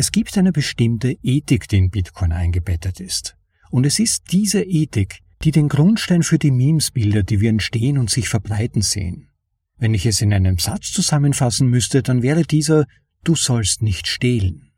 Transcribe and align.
Es 0.00 0.12
gibt 0.12 0.38
eine 0.38 0.52
bestimmte 0.52 1.18
Ethik, 1.24 1.66
die 1.66 1.78
in 1.78 1.90
Bitcoin 1.90 2.30
eingebettet 2.30 3.00
ist. 3.00 3.36
Und 3.68 3.84
es 3.84 3.98
ist 3.98 4.30
diese 4.30 4.62
Ethik, 4.62 5.18
die 5.42 5.50
den 5.50 5.68
Grundstein 5.68 6.22
für 6.22 6.38
die 6.38 6.52
Memesbilder, 6.52 7.24
die 7.24 7.40
wir 7.40 7.50
entstehen 7.50 7.98
und 7.98 8.08
sich 8.08 8.28
verbreiten 8.28 8.80
sehen. 8.80 9.28
Wenn 9.76 9.94
ich 9.94 10.06
es 10.06 10.20
in 10.20 10.32
einem 10.32 10.56
Satz 10.60 10.92
zusammenfassen 10.92 11.68
müsste, 11.68 12.04
dann 12.04 12.22
wäre 12.22 12.44
dieser 12.44 12.86
Du 13.24 13.34
sollst 13.34 13.82
nicht 13.82 14.06
stehlen. 14.06 14.70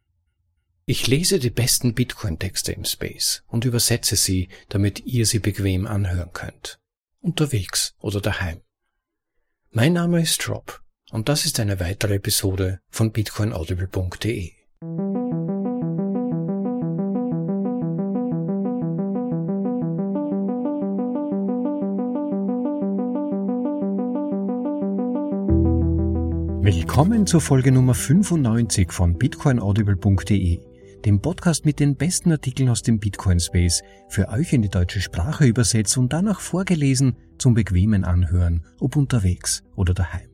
Ich 0.87 1.07
lese 1.07 1.39
die 1.39 1.51
besten 1.51 1.93
Bitcoin-Texte 1.93 2.73
im 2.73 2.87
Space 2.87 3.43
und 3.47 3.67
übersetze 3.67 4.17
sie, 4.17 4.49
damit 4.71 5.01
ihr 5.01 5.27
sie 5.27 5.39
bequem 5.39 5.87
anhören 5.87 6.33
könnt. 6.33 6.81
Unterwegs 7.21 7.95
oder 7.99 8.23
daheim. 8.23 8.63
Mein 9.71 9.93
Name 9.93 10.23
ist 10.23 10.49
Rob 10.49 10.81
und 11.11 11.29
das 11.29 11.45
ist 11.45 11.61
eine 11.61 11.79
weitere 11.79 12.15
Episode 12.15 12.81
von 12.89 13.13
bitcoinaudible.de. 13.13 14.53
Willkommen 27.01 27.27
zur 27.27 27.41
Folge 27.41 27.73
Nummer 27.73 27.95
95 27.95 28.93
von 28.93 29.17
bitcoinaudible.de, 29.17 30.61
dem 31.07 31.23
Podcast 31.23 31.65
mit 31.65 31.81
den 31.81 31.97
besten 31.97 32.31
Artikeln 32.31 32.69
aus 32.69 32.83
dem 32.83 32.99
Bitcoin 32.99 33.41
Space, 33.41 33.83
für 34.11 34.29
euch 34.29 34.53
in 34.53 34.61
die 34.61 34.69
deutsche 34.69 35.01
Sprache 35.01 35.47
übersetzt 35.47 35.97
und 35.97 36.13
danach 36.13 36.41
vorgelesen 36.41 37.17
zum 37.39 37.55
bequemen 37.55 38.05
Anhören, 38.05 38.67
ob 38.81 38.97
unterwegs 38.97 39.63
oder 39.77 39.95
daheim. 39.95 40.29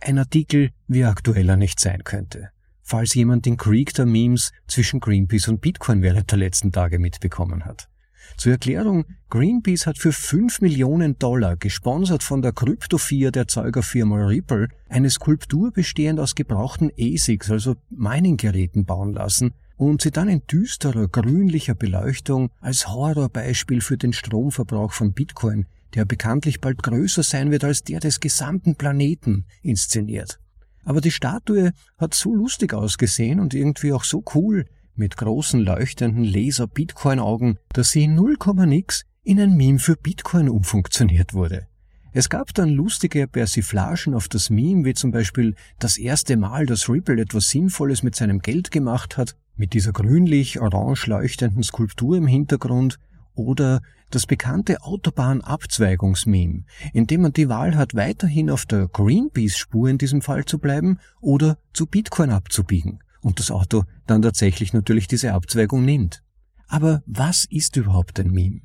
Ein 0.00 0.18
Artikel, 0.18 0.68
wie 0.86 1.04
aktueller 1.04 1.56
nicht 1.56 1.80
sein 1.80 2.04
könnte, 2.04 2.50
falls 2.82 3.14
jemand 3.14 3.46
den 3.46 3.56
Creek 3.56 3.94
der 3.94 4.04
Memes 4.04 4.52
zwischen 4.68 5.00
Greenpeace 5.00 5.48
und 5.48 5.62
Bitcoin 5.62 6.02
während 6.02 6.30
der 6.30 6.40
letzten 6.40 6.72
Tage 6.72 6.98
mitbekommen 6.98 7.64
hat. 7.64 7.88
Zur 8.36 8.52
Erklärung, 8.52 9.04
Greenpeace 9.28 9.86
hat 9.86 9.98
für 9.98 10.12
5 10.12 10.60
Millionen 10.60 11.18
Dollar, 11.18 11.56
gesponsert 11.56 12.22
von 12.22 12.42
der 12.42 12.52
Kryptofiat 12.52 13.36
Erzeugerfirma 13.36 14.26
Ripple, 14.26 14.68
eine 14.88 15.10
Skulptur 15.10 15.70
bestehend 15.72 16.18
aus 16.18 16.34
gebrauchten 16.34 16.90
ASICs, 16.98 17.50
also 17.50 17.76
Mining-Geräten, 17.90 18.84
bauen 18.84 19.12
lassen 19.12 19.52
und 19.76 20.02
sie 20.02 20.10
dann 20.10 20.28
in 20.28 20.42
düsterer, 20.46 21.08
grünlicher 21.08 21.74
Beleuchtung 21.74 22.50
als 22.60 22.88
Horrorbeispiel 22.88 23.80
für 23.80 23.96
den 23.96 24.12
Stromverbrauch 24.12 24.92
von 24.92 25.12
Bitcoin, 25.12 25.66
der 25.94 26.04
bekanntlich 26.04 26.60
bald 26.60 26.82
größer 26.82 27.22
sein 27.22 27.50
wird 27.50 27.64
als 27.64 27.82
der 27.82 28.00
des 28.00 28.20
gesamten 28.20 28.76
Planeten, 28.76 29.46
inszeniert. 29.62 30.38
Aber 30.84 31.00
die 31.00 31.10
Statue 31.10 31.72
hat 31.98 32.14
so 32.14 32.34
lustig 32.34 32.74
ausgesehen 32.74 33.40
und 33.40 33.54
irgendwie 33.54 33.92
auch 33.92 34.04
so 34.04 34.22
cool, 34.34 34.66
mit 35.00 35.16
großen 35.16 35.60
leuchtenden 35.60 36.24
Laser-Bitcoin-Augen, 36.24 37.56
dass 37.72 37.90
sie 37.90 38.04
in 38.04 38.14
0, 38.14 38.36
nix 38.66 39.06
in 39.22 39.40
ein 39.40 39.56
Meme 39.56 39.78
für 39.78 39.96
Bitcoin 39.96 40.50
umfunktioniert 40.50 41.32
wurde. 41.32 41.66
Es 42.12 42.28
gab 42.28 42.52
dann 42.52 42.68
lustige 42.68 43.26
Persiflagen 43.26 44.12
auf 44.12 44.28
das 44.28 44.50
Meme, 44.50 44.84
wie 44.84 44.92
zum 44.92 45.10
Beispiel 45.10 45.54
das 45.78 45.96
erste 45.96 46.36
Mal, 46.36 46.66
dass 46.66 46.90
Ripple 46.90 47.18
etwas 47.18 47.48
Sinnvolles 47.48 48.02
mit 48.02 48.14
seinem 48.14 48.40
Geld 48.40 48.70
gemacht 48.70 49.16
hat, 49.16 49.36
mit 49.56 49.72
dieser 49.72 49.92
grünlich-orange 49.92 51.06
leuchtenden 51.06 51.62
Skulptur 51.62 52.18
im 52.18 52.26
Hintergrund, 52.26 52.98
oder 53.34 53.80
das 54.10 54.26
bekannte 54.26 54.82
Autobahnabzweigungsmeme, 54.82 56.64
in 56.92 57.06
dem 57.06 57.22
man 57.22 57.32
die 57.32 57.48
Wahl 57.48 57.74
hat, 57.74 57.94
weiterhin 57.94 58.50
auf 58.50 58.66
der 58.66 58.86
Greenpeace-Spur 58.88 59.88
in 59.88 59.96
diesem 59.96 60.20
Fall 60.20 60.44
zu 60.44 60.58
bleiben 60.58 60.98
oder 61.22 61.56
zu 61.72 61.86
Bitcoin 61.86 62.30
abzubiegen 62.30 62.98
und 63.20 63.38
das 63.38 63.50
Auto 63.50 63.84
dann 64.06 64.22
tatsächlich 64.22 64.72
natürlich 64.72 65.06
diese 65.08 65.32
Abzweigung 65.32 65.84
nimmt. 65.84 66.22
Aber 66.68 67.02
was 67.06 67.46
ist 67.50 67.76
überhaupt 67.76 68.18
ein 68.20 68.30
Meme? 68.30 68.60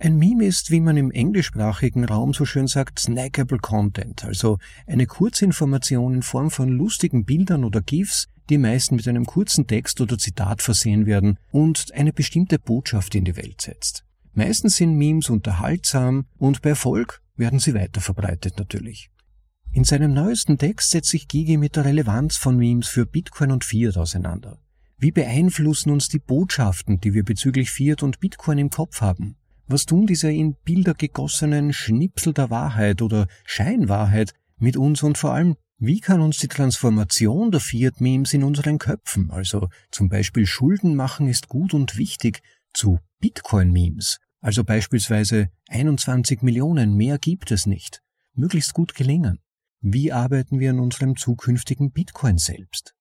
Ein 0.00 0.16
Meme 0.16 0.46
ist, 0.46 0.70
wie 0.70 0.80
man 0.80 0.96
im 0.96 1.10
englischsprachigen 1.10 2.04
Raum 2.04 2.32
so 2.32 2.44
schön 2.44 2.68
sagt, 2.68 3.00
snackable 3.00 3.58
Content, 3.58 4.24
also 4.24 4.58
eine 4.86 5.06
Kurzinformation 5.06 6.14
in 6.14 6.22
Form 6.22 6.52
von 6.52 6.68
lustigen 6.68 7.24
Bildern 7.24 7.64
oder 7.64 7.80
GIFs, 7.80 8.28
die 8.48 8.58
meist 8.58 8.92
mit 8.92 9.08
einem 9.08 9.26
kurzen 9.26 9.66
Text 9.66 10.00
oder 10.00 10.16
Zitat 10.16 10.62
versehen 10.62 11.06
werden 11.06 11.38
und 11.50 11.92
eine 11.94 12.12
bestimmte 12.12 12.60
Botschaft 12.60 13.16
in 13.16 13.24
die 13.24 13.36
Welt 13.36 13.60
setzt. 13.60 14.04
Meistens 14.34 14.76
sind 14.76 14.96
Memes 14.96 15.30
unterhaltsam 15.30 16.26
und 16.36 16.62
bei 16.62 16.70
Erfolg 16.70 17.20
werden 17.36 17.58
sie 17.58 17.74
weiterverbreitet 17.74 18.56
natürlich. 18.56 19.10
In 19.78 19.84
seinem 19.84 20.12
neuesten 20.12 20.58
Text 20.58 20.90
setzt 20.90 21.10
sich 21.10 21.28
Gigi 21.28 21.56
mit 21.56 21.76
der 21.76 21.84
Relevanz 21.84 22.36
von 22.36 22.56
Memes 22.56 22.88
für 22.88 23.06
Bitcoin 23.06 23.52
und 23.52 23.64
Fiat 23.64 23.96
auseinander. 23.96 24.58
Wie 24.98 25.12
beeinflussen 25.12 25.92
uns 25.92 26.08
die 26.08 26.18
Botschaften, 26.18 27.00
die 27.00 27.14
wir 27.14 27.22
bezüglich 27.22 27.70
Fiat 27.70 28.02
und 28.02 28.18
Bitcoin 28.18 28.58
im 28.58 28.70
Kopf 28.70 29.00
haben? 29.02 29.36
Was 29.68 29.86
tun 29.86 30.08
diese 30.08 30.32
in 30.32 30.56
Bilder 30.64 30.94
gegossenen 30.94 31.72
Schnipsel 31.72 32.32
der 32.32 32.50
Wahrheit 32.50 33.02
oder 33.02 33.28
Scheinwahrheit 33.44 34.34
mit 34.58 34.76
uns 34.76 35.04
und 35.04 35.16
vor 35.16 35.32
allem, 35.32 35.54
wie 35.78 36.00
kann 36.00 36.22
uns 36.22 36.38
die 36.38 36.48
Transformation 36.48 37.52
der 37.52 37.60
Fiat-Memes 37.60 38.34
in 38.34 38.42
unseren 38.42 38.78
Köpfen, 38.78 39.30
also 39.30 39.68
zum 39.92 40.08
Beispiel 40.08 40.46
Schulden 40.46 40.96
machen 40.96 41.28
ist 41.28 41.46
gut 41.46 41.72
und 41.72 41.96
wichtig, 41.96 42.42
zu 42.72 42.98
Bitcoin-Memes, 43.20 44.18
also 44.40 44.64
beispielsweise 44.64 45.50
21 45.68 46.42
Millionen 46.42 46.96
mehr 46.96 47.18
gibt 47.18 47.52
es 47.52 47.66
nicht, 47.66 48.02
möglichst 48.34 48.74
gut 48.74 48.96
gelingen? 48.96 49.38
Wie 49.80 50.12
arbeiten 50.12 50.58
wir 50.58 50.70
an 50.70 50.80
unserem 50.80 51.16
zukünftigen 51.16 51.92
Bitcoin 51.92 52.38
selbst? 52.38 52.94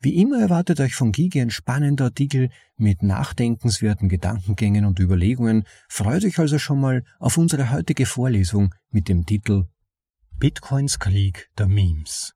Wie 0.00 0.16
immer 0.20 0.40
erwartet 0.40 0.80
euch 0.80 0.94
von 0.94 1.12
Gigi 1.12 1.40
ein 1.40 1.50
spannender 1.50 2.04
Artikel 2.04 2.50
mit 2.76 3.02
nachdenkenswerten 3.02 4.08
Gedankengängen 4.08 4.84
und 4.84 4.98
Überlegungen. 4.98 5.64
Freut 5.88 6.24
euch 6.24 6.38
also 6.38 6.58
schon 6.58 6.80
mal 6.80 7.04
auf 7.18 7.38
unsere 7.38 7.70
heutige 7.70 8.04
Vorlesung 8.04 8.74
mit 8.90 9.08
dem 9.08 9.24
Titel 9.24 9.66
Bitcoins 10.32 10.98
Krieg 10.98 11.48
der 11.56 11.68
Memes 11.68 12.34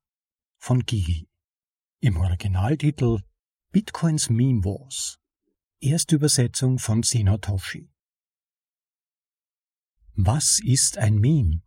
von 0.56 0.86
Gigi. 0.86 1.28
Im 2.00 2.16
Originaltitel 2.16 3.18
Bitcoins 3.70 4.30
Meme 4.30 4.64
Wars. 4.64 5.18
Erstübersetzung 5.80 6.78
von 6.78 7.02
Sinotoshi. 7.02 7.90
Was 10.14 10.58
ist 10.64 10.96
ein 10.96 11.18
Meme? 11.18 11.60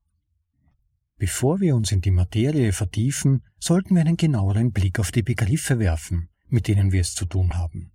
Bevor 1.22 1.60
wir 1.60 1.76
uns 1.76 1.92
in 1.92 2.02
die 2.02 2.10
Materie 2.10 2.74
vertiefen, 2.74 3.44
sollten 3.60 3.94
wir 3.94 4.02
einen 4.02 4.18
genaueren 4.18 4.72
Blick 4.72 5.00
auf 5.00 5.12
die 5.12 5.22
Begriffe 5.22 5.78
werfen, 5.78 6.30
mit 6.48 6.68
denen 6.68 6.92
wir 6.92 7.02
es 7.02 7.14
zu 7.14 7.26
tun 7.26 7.54
haben. 7.54 7.92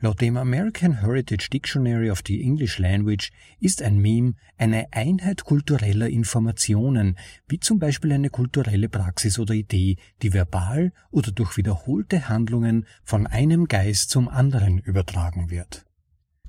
Laut 0.00 0.20
dem 0.20 0.36
American 0.36 1.00
Heritage 1.00 1.48
Dictionary 1.52 2.10
of 2.10 2.22
the 2.26 2.42
English 2.42 2.80
Language 2.80 3.30
ist 3.60 3.82
ein 3.82 3.98
Meme 3.98 4.32
eine 4.58 4.92
Einheit 4.92 5.44
kultureller 5.44 6.08
Informationen, 6.08 7.16
wie 7.46 7.60
zum 7.60 7.78
Beispiel 7.78 8.10
eine 8.10 8.30
kulturelle 8.30 8.88
Praxis 8.88 9.38
oder 9.38 9.54
Idee, 9.54 9.94
die 10.20 10.32
verbal 10.32 10.92
oder 11.12 11.30
durch 11.30 11.56
wiederholte 11.56 12.28
Handlungen 12.28 12.84
von 13.04 13.28
einem 13.28 13.68
Geist 13.68 14.10
zum 14.10 14.28
anderen 14.28 14.80
übertragen 14.80 15.50
wird. 15.50 15.86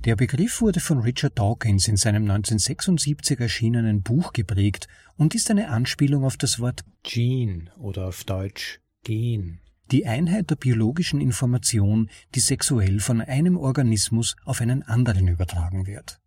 Der 0.03 0.15
Begriff 0.15 0.61
wurde 0.61 0.79
von 0.79 0.97
Richard 0.97 1.37
Dawkins 1.37 1.87
in 1.87 1.95
seinem 1.95 2.23
1976 2.23 3.39
erschienenen 3.39 4.01
Buch 4.01 4.33
geprägt 4.33 4.87
und 5.15 5.35
ist 5.35 5.51
eine 5.51 5.69
Anspielung 5.69 6.25
auf 6.25 6.37
das 6.37 6.59
Wort 6.59 6.81
Gene 7.03 7.65
oder 7.77 8.07
auf 8.07 8.23
Deutsch 8.23 8.79
Gen. 9.03 9.59
Die 9.91 10.07
Einheit 10.07 10.49
der 10.49 10.55
biologischen 10.55 11.21
Information, 11.21 12.09
die 12.33 12.39
sexuell 12.39 12.99
von 12.99 13.21
einem 13.21 13.57
Organismus 13.57 14.35
auf 14.43 14.59
einen 14.59 14.81
anderen 14.81 15.27
übertragen 15.27 15.85
wird. 15.85 16.17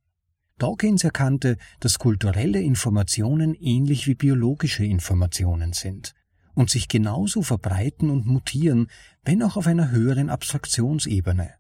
Dawkins 0.59 1.03
erkannte, 1.03 1.57
dass 1.81 1.99
kulturelle 1.99 2.61
Informationen 2.61 3.55
ähnlich 3.55 4.07
wie 4.07 4.15
biologische 4.15 4.85
Informationen 4.85 5.73
sind 5.73 6.15
und 6.55 6.71
sich 6.71 6.87
genauso 6.87 7.43
verbreiten 7.43 8.11
und 8.11 8.25
mutieren, 8.25 8.87
wenn 9.25 9.43
auch 9.43 9.57
auf 9.57 9.67
einer 9.67 9.91
höheren 9.91 10.31
Abstraktionsebene. 10.31 11.55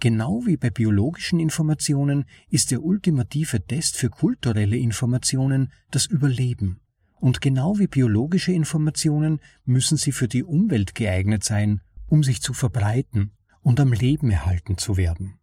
Genau 0.00 0.46
wie 0.46 0.56
bei 0.56 0.70
biologischen 0.70 1.40
Informationen 1.40 2.24
ist 2.48 2.70
der 2.70 2.84
ultimative 2.84 3.64
Test 3.66 3.96
für 3.96 4.10
kulturelle 4.10 4.76
Informationen 4.76 5.72
das 5.90 6.06
Überleben. 6.06 6.80
Und 7.16 7.40
genau 7.40 7.78
wie 7.78 7.88
biologische 7.88 8.52
Informationen 8.52 9.40
müssen 9.64 9.96
sie 9.96 10.12
für 10.12 10.28
die 10.28 10.44
Umwelt 10.44 10.94
geeignet 10.94 11.42
sein, 11.42 11.80
um 12.06 12.22
sich 12.22 12.40
zu 12.40 12.54
verbreiten 12.54 13.32
und 13.60 13.80
am 13.80 13.92
Leben 13.92 14.30
erhalten 14.30 14.78
zu 14.78 14.96
werden. 14.96 15.34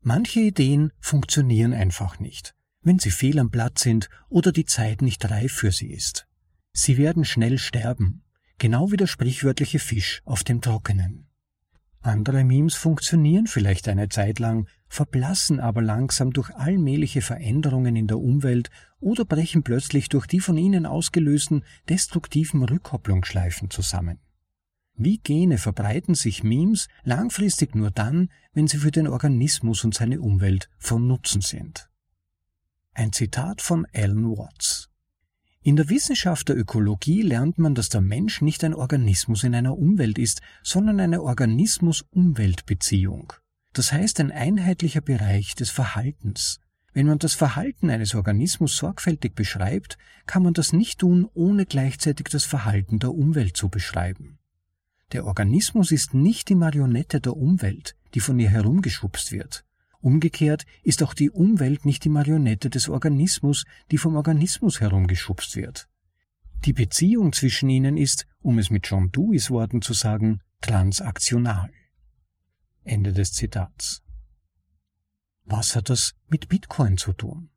Manche 0.00 0.40
Ideen 0.40 0.90
funktionieren 0.98 1.72
einfach 1.72 2.18
nicht, 2.18 2.56
wenn 2.82 2.98
sie 2.98 3.12
fehl 3.12 3.38
am 3.38 3.52
Platz 3.52 3.82
sind 3.82 4.10
oder 4.28 4.50
die 4.50 4.64
Zeit 4.64 5.02
nicht 5.02 5.30
reif 5.30 5.52
für 5.52 5.70
sie 5.70 5.92
ist. 5.92 6.26
Sie 6.72 6.98
werden 6.98 7.24
schnell 7.24 7.58
sterben, 7.58 8.24
genau 8.58 8.90
wie 8.90 8.96
der 8.96 9.06
sprichwörtliche 9.06 9.78
Fisch 9.78 10.20
auf 10.24 10.42
dem 10.42 10.60
Trockenen. 10.60 11.28
Andere 12.02 12.42
Memes 12.42 12.74
funktionieren 12.74 13.46
vielleicht 13.46 13.88
eine 13.88 14.08
Zeit 14.08 14.40
lang, 14.40 14.66
verblassen 14.88 15.60
aber 15.60 15.82
langsam 15.82 16.32
durch 16.32 16.50
allmähliche 16.50 17.22
Veränderungen 17.22 17.94
in 17.94 18.08
der 18.08 18.18
Umwelt 18.18 18.70
oder 18.98 19.24
brechen 19.24 19.62
plötzlich 19.62 20.08
durch 20.08 20.26
die 20.26 20.40
von 20.40 20.58
ihnen 20.58 20.84
ausgelösten 20.84 21.64
destruktiven 21.88 22.64
Rückkopplungsschleifen 22.64 23.70
zusammen. 23.70 24.18
Wie 24.94 25.18
Gene 25.18 25.58
verbreiten 25.58 26.14
sich 26.14 26.42
Memes 26.42 26.88
langfristig 27.04 27.74
nur 27.76 27.92
dann, 27.92 28.30
wenn 28.52 28.66
sie 28.66 28.78
für 28.78 28.90
den 28.90 29.06
Organismus 29.06 29.84
und 29.84 29.94
seine 29.94 30.20
Umwelt 30.20 30.68
von 30.78 31.06
Nutzen 31.06 31.40
sind. 31.40 31.88
Ein 32.92 33.12
Zitat 33.12 33.62
von 33.62 33.86
Alan 33.94 34.36
Watts. 34.36 34.91
In 35.64 35.76
der 35.76 35.88
Wissenschaft 35.88 36.48
der 36.48 36.58
Ökologie 36.58 37.22
lernt 37.22 37.58
man, 37.58 37.76
dass 37.76 37.88
der 37.88 38.00
Mensch 38.00 38.40
nicht 38.40 38.64
ein 38.64 38.74
Organismus 38.74 39.44
in 39.44 39.54
einer 39.54 39.78
Umwelt 39.78 40.18
ist, 40.18 40.40
sondern 40.64 40.98
eine 40.98 41.22
Organismus-Umwelt-Beziehung. 41.22 43.32
Das 43.72 43.92
heißt 43.92 44.18
ein 44.18 44.32
einheitlicher 44.32 45.02
Bereich 45.02 45.54
des 45.54 45.70
Verhaltens. 45.70 46.58
Wenn 46.92 47.06
man 47.06 47.20
das 47.20 47.34
Verhalten 47.34 47.90
eines 47.90 48.16
Organismus 48.16 48.76
sorgfältig 48.76 49.36
beschreibt, 49.36 49.98
kann 50.26 50.42
man 50.42 50.52
das 50.52 50.72
nicht 50.72 50.98
tun, 50.98 51.28
ohne 51.32 51.64
gleichzeitig 51.64 52.26
das 52.26 52.44
Verhalten 52.44 52.98
der 52.98 53.14
Umwelt 53.14 53.56
zu 53.56 53.68
beschreiben. 53.68 54.40
Der 55.12 55.26
Organismus 55.26 55.92
ist 55.92 56.12
nicht 56.12 56.48
die 56.48 56.56
Marionette 56.56 57.20
der 57.20 57.36
Umwelt, 57.36 57.94
die 58.14 58.20
von 58.20 58.40
ihr 58.40 58.50
herumgeschubst 58.50 59.30
wird. 59.30 59.64
Umgekehrt 60.02 60.66
ist 60.82 61.04
auch 61.04 61.14
die 61.14 61.30
Umwelt 61.30 61.86
nicht 61.86 62.04
die 62.04 62.08
Marionette 62.08 62.68
des 62.68 62.88
Organismus, 62.88 63.64
die 63.92 63.98
vom 63.98 64.16
Organismus 64.16 64.80
herumgeschubst 64.80 65.54
wird. 65.54 65.88
Die 66.64 66.72
Beziehung 66.72 67.32
zwischen 67.32 67.70
ihnen 67.70 67.96
ist, 67.96 68.26
um 68.40 68.58
es 68.58 68.68
mit 68.68 68.88
John 68.88 69.12
Deweys 69.12 69.48
Worten 69.50 69.80
zu 69.80 69.92
sagen, 69.92 70.40
transaktional. 70.60 71.70
Ende 72.82 73.12
des 73.12 73.32
Zitats. 73.32 74.02
Was 75.44 75.76
hat 75.76 75.88
das 75.88 76.14
mit 76.26 76.48
Bitcoin 76.48 76.98
zu 76.98 77.12
tun? 77.12 77.50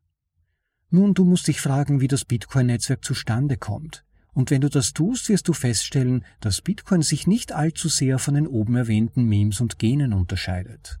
Nun, 0.88 1.14
du 1.14 1.24
musst 1.24 1.48
dich 1.48 1.60
fragen, 1.60 2.00
wie 2.00 2.08
das 2.08 2.24
Bitcoin-Netzwerk 2.24 3.04
zustande 3.04 3.56
kommt. 3.56 4.04
Und 4.34 4.52
wenn 4.52 4.60
du 4.60 4.68
das 4.68 4.92
tust, 4.92 5.28
wirst 5.28 5.48
du 5.48 5.52
feststellen, 5.52 6.24
dass 6.40 6.62
Bitcoin 6.62 7.02
sich 7.02 7.26
nicht 7.26 7.50
allzu 7.50 7.88
sehr 7.88 8.20
von 8.20 8.34
den 8.34 8.46
oben 8.46 8.76
erwähnten 8.76 9.24
Memes 9.24 9.60
und 9.60 9.80
Genen 9.80 10.12
unterscheidet. 10.12 11.00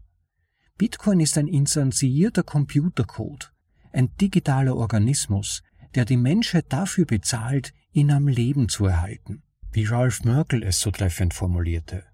Bitcoin 0.78 1.20
ist 1.20 1.38
ein 1.38 1.48
instanzierter 1.48 2.42
Computercode, 2.42 3.50
ein 3.92 4.14
digitaler 4.20 4.76
Organismus, 4.76 5.62
der 5.94 6.04
die 6.04 6.18
Menschheit 6.18 6.66
dafür 6.68 7.06
bezahlt, 7.06 7.72
ihn 7.92 8.10
am 8.10 8.28
Leben 8.28 8.68
zu 8.68 8.84
erhalten, 8.84 9.42
wie 9.72 9.84
Ralph 9.86 10.24
Merkel 10.24 10.62
es 10.62 10.80
so 10.80 10.90
treffend 10.90 11.32
formulierte. 11.32 12.04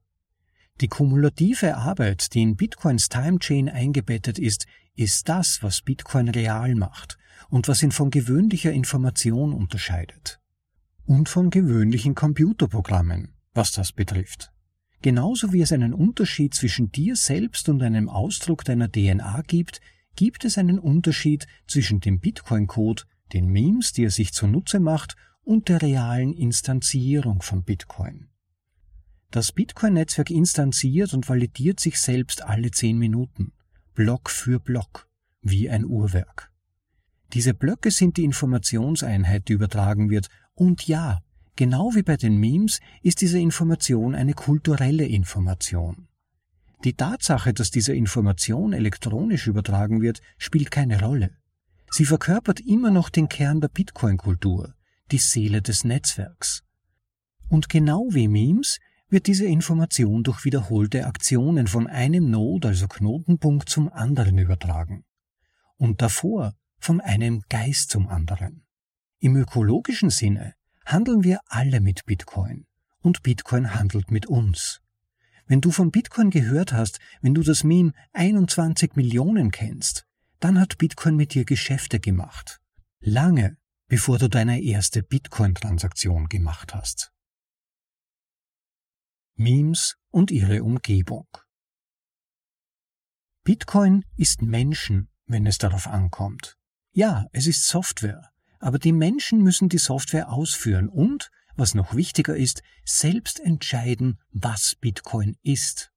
Die 0.80 0.86
kumulative 0.86 1.76
Arbeit, 1.76 2.34
die 2.34 2.42
in 2.42 2.54
Bitcoins 2.54 3.08
Timechain 3.08 3.68
eingebettet 3.68 4.38
ist, 4.38 4.66
ist 4.94 5.28
das, 5.28 5.60
was 5.64 5.82
Bitcoin 5.82 6.28
real 6.28 6.76
macht 6.76 7.18
und 7.48 7.66
was 7.66 7.82
ihn 7.82 7.90
von 7.90 8.10
gewöhnlicher 8.10 8.70
Information 8.70 9.52
unterscheidet 9.52 10.38
und 11.04 11.28
von 11.28 11.50
gewöhnlichen 11.50 12.14
Computerprogrammen, 12.14 13.34
was 13.54 13.72
das 13.72 13.90
betrifft. 13.90 14.51
Genauso 15.02 15.52
wie 15.52 15.60
es 15.60 15.72
einen 15.72 15.94
Unterschied 15.94 16.54
zwischen 16.54 16.92
dir 16.92 17.16
selbst 17.16 17.68
und 17.68 17.82
einem 17.82 18.08
Ausdruck 18.08 18.64
deiner 18.64 18.90
DNA 18.90 19.42
gibt, 19.48 19.80
gibt 20.14 20.44
es 20.44 20.58
einen 20.58 20.78
Unterschied 20.78 21.48
zwischen 21.66 21.98
dem 21.98 22.20
Bitcoin-Code, 22.20 23.02
den 23.32 23.48
Memes, 23.48 23.92
die 23.92 24.04
er 24.04 24.10
sich 24.10 24.32
zunutze 24.32 24.78
macht, 24.78 25.16
und 25.42 25.68
der 25.68 25.82
realen 25.82 26.32
Instanzierung 26.32 27.42
von 27.42 27.64
Bitcoin. 27.64 28.28
Das 29.32 29.50
Bitcoin-Netzwerk 29.50 30.30
instanziert 30.30 31.14
und 31.14 31.28
validiert 31.28 31.80
sich 31.80 31.98
selbst 31.98 32.44
alle 32.44 32.70
zehn 32.70 32.96
Minuten, 32.96 33.52
Block 33.94 34.30
für 34.30 34.60
Block, 34.60 35.08
wie 35.40 35.68
ein 35.68 35.84
Uhrwerk. 35.84 36.52
Diese 37.32 37.54
Blöcke 37.54 37.90
sind 37.90 38.18
die 38.18 38.24
Informationseinheit, 38.24 39.48
die 39.48 39.54
übertragen 39.54 40.10
wird 40.10 40.28
und 40.54 40.86
ja, 40.86 41.22
genau 41.56 41.94
wie 41.94 42.02
bei 42.02 42.16
den 42.16 42.38
Memes 42.38 42.80
ist 43.02 43.20
diese 43.20 43.38
Information 43.38 44.14
eine 44.14 44.34
kulturelle 44.34 45.06
Information. 45.06 46.08
Die 46.84 46.94
Tatsache, 46.94 47.54
dass 47.54 47.70
diese 47.70 47.94
Information 47.94 48.72
elektronisch 48.72 49.46
übertragen 49.46 50.02
wird, 50.02 50.20
spielt 50.36 50.70
keine 50.70 51.00
Rolle. 51.00 51.30
Sie 51.90 52.04
verkörpert 52.04 52.60
immer 52.60 52.90
noch 52.90 53.08
den 53.08 53.28
Kern 53.28 53.60
der 53.60 53.68
Bitcoin-Kultur, 53.68 54.74
die 55.12 55.18
Seele 55.18 55.62
des 55.62 55.84
Netzwerks. 55.84 56.64
Und 57.48 57.68
genau 57.68 58.08
wie 58.10 58.28
Memes 58.28 58.78
wird 59.08 59.26
diese 59.26 59.44
Information 59.44 60.22
durch 60.22 60.44
wiederholte 60.44 61.06
Aktionen 61.06 61.66
von 61.66 61.86
einem 61.86 62.30
Node, 62.30 62.68
also 62.68 62.88
Knotenpunkt, 62.88 63.68
zum 63.68 63.92
anderen 63.92 64.38
übertragen. 64.38 65.04
Und 65.76 66.00
davor 66.00 66.54
von 66.78 67.00
einem 67.00 67.42
Geist 67.48 67.90
zum 67.90 68.08
anderen. 68.08 68.64
Im 69.20 69.36
ökologischen 69.36 70.10
Sinne 70.10 70.54
handeln 70.84 71.24
wir 71.24 71.40
alle 71.46 71.80
mit 71.80 72.04
Bitcoin 72.06 72.66
und 73.00 73.22
Bitcoin 73.22 73.74
handelt 73.74 74.10
mit 74.10 74.26
uns. 74.26 74.80
Wenn 75.46 75.60
du 75.60 75.70
von 75.70 75.90
Bitcoin 75.90 76.30
gehört 76.30 76.72
hast, 76.72 76.98
wenn 77.20 77.34
du 77.34 77.42
das 77.42 77.64
Meme 77.64 77.92
21 78.12 78.96
Millionen 78.96 79.50
kennst, 79.50 80.06
dann 80.40 80.58
hat 80.58 80.78
Bitcoin 80.78 81.16
mit 81.16 81.34
dir 81.34 81.44
Geschäfte 81.44 82.00
gemacht. 82.00 82.60
Lange 83.00 83.56
bevor 83.92 84.16
du 84.16 84.30
deine 84.30 84.62
erste 84.62 85.02
Bitcoin-Transaktion 85.02 86.30
gemacht 86.30 86.72
hast. 86.74 87.12
Memes 89.34 89.98
und 90.08 90.30
ihre 90.30 90.62
Umgebung. 90.62 91.28
Bitcoin 93.44 94.06
ist 94.16 94.40
Menschen, 94.40 95.10
wenn 95.26 95.44
es 95.46 95.58
darauf 95.58 95.86
ankommt. 95.86 96.56
Ja, 96.92 97.26
es 97.32 97.46
ist 97.46 97.66
Software, 97.66 98.31
aber 98.62 98.78
die 98.78 98.92
Menschen 98.92 99.42
müssen 99.42 99.68
die 99.68 99.78
Software 99.78 100.32
ausführen 100.32 100.88
und, 100.88 101.30
was 101.56 101.74
noch 101.74 101.96
wichtiger 101.96 102.36
ist, 102.36 102.62
selbst 102.84 103.40
entscheiden, 103.40 104.20
was 104.30 104.76
Bitcoin 104.76 105.36
ist. 105.42 105.90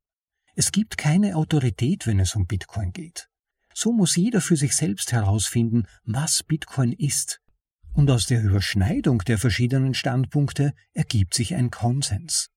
Es 0.56 0.72
gibt 0.72 0.98
keine 0.98 1.36
Autorität, 1.36 2.08
wenn 2.08 2.20
es 2.20 2.36
um 2.36 2.48
Bitcoin 2.48 2.92
geht. 2.92 3.30
So 3.74 3.92
muss 3.92 4.16
jeder 4.16 4.42
für 4.42 4.56
sich 4.56 4.76
selbst 4.76 5.12
herausfinden, 5.12 5.84
was 6.06 6.42
Bitcoin 6.44 6.92
ist. 6.92 7.40
Und 7.94 8.10
aus 8.10 8.26
der 8.26 8.42
Überschneidung 8.42 9.20
der 9.20 9.38
verschiedenen 9.38 9.94
Standpunkte 9.94 10.74
ergibt 10.94 11.36
sich 11.36 11.54
ein 11.54 11.70
Konsens. 11.70 12.50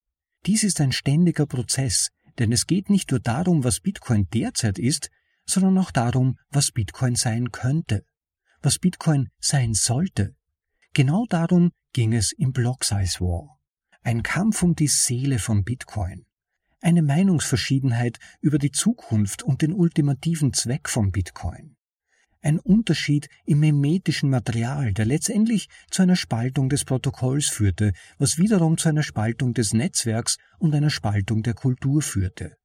Dies 0.47 0.65
ist 0.65 0.81
ein 0.81 0.93
ständiger 0.93 1.47
Prozess, 1.47 2.09
denn 2.39 2.51
es 2.51 2.67
geht 2.67 2.89
nicht 2.89 3.11
nur 3.11 3.21
darum, 3.21 3.63
was 3.63 3.81
Bitcoin 3.81 4.27
derzeit 4.33 4.79
ist, 4.79 5.11
sondern 5.45 5.77
auch 5.79 5.91
darum, 5.91 6.39
was 6.51 6.71
Bitcoin 6.71 7.15
sein 7.15 7.53
könnte 7.53 8.05
was 8.63 8.79
Bitcoin 8.79 9.29
sein 9.41 9.75
sollte. 9.75 10.35
Genau 10.95 11.27
darum 11.29 11.71
ging 11.93 12.13
es 12.13 12.33
im 12.33 12.53
Block 12.53 12.85
Size 12.85 13.21
War. 13.21 13.59
Ein 14.03 14.23
Kampf 14.23 14.63
um 14.63 14.75
die 14.75 14.89
Seele 14.89 15.39
von 15.39 15.65
Bitcoin. 15.65 16.25
Eine 16.81 17.03
Meinungsverschiedenheit 17.03 18.19
über 18.41 18.59
die 18.59 18.71
Zukunft 18.71 19.43
und 19.43 19.63
den 19.63 19.73
ultimativen 19.73 20.53
Zweck 20.53 20.89
von 20.89 21.11
Bitcoin. 21.11 21.77
Ein 22.41 22.61
Unterschied 22.61 23.29
im 23.47 23.61
mimetischen 23.61 24.31
Material, 24.31 24.93
der 24.93 25.07
letztendlich 25.07 25.69
zu 25.91 26.03
einer 26.03 26.15
Spaltung 26.15 26.69
des 26.69 26.85
Protokolls 26.85 27.49
führte, 27.49 27.93
was 28.17 28.39
wiederum 28.39 28.79
zu 28.79 28.89
einer 28.89 29.03
Spaltung 29.03 29.55
des 29.55 29.73
Netzwerks 29.73 30.39
und 30.59 30.73
einer 30.75 30.91
Spaltung 30.91 31.43
der 31.43 31.55
Kultur 31.55 32.01
führte. 32.01 32.57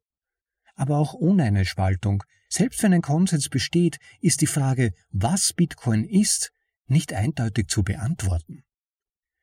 Aber 0.76 0.98
auch 0.98 1.16
ohne 1.16 1.44
eine 1.44 1.66
Spaltung 1.66 2.24
selbst 2.54 2.84
wenn 2.84 2.94
ein 2.94 3.02
Konsens 3.02 3.50
besteht, 3.50 3.98
ist 4.22 4.42
die 4.42 4.48
Frage, 4.48 4.94
was 5.12 5.54
Bitcoin 5.54 6.04
ist, 6.04 6.52
nicht 6.86 7.12
eindeutig 7.12 7.68
zu 7.68 7.82
beantworten. 7.82 8.64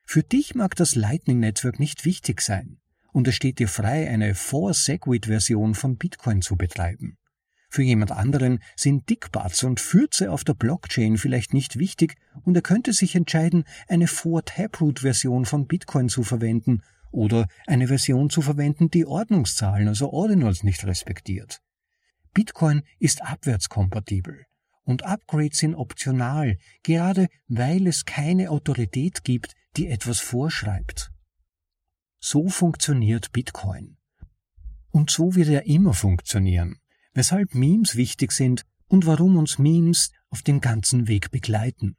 Für 0.04 0.22
dich 0.22 0.54
mag 0.54 0.76
das 0.76 0.94
Lightning-Netzwerk 0.94 1.80
nicht 1.80 2.04
wichtig 2.04 2.40
sein, 2.40 2.78
und 3.12 3.26
es 3.26 3.34
steht 3.34 3.58
dir 3.58 3.66
frei, 3.66 4.08
eine 4.08 4.36
Four-Segwit-Version 4.36 5.74
von 5.74 5.96
Bitcoin 5.96 6.40
zu 6.40 6.54
betreiben. 6.54 7.18
Für 7.68 7.82
jemand 7.82 8.12
anderen 8.12 8.60
sind 8.76 9.10
Dickbats 9.10 9.64
und 9.64 9.80
Fürze 9.80 10.30
auf 10.30 10.44
der 10.44 10.54
Blockchain 10.54 11.18
vielleicht 11.18 11.52
nicht 11.52 11.80
wichtig 11.80 12.14
und 12.44 12.54
er 12.54 12.62
könnte 12.62 12.92
sich 12.92 13.16
entscheiden, 13.16 13.64
eine 13.88 14.06
Four-Taproot-Version 14.06 15.46
von 15.46 15.66
Bitcoin 15.66 16.08
zu 16.08 16.22
verwenden 16.22 16.82
oder 17.10 17.48
eine 17.66 17.88
Version 17.88 18.30
zu 18.30 18.40
verwenden, 18.40 18.88
die 18.88 19.04
Ordnungszahlen, 19.04 19.88
also 19.88 20.12
Ordinals, 20.12 20.62
nicht 20.62 20.84
respektiert. 20.84 21.60
Bitcoin 22.32 22.82
ist 22.98 23.22
abwärtskompatibel 23.22 24.46
und 24.84 25.04
Upgrades 25.04 25.58
sind 25.58 25.74
optional, 25.74 26.58
gerade 26.82 27.28
weil 27.48 27.86
es 27.86 28.04
keine 28.04 28.50
Autorität 28.50 29.24
gibt, 29.24 29.54
die 29.76 29.88
etwas 29.88 30.20
vorschreibt. 30.20 31.10
So 32.18 32.48
funktioniert 32.48 33.32
Bitcoin. 33.32 33.96
Und 34.90 35.10
so 35.10 35.34
wird 35.34 35.48
er 35.48 35.66
immer 35.66 35.94
funktionieren, 35.94 36.78
weshalb 37.14 37.54
Memes 37.54 37.96
wichtig 37.96 38.32
sind 38.32 38.64
und 38.88 39.06
warum 39.06 39.36
uns 39.36 39.58
Memes 39.58 40.10
auf 40.28 40.42
dem 40.42 40.60
ganzen 40.60 41.08
Weg 41.08 41.30
begleiten. 41.30 41.96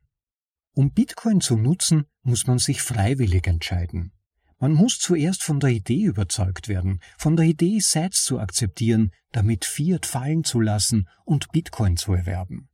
Um 0.73 0.91
Bitcoin 0.91 1.41
zu 1.41 1.57
nutzen, 1.57 2.05
muss 2.23 2.47
man 2.47 2.59
sich 2.59 2.81
freiwillig 2.81 3.47
entscheiden. 3.47 4.13
Man 4.62 4.74
muss 4.74 5.00
zuerst 5.00 5.41
von 5.41 5.60
der 5.60 5.72
Idee 5.72 6.03
überzeugt 6.03 6.68
werden, 6.68 7.00
von 7.18 7.36
der 7.36 7.46
Idee 7.46 7.80
Sets 7.80 8.24
zu 8.24 8.39
akzeptieren, 8.39 9.12
damit 9.32 9.65
Fiat 9.65 10.06
fallen 10.06 10.44
zu 10.44 10.60
lassen 10.60 11.10
und 11.25 11.51
Bitcoin 11.51 11.98
zu 11.98 12.13
erwerben. 12.13 12.70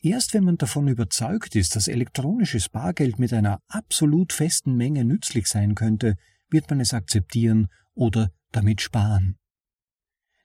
Erst 0.00 0.34
wenn 0.34 0.42
man 0.42 0.58
davon 0.58 0.88
überzeugt 0.88 1.54
ist, 1.54 1.76
dass 1.76 1.86
elektronisches 1.86 2.68
Bargeld 2.68 3.20
mit 3.20 3.32
einer 3.32 3.60
absolut 3.68 4.32
festen 4.32 4.76
Menge 4.76 5.04
nützlich 5.04 5.46
sein 5.46 5.76
könnte, 5.76 6.16
wird 6.50 6.68
man 6.70 6.80
es 6.80 6.92
akzeptieren 6.92 7.68
oder 7.94 8.32
damit 8.50 8.80
sparen. 8.80 9.38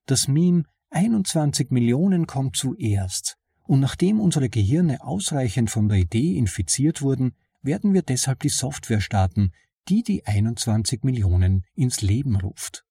Das 0.06 0.28
Meme 0.28 0.66
21 0.92 1.72
Millionen 1.72 2.28
kommt 2.28 2.56
zuerst, 2.56 3.36
und 3.64 3.80
nachdem 3.80 4.20
unsere 4.20 4.48
Gehirne 4.48 5.04
ausreichend 5.04 5.72
von 5.72 5.90
der 5.90 5.98
Idee 5.98 6.38
infiziert 6.38 7.02
wurden, 7.02 7.34
werden 7.64 7.96
wir 7.96 8.04
deshalb 8.04 8.42
die 8.42 8.50
Software 8.50 9.02
starten, 9.02 9.52
die 9.90 10.04
die 10.04 10.26
21 10.26 11.04
Millionen 11.04 11.64
ins 11.74 12.02
Leben 12.02 12.36
ruft. 12.36 12.84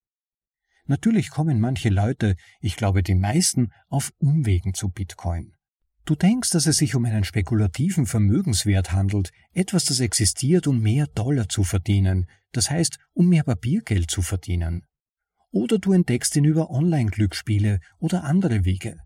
Natürlich 0.86 1.30
kommen 1.30 1.60
manche 1.60 1.88
Leute, 1.88 2.36
ich 2.60 2.76
glaube 2.76 3.02
die 3.02 3.14
meisten, 3.14 3.72
auf 3.88 4.12
Umwegen 4.18 4.74
zu 4.74 4.88
Bitcoin. 4.88 5.56
Du 6.04 6.14
denkst, 6.14 6.50
dass 6.50 6.66
es 6.66 6.76
sich 6.76 6.94
um 6.94 7.04
einen 7.04 7.24
spekulativen 7.24 8.06
Vermögenswert 8.06 8.92
handelt, 8.92 9.32
etwas, 9.52 9.86
das 9.86 9.98
existiert, 9.98 10.68
um 10.68 10.80
mehr 10.80 11.08
Dollar 11.08 11.48
zu 11.48 11.64
verdienen, 11.64 12.26
das 12.52 12.70
heißt, 12.70 12.98
um 13.12 13.28
mehr 13.28 13.42
Papiergeld 13.42 14.08
zu 14.08 14.22
verdienen. 14.22 14.86
Oder 15.50 15.78
du 15.78 15.92
entdeckst 15.92 16.36
ihn 16.36 16.44
über 16.44 16.70
Online-Glücksspiele 16.70 17.80
oder 17.98 18.22
andere 18.22 18.64
Wege. 18.64 19.00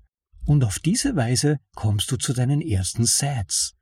Und 0.44 0.62
auf 0.62 0.78
diese 0.78 1.16
Weise 1.16 1.59
kommst 1.75 2.11
du 2.11 2.16
zu 2.16 2.35
deinen 2.35 2.61
ersten 2.61 3.06
Sats. 3.06 3.75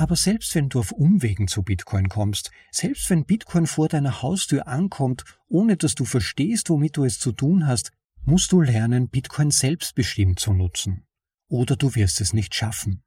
Aber 0.00 0.16
selbst 0.16 0.54
wenn 0.54 0.70
du 0.70 0.78
auf 0.78 0.92
Umwegen 0.92 1.46
zu 1.46 1.62
Bitcoin 1.62 2.08
kommst, 2.08 2.50
selbst 2.70 3.10
wenn 3.10 3.26
Bitcoin 3.26 3.66
vor 3.66 3.86
deiner 3.86 4.22
Haustür 4.22 4.66
ankommt, 4.66 5.24
ohne 5.46 5.76
dass 5.76 5.94
du 5.94 6.06
verstehst, 6.06 6.70
womit 6.70 6.96
du 6.96 7.04
es 7.04 7.18
zu 7.18 7.32
tun 7.32 7.66
hast, 7.66 7.92
musst 8.24 8.50
du 8.52 8.62
lernen, 8.62 9.10
Bitcoin 9.10 9.50
selbstbestimmt 9.50 10.40
zu 10.40 10.54
nutzen. 10.54 11.04
Oder 11.48 11.76
du 11.76 11.94
wirst 11.96 12.22
es 12.22 12.32
nicht 12.32 12.54
schaffen. 12.54 13.02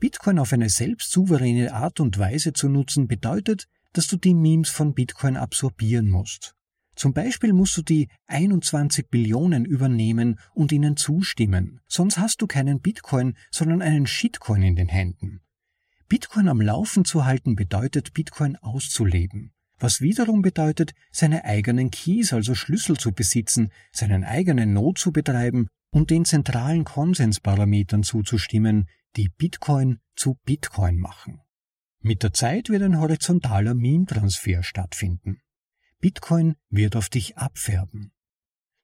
Bitcoin 0.00 0.38
auf 0.38 0.54
eine 0.54 0.70
selbstsouveräne 0.70 1.74
Art 1.74 2.00
und 2.00 2.18
Weise 2.18 2.54
zu 2.54 2.70
nutzen 2.70 3.08
bedeutet, 3.08 3.68
dass 3.92 4.06
du 4.06 4.16
die 4.16 4.32
Memes 4.32 4.70
von 4.70 4.94
Bitcoin 4.94 5.36
absorbieren 5.36 6.08
musst. 6.08 6.54
Zum 6.94 7.12
Beispiel 7.12 7.52
musst 7.52 7.76
du 7.76 7.82
die 7.82 8.08
21 8.28 9.10
Billionen 9.10 9.66
übernehmen 9.66 10.40
und 10.54 10.72
ihnen 10.72 10.96
zustimmen, 10.96 11.82
sonst 11.86 12.16
hast 12.16 12.40
du 12.40 12.46
keinen 12.46 12.80
Bitcoin, 12.80 13.36
sondern 13.50 13.82
einen 13.82 14.06
Shitcoin 14.06 14.62
in 14.62 14.76
den 14.76 14.88
Händen. 14.88 15.42
Bitcoin 16.08 16.48
am 16.48 16.60
Laufen 16.60 17.04
zu 17.04 17.24
halten 17.24 17.56
bedeutet, 17.56 18.14
Bitcoin 18.14 18.54
auszuleben, 18.56 19.52
was 19.78 20.00
wiederum 20.00 20.40
bedeutet, 20.40 20.94
seine 21.10 21.44
eigenen 21.44 21.90
Keys, 21.90 22.32
also 22.32 22.54
Schlüssel 22.54 22.96
zu 22.96 23.10
besitzen, 23.10 23.72
seinen 23.90 24.22
eigenen 24.22 24.72
Node 24.72 25.00
zu 25.00 25.10
betreiben 25.10 25.66
und 25.90 26.10
den 26.10 26.24
zentralen 26.24 26.84
Konsensparametern 26.84 28.04
zuzustimmen, 28.04 28.88
die 29.16 29.30
Bitcoin 29.30 29.98
zu 30.14 30.38
Bitcoin 30.44 30.96
machen. 30.98 31.40
Mit 32.02 32.22
der 32.22 32.32
Zeit 32.32 32.68
wird 32.68 32.82
ein 32.82 33.00
horizontaler 33.00 33.74
Meme-Transfer 33.74 34.62
stattfinden. 34.62 35.40
Bitcoin 35.98 36.54
wird 36.70 36.94
auf 36.94 37.08
dich 37.08 37.36
abfärben. 37.36 38.12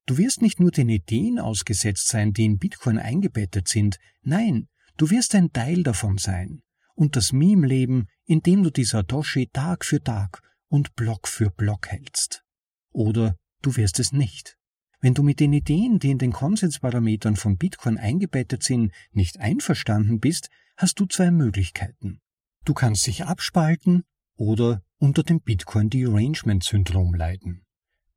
Du 0.06 0.18
wirst 0.18 0.42
nicht 0.42 0.58
nur 0.58 0.72
den 0.72 0.88
Ideen 0.88 1.38
ausgesetzt 1.38 2.08
sein, 2.08 2.32
die 2.32 2.46
in 2.46 2.58
Bitcoin 2.58 2.98
eingebettet 2.98 3.68
sind, 3.68 3.98
nein, 4.22 4.66
du 4.96 5.10
wirst 5.10 5.36
ein 5.36 5.52
Teil 5.52 5.84
davon 5.84 6.18
sein, 6.18 6.62
und 6.94 7.16
das 7.16 7.32
Meme 7.32 7.66
leben, 7.66 8.06
indem 8.24 8.62
du 8.62 8.70
die 8.70 8.84
Satoshi 8.84 9.48
Tag 9.52 9.84
für 9.84 10.02
Tag 10.02 10.42
und 10.68 10.94
Block 10.94 11.28
für 11.28 11.50
Block 11.50 11.88
hältst. 11.88 12.44
Oder 12.92 13.36
du 13.62 13.76
wirst 13.76 13.98
es 13.98 14.12
nicht. 14.12 14.56
Wenn 15.00 15.14
du 15.14 15.22
mit 15.22 15.40
den 15.40 15.52
Ideen, 15.52 15.98
die 15.98 16.10
in 16.10 16.18
den 16.18 16.32
Konsensparametern 16.32 17.36
von 17.36 17.56
Bitcoin 17.56 17.98
eingebettet 17.98 18.62
sind, 18.62 18.92
nicht 19.10 19.40
einverstanden 19.40 20.20
bist, 20.20 20.48
hast 20.76 21.00
du 21.00 21.06
zwei 21.06 21.30
Möglichkeiten. 21.30 22.20
Du 22.64 22.74
kannst 22.74 23.06
dich 23.06 23.24
abspalten 23.24 24.04
oder 24.36 24.82
unter 24.98 25.24
dem 25.24 25.40
Bitcoin 25.40 25.90
Derangement 25.90 26.62
Syndrom 26.62 27.14
leiden. 27.14 27.64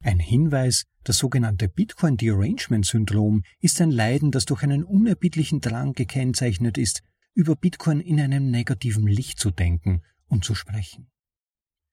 Ein 0.03 0.19
Hinweis, 0.19 0.85
das 1.03 1.17
sogenannte 1.17 1.67
Bitcoin 1.67 2.17
Derangement 2.17 2.85
Syndrom 2.85 3.41
ist 3.59 3.81
ein 3.81 3.89
Leiden, 3.89 4.29
das 4.29 4.45
durch 4.45 4.61
einen 4.61 4.83
unerbittlichen 4.83 5.61
Drang 5.61 5.93
gekennzeichnet 5.93 6.77
ist, 6.77 7.01
über 7.35 7.55
Bitcoin 7.55 7.99
in 7.99 8.19
einem 8.19 8.49
negativen 8.49 9.05
Licht 9.05 9.39
zu 9.39 9.51
denken 9.51 10.01
und 10.27 10.43
zu 10.43 10.55
sprechen. 10.55 11.07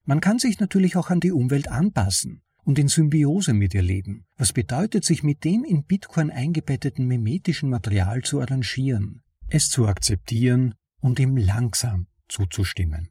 Man 0.05 0.19
kann 0.19 0.39
sich 0.39 0.59
natürlich 0.59 0.97
auch 0.97 1.09
an 1.09 1.19
die 1.19 1.31
Umwelt 1.31 1.67
anpassen 1.67 2.41
und 2.63 2.79
in 2.79 2.87
Symbiose 2.87 3.53
mit 3.53 3.73
ihr 3.73 3.81
leben, 3.81 4.25
was 4.37 4.53
bedeutet, 4.53 5.05
sich 5.05 5.21
mit 5.21 5.43
dem 5.43 5.63
in 5.63 5.83
Bitcoin 5.83 6.31
eingebetteten 6.31 7.05
mimetischen 7.05 7.69
Material 7.69 8.23
zu 8.23 8.41
arrangieren, 8.41 9.21
es 9.49 9.69
zu 9.69 9.87
akzeptieren 9.87 10.75
und 10.99 11.19
ihm 11.19 11.37
langsam 11.37 12.07
zuzustimmen. 12.27 13.09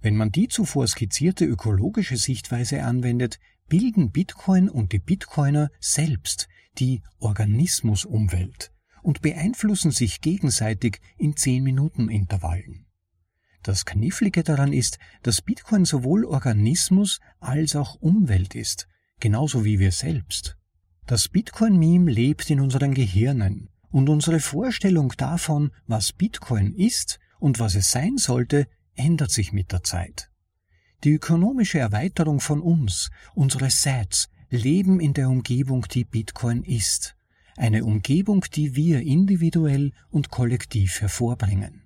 Wenn 0.00 0.16
man 0.16 0.30
die 0.30 0.48
zuvor 0.48 0.86
skizzierte 0.86 1.44
ökologische 1.44 2.16
Sichtweise 2.16 2.82
anwendet, 2.82 3.38
bilden 3.68 4.10
Bitcoin 4.10 4.68
und 4.68 4.92
die 4.92 4.98
Bitcoiner 4.98 5.70
selbst 5.80 6.48
die 6.78 7.02
Organismusumwelt, 7.18 8.73
und 9.04 9.20
beeinflussen 9.20 9.90
sich 9.90 10.22
gegenseitig 10.22 11.00
in 11.18 11.34
10-Minuten-Intervallen. 11.34 12.86
Das 13.62 13.84
Knifflige 13.84 14.42
daran 14.42 14.72
ist, 14.72 14.98
dass 15.22 15.42
Bitcoin 15.42 15.84
sowohl 15.84 16.24
Organismus 16.24 17.20
als 17.38 17.76
auch 17.76 17.96
Umwelt 17.96 18.54
ist, 18.54 18.88
genauso 19.20 19.64
wie 19.64 19.78
wir 19.78 19.92
selbst. 19.92 20.56
Das 21.06 21.28
Bitcoin-Meme 21.28 22.10
lebt 22.10 22.48
in 22.48 22.60
unseren 22.60 22.94
Gehirnen 22.94 23.68
und 23.90 24.08
unsere 24.08 24.40
Vorstellung 24.40 25.12
davon, 25.18 25.70
was 25.86 26.14
Bitcoin 26.14 26.74
ist 26.74 27.20
und 27.38 27.60
was 27.60 27.74
es 27.74 27.90
sein 27.90 28.16
sollte, 28.16 28.66
ändert 28.94 29.30
sich 29.30 29.52
mit 29.52 29.70
der 29.70 29.82
Zeit. 29.82 30.30
Die 31.04 31.12
ökonomische 31.12 31.78
Erweiterung 31.78 32.40
von 32.40 32.62
uns, 32.62 33.10
unsere 33.34 33.68
Sets, 33.68 34.28
leben 34.48 34.98
in 34.98 35.12
der 35.12 35.28
Umgebung, 35.28 35.86
die 35.90 36.04
Bitcoin 36.04 36.62
ist 36.62 37.16
eine 37.56 37.84
Umgebung, 37.84 38.44
die 38.52 38.74
wir 38.74 39.00
individuell 39.00 39.92
und 40.10 40.30
kollektiv 40.30 41.00
hervorbringen. 41.00 41.82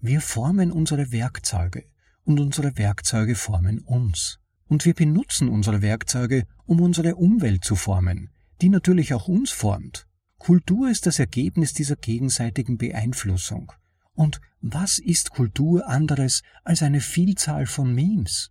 Wir 0.00 0.20
formen 0.20 0.70
unsere 0.70 1.12
Werkzeuge 1.12 1.84
und 2.24 2.40
unsere 2.40 2.76
Werkzeuge 2.76 3.34
formen 3.34 3.78
uns. 3.80 4.38
Und 4.66 4.84
wir 4.84 4.94
benutzen 4.94 5.48
unsere 5.48 5.82
Werkzeuge, 5.82 6.46
um 6.66 6.80
unsere 6.80 7.16
Umwelt 7.16 7.64
zu 7.64 7.76
formen, 7.76 8.30
die 8.60 8.68
natürlich 8.68 9.14
auch 9.14 9.28
uns 9.28 9.50
formt. 9.50 10.06
Kultur 10.38 10.90
ist 10.90 11.06
das 11.06 11.18
Ergebnis 11.18 11.72
dieser 11.72 11.96
gegenseitigen 11.96 12.76
Beeinflussung. 12.76 13.72
Und 14.14 14.40
was 14.60 14.98
ist 14.98 15.30
Kultur 15.30 15.88
anderes 15.88 16.42
als 16.64 16.82
eine 16.82 17.00
Vielzahl 17.00 17.66
von 17.66 17.94
Memes? 17.94 18.50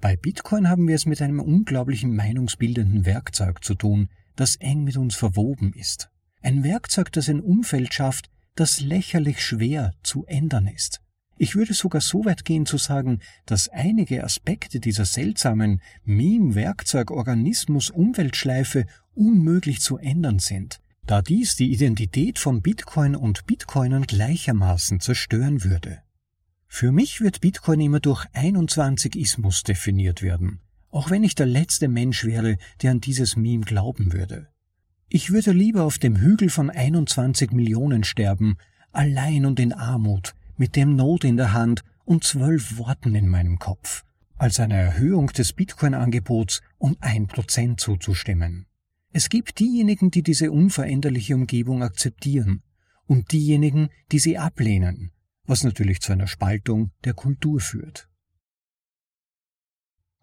Bei 0.00 0.16
Bitcoin 0.16 0.68
haben 0.68 0.88
wir 0.88 0.96
es 0.96 1.06
mit 1.06 1.22
einem 1.22 1.38
unglaublichen 1.38 2.14
meinungsbildenden 2.14 3.06
Werkzeug 3.06 3.62
zu 3.62 3.74
tun, 3.74 4.08
das 4.36 4.56
eng 4.56 4.84
mit 4.84 4.96
uns 4.96 5.14
verwoben 5.14 5.74
ist. 5.74 6.08
Ein 6.40 6.64
Werkzeug, 6.64 7.12
das 7.12 7.28
ein 7.28 7.40
Umfeld 7.40 7.92
schafft, 7.94 8.30
das 8.54 8.80
lächerlich 8.80 9.44
schwer 9.44 9.92
zu 10.02 10.24
ändern 10.26 10.66
ist. 10.66 11.00
Ich 11.38 11.54
würde 11.54 11.72
sogar 11.74 12.00
so 12.00 12.24
weit 12.24 12.44
gehen 12.44 12.66
zu 12.66 12.78
sagen, 12.78 13.20
dass 13.46 13.68
einige 13.68 14.22
Aspekte 14.22 14.78
dieser 14.80 15.04
seltsamen 15.04 15.80
Meme-Werkzeug-Organismus-Umweltschleife 16.04 18.86
unmöglich 19.14 19.80
zu 19.80 19.98
ändern 19.98 20.38
sind, 20.38 20.80
da 21.06 21.20
dies 21.22 21.56
die 21.56 21.72
Identität 21.72 22.38
von 22.38 22.62
Bitcoin 22.62 23.16
und 23.16 23.46
Bitcoinern 23.46 24.04
gleichermaßen 24.04 25.00
zerstören 25.00 25.64
würde. 25.64 26.02
Für 26.68 26.92
mich 26.92 27.20
wird 27.20 27.40
Bitcoin 27.40 27.80
immer 27.80 27.98
durch 28.00 28.26
21 28.32 29.16
Ismus 29.16 29.62
definiert 29.62 30.22
werden 30.22 30.60
auch 30.92 31.10
wenn 31.10 31.24
ich 31.24 31.34
der 31.34 31.46
letzte 31.46 31.88
Mensch 31.88 32.24
wäre, 32.24 32.58
der 32.82 32.92
an 32.92 33.00
dieses 33.00 33.34
Meme 33.34 33.64
glauben 33.64 34.12
würde. 34.12 34.48
Ich 35.08 35.30
würde 35.30 35.52
lieber 35.52 35.82
auf 35.82 35.98
dem 35.98 36.16
Hügel 36.16 36.48
von 36.48 36.70
21 36.70 37.50
Millionen 37.50 38.04
sterben, 38.04 38.56
allein 38.92 39.46
und 39.46 39.58
in 39.58 39.72
Armut, 39.72 40.34
mit 40.56 40.76
dem 40.76 40.94
Not 40.94 41.24
in 41.24 41.36
der 41.36 41.52
Hand 41.52 41.82
und 42.04 42.24
zwölf 42.24 42.78
Worten 42.78 43.14
in 43.14 43.28
meinem 43.28 43.58
Kopf, 43.58 44.04
als 44.36 44.60
einer 44.60 44.76
Erhöhung 44.76 45.28
des 45.28 45.54
Bitcoin-Angebots 45.54 46.60
um 46.78 46.96
ein 47.00 47.26
Prozent 47.26 47.80
zuzustimmen. 47.80 48.66
Es 49.12 49.28
gibt 49.28 49.58
diejenigen, 49.58 50.10
die 50.10 50.22
diese 50.22 50.52
unveränderliche 50.52 51.34
Umgebung 51.34 51.82
akzeptieren 51.82 52.62
und 53.06 53.32
diejenigen, 53.32 53.88
die 54.10 54.18
sie 54.18 54.38
ablehnen, 54.38 55.10
was 55.44 55.64
natürlich 55.64 56.00
zu 56.00 56.12
einer 56.12 56.26
Spaltung 56.26 56.92
der 57.04 57.14
Kultur 57.14 57.60
führt. 57.60 58.08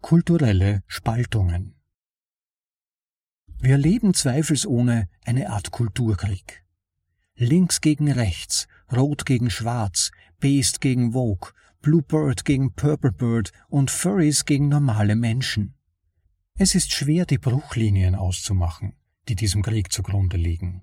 Kulturelle 0.02 0.82
Spaltungen 0.86 1.74
Wir 3.58 3.72
erleben 3.72 4.14
zweifelsohne 4.14 5.08
eine 5.24 5.50
Art 5.50 5.70
Kulturkrieg. 5.70 6.64
Links 7.36 7.80
gegen 7.82 8.10
rechts, 8.10 8.66
Rot 8.90 9.26
gegen 9.26 9.50
Schwarz, 9.50 10.10
Beast 10.40 10.80
gegen 10.80 11.12
Vogue, 11.12 11.50
Blue 11.82 12.02
Bird 12.02 12.44
gegen 12.46 12.72
Purple 12.72 13.12
Bird 13.12 13.52
und 13.68 13.90
Furries 13.90 14.46
gegen 14.46 14.68
normale 14.68 15.16
Menschen. 15.16 15.74
Es 16.58 16.74
ist 16.74 16.92
schwer, 16.92 17.26
die 17.26 17.38
Bruchlinien 17.38 18.14
auszumachen, 18.14 18.94
die 19.28 19.36
diesem 19.36 19.62
Krieg 19.62 19.92
zugrunde 19.92 20.38
liegen. 20.38 20.82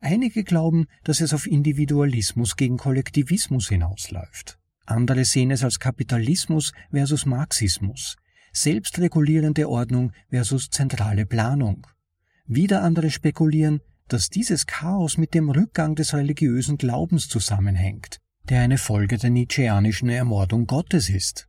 Einige 0.00 0.42
glauben, 0.42 0.88
dass 1.04 1.20
es 1.20 1.32
auf 1.32 1.46
Individualismus 1.46 2.56
gegen 2.56 2.76
Kollektivismus 2.76 3.68
hinausläuft. 3.68 4.58
Andere 4.84 5.24
sehen 5.24 5.52
es 5.52 5.62
als 5.62 5.78
Kapitalismus 5.78 6.72
versus 6.90 7.24
Marxismus, 7.24 8.16
selbstregulierende 8.52 9.68
Ordnung 9.68 10.12
versus 10.30 10.70
zentrale 10.70 11.26
Planung. 11.26 11.86
Wieder 12.46 12.82
andere 12.82 13.10
spekulieren, 13.10 13.80
dass 14.08 14.28
dieses 14.28 14.66
Chaos 14.66 15.16
mit 15.16 15.34
dem 15.34 15.50
Rückgang 15.50 15.94
des 15.94 16.12
religiösen 16.12 16.76
Glaubens 16.76 17.28
zusammenhängt, 17.28 18.18
der 18.48 18.60
eine 18.60 18.78
Folge 18.78 19.16
der 19.16 19.30
nietzscheanischen 19.30 20.08
Ermordung 20.10 20.66
Gottes 20.66 21.08
ist. 21.08 21.48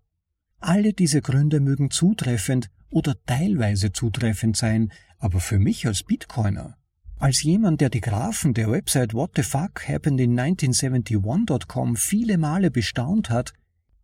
Alle 0.59 0.93
diese 0.93 1.21
Gründe 1.21 1.59
mögen 1.59 1.91
zutreffend 1.91 2.69
oder 2.89 3.15
teilweise 3.25 3.91
zutreffend 3.91 4.55
sein, 4.55 4.91
aber 5.19 5.41
für 5.41 5.59
mich 5.59 5.85
als 5.87 6.03
Bitcoiner, 6.03 6.77
als 7.17 7.43
jemand, 7.43 7.81
der 7.81 7.89
die 7.89 8.01
Graphen 8.01 8.53
der 8.53 8.71
Website 8.71 9.13
What 9.13 9.31
the 9.35 9.43
Fuck 9.43 9.87
Happened 9.87 10.19
in 10.19 10.39
1971.com 10.39 11.95
viele 11.95 12.37
Male 12.37 12.71
bestaunt 12.71 13.29
hat, 13.29 13.53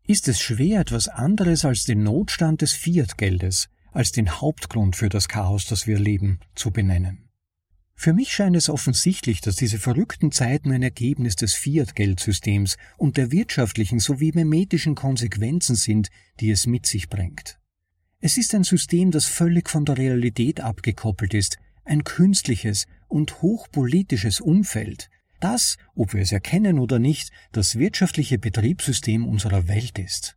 ist 0.09 0.27
es 0.27 0.41
schwer, 0.41 0.79
etwas 0.79 1.07
anderes 1.07 1.65
als 1.65 1.83
den 1.83 2.01
Notstand 2.01 2.63
des 2.63 2.73
Fiat-Geldes, 2.73 3.69
als 3.91 4.11
den 4.11 4.41
Hauptgrund 4.41 4.95
für 4.95 5.07
das 5.07 5.27
Chaos, 5.27 5.67
das 5.67 5.85
wir 5.85 5.99
leben, 5.99 6.39
zu 6.55 6.71
benennen. 6.71 7.29
Für 7.93 8.13
mich 8.13 8.33
scheint 8.33 8.55
es 8.55 8.71
offensichtlich, 8.71 9.39
dass 9.39 9.55
diese 9.55 9.77
verrückten 9.77 10.31
Zeiten 10.31 10.71
ein 10.71 10.81
Ergebnis 10.81 11.35
des 11.35 11.53
Fiat-Geldsystems 11.53 12.77
und 12.97 13.17
der 13.17 13.31
wirtschaftlichen 13.31 13.99
sowie 13.99 14.31
memetischen 14.33 14.95
Konsequenzen 14.95 15.75
sind, 15.75 16.09
die 16.39 16.49
es 16.49 16.65
mit 16.65 16.87
sich 16.87 17.09
bringt. 17.09 17.59
Es 18.19 18.37
ist 18.37 18.55
ein 18.55 18.63
System, 18.63 19.11
das 19.11 19.27
völlig 19.27 19.69
von 19.69 19.85
der 19.85 19.99
Realität 19.99 20.59
abgekoppelt 20.59 21.35
ist, 21.35 21.57
ein 21.85 22.03
künstliches 22.03 22.87
und 23.09 23.43
hochpolitisches 23.43 24.41
Umfeld, 24.41 25.11
das, 25.39 25.77
ob 25.95 26.13
wir 26.13 26.21
es 26.21 26.31
erkennen 26.31 26.79
oder 26.79 26.99
nicht, 26.99 27.31
das 27.51 27.77
wirtschaftliche 27.77 28.37
Betriebssystem 28.39 29.27
unserer 29.27 29.67
Welt 29.67 29.99
ist. 29.99 30.35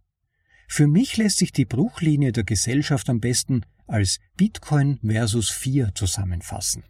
Für 0.68 0.87
mich 0.87 1.16
lässt 1.16 1.38
sich 1.38 1.52
die 1.52 1.66
Bruchlinie 1.66 2.32
der 2.32 2.44
Gesellschaft 2.44 3.11
am 3.11 3.21
besten 3.21 3.66
als 3.87 4.21
Bitcoin 4.37 4.99
versus 5.04 5.50
Fiat 5.50 5.99
zusammenfassen. 5.99 6.85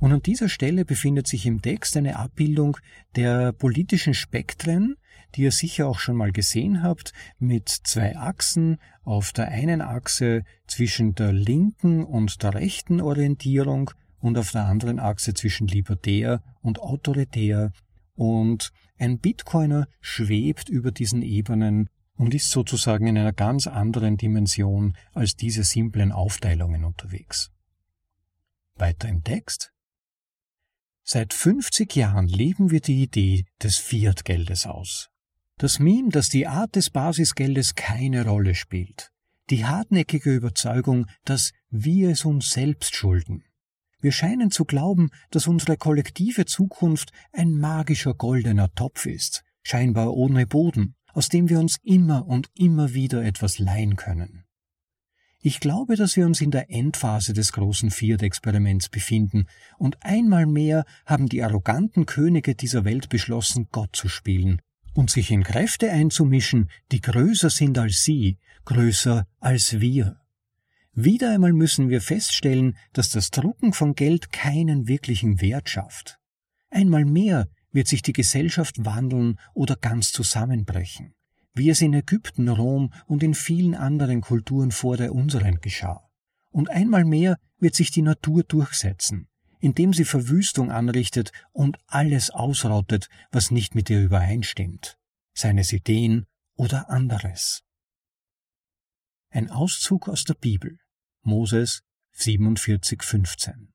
Und 0.00 0.12
an 0.12 0.22
dieser 0.22 0.48
Stelle 0.48 0.84
befindet 0.84 1.26
sich 1.26 1.46
im 1.46 1.60
Text 1.60 1.96
eine 1.96 2.16
Abbildung 2.16 2.76
der 3.16 3.52
politischen 3.52 4.14
Spektren, 4.14 4.96
die 5.34 5.42
ihr 5.42 5.52
sicher 5.52 5.88
auch 5.88 5.98
schon 5.98 6.16
mal 6.16 6.32
gesehen 6.32 6.82
habt, 6.82 7.12
mit 7.38 7.68
zwei 7.68 8.16
Achsen. 8.16 8.78
Auf 9.04 9.32
der 9.32 9.48
einen 9.48 9.80
Achse 9.80 10.44
zwischen 10.66 11.14
der 11.14 11.32
linken 11.32 12.04
und 12.04 12.42
der 12.42 12.54
rechten 12.54 13.00
Orientierung 13.00 13.90
und 14.20 14.38
auf 14.38 14.50
der 14.52 14.66
anderen 14.66 14.98
Achse 14.98 15.34
zwischen 15.34 15.68
libertär 15.68 16.42
und 16.60 16.80
autoritär. 16.80 17.72
Und 18.14 18.72
ein 18.98 19.18
Bitcoiner 19.18 19.86
schwebt 20.00 20.68
über 20.68 20.90
diesen 20.90 21.22
Ebenen 21.22 21.88
und 22.16 22.34
ist 22.34 22.50
sozusagen 22.50 23.06
in 23.06 23.16
einer 23.16 23.32
ganz 23.32 23.66
anderen 23.66 24.16
Dimension 24.16 24.96
als 25.12 25.36
diese 25.36 25.62
simplen 25.62 26.12
Aufteilungen 26.12 26.84
unterwegs. 26.84 27.50
Weiter 28.74 29.08
im 29.08 29.22
Text. 29.22 29.72
Seit 31.04 31.32
50 31.32 31.94
Jahren 31.96 32.28
leben 32.28 32.70
wir 32.70 32.80
die 32.80 33.02
Idee 33.02 33.46
des 33.62 33.78
Fiat-Geldes 33.78 34.66
aus. 34.66 35.08
Das 35.56 35.78
Meme, 35.78 36.10
dass 36.10 36.28
die 36.28 36.46
Art 36.46 36.76
des 36.76 36.90
Basisgeldes 36.90 37.74
keine 37.74 38.26
Rolle 38.26 38.54
spielt. 38.54 39.10
Die 39.50 39.64
hartnäckige 39.64 40.34
Überzeugung, 40.34 41.06
dass 41.24 41.52
wir 41.70 42.10
es 42.10 42.24
uns 42.24 42.50
selbst 42.50 42.94
schulden. 42.94 43.42
Wir 44.00 44.12
scheinen 44.12 44.50
zu 44.50 44.64
glauben, 44.64 45.10
dass 45.30 45.46
unsere 45.46 45.76
kollektive 45.76 46.44
Zukunft 46.44 47.10
ein 47.32 47.52
magischer 47.52 48.14
goldener 48.14 48.72
Topf 48.74 49.06
ist, 49.06 49.42
scheinbar 49.62 50.14
ohne 50.14 50.46
Boden, 50.46 50.94
aus 51.12 51.28
dem 51.28 51.48
wir 51.48 51.58
uns 51.58 51.78
immer 51.82 52.26
und 52.26 52.48
immer 52.54 52.94
wieder 52.94 53.24
etwas 53.24 53.58
leihen 53.58 53.96
können. 53.96 54.44
Ich 55.40 55.60
glaube, 55.60 55.96
dass 55.96 56.16
wir 56.16 56.26
uns 56.26 56.40
in 56.40 56.50
der 56.50 56.70
Endphase 56.70 57.32
des 57.32 57.52
großen 57.52 57.90
Fiat-Experiments 57.90 58.88
befinden, 58.88 59.46
und 59.78 59.96
einmal 60.02 60.46
mehr 60.46 60.84
haben 61.06 61.28
die 61.28 61.42
arroganten 61.42 62.06
Könige 62.06 62.54
dieser 62.54 62.84
Welt 62.84 63.08
beschlossen, 63.08 63.68
Gott 63.70 63.94
zu 63.94 64.08
spielen 64.08 64.60
und 64.94 65.10
sich 65.10 65.30
in 65.30 65.44
Kräfte 65.44 65.90
einzumischen, 65.92 66.70
die 66.90 67.00
größer 67.00 67.50
sind 67.50 67.78
als 67.78 68.02
sie, 68.02 68.38
größer 68.64 69.26
als 69.38 69.80
wir. 69.80 70.20
Wieder 71.00 71.30
einmal 71.32 71.52
müssen 71.52 71.88
wir 71.88 72.00
feststellen, 72.00 72.76
dass 72.92 73.10
das 73.10 73.30
Drucken 73.30 73.72
von 73.72 73.94
Geld 73.94 74.32
keinen 74.32 74.88
wirklichen 74.88 75.40
Wert 75.40 75.68
schafft. 75.68 76.18
Einmal 76.70 77.04
mehr 77.04 77.48
wird 77.70 77.86
sich 77.86 78.02
die 78.02 78.12
Gesellschaft 78.12 78.84
wandeln 78.84 79.38
oder 79.54 79.76
ganz 79.76 80.10
zusammenbrechen 80.10 81.14
wie 81.58 81.70
es 81.70 81.82
in 81.82 81.92
Ägypten, 81.92 82.48
Rom 82.48 82.92
und 83.06 83.22
in 83.22 83.34
vielen 83.34 83.74
anderen 83.74 84.20
Kulturen 84.20 84.70
vor 84.70 84.96
der 84.96 85.12
unseren 85.12 85.60
geschah. 85.60 86.08
Und 86.50 86.70
einmal 86.70 87.04
mehr 87.04 87.36
wird 87.58 87.74
sich 87.74 87.90
die 87.90 88.02
Natur 88.02 88.44
durchsetzen, 88.44 89.28
indem 89.60 89.92
sie 89.92 90.04
Verwüstung 90.04 90.70
anrichtet 90.70 91.32
und 91.52 91.76
alles 91.86 92.30
ausrottet, 92.30 93.08
was 93.32 93.50
nicht 93.50 93.74
mit 93.74 93.90
ihr 93.90 94.00
übereinstimmt, 94.00 94.96
seines 95.34 95.72
Ideen 95.72 96.26
oder 96.54 96.88
anderes. 96.88 97.62
Ein 99.30 99.50
Auszug 99.50 100.08
aus 100.08 100.24
der 100.24 100.34
Bibel, 100.34 100.78
Moses 101.22 101.82
47,15 102.16 103.68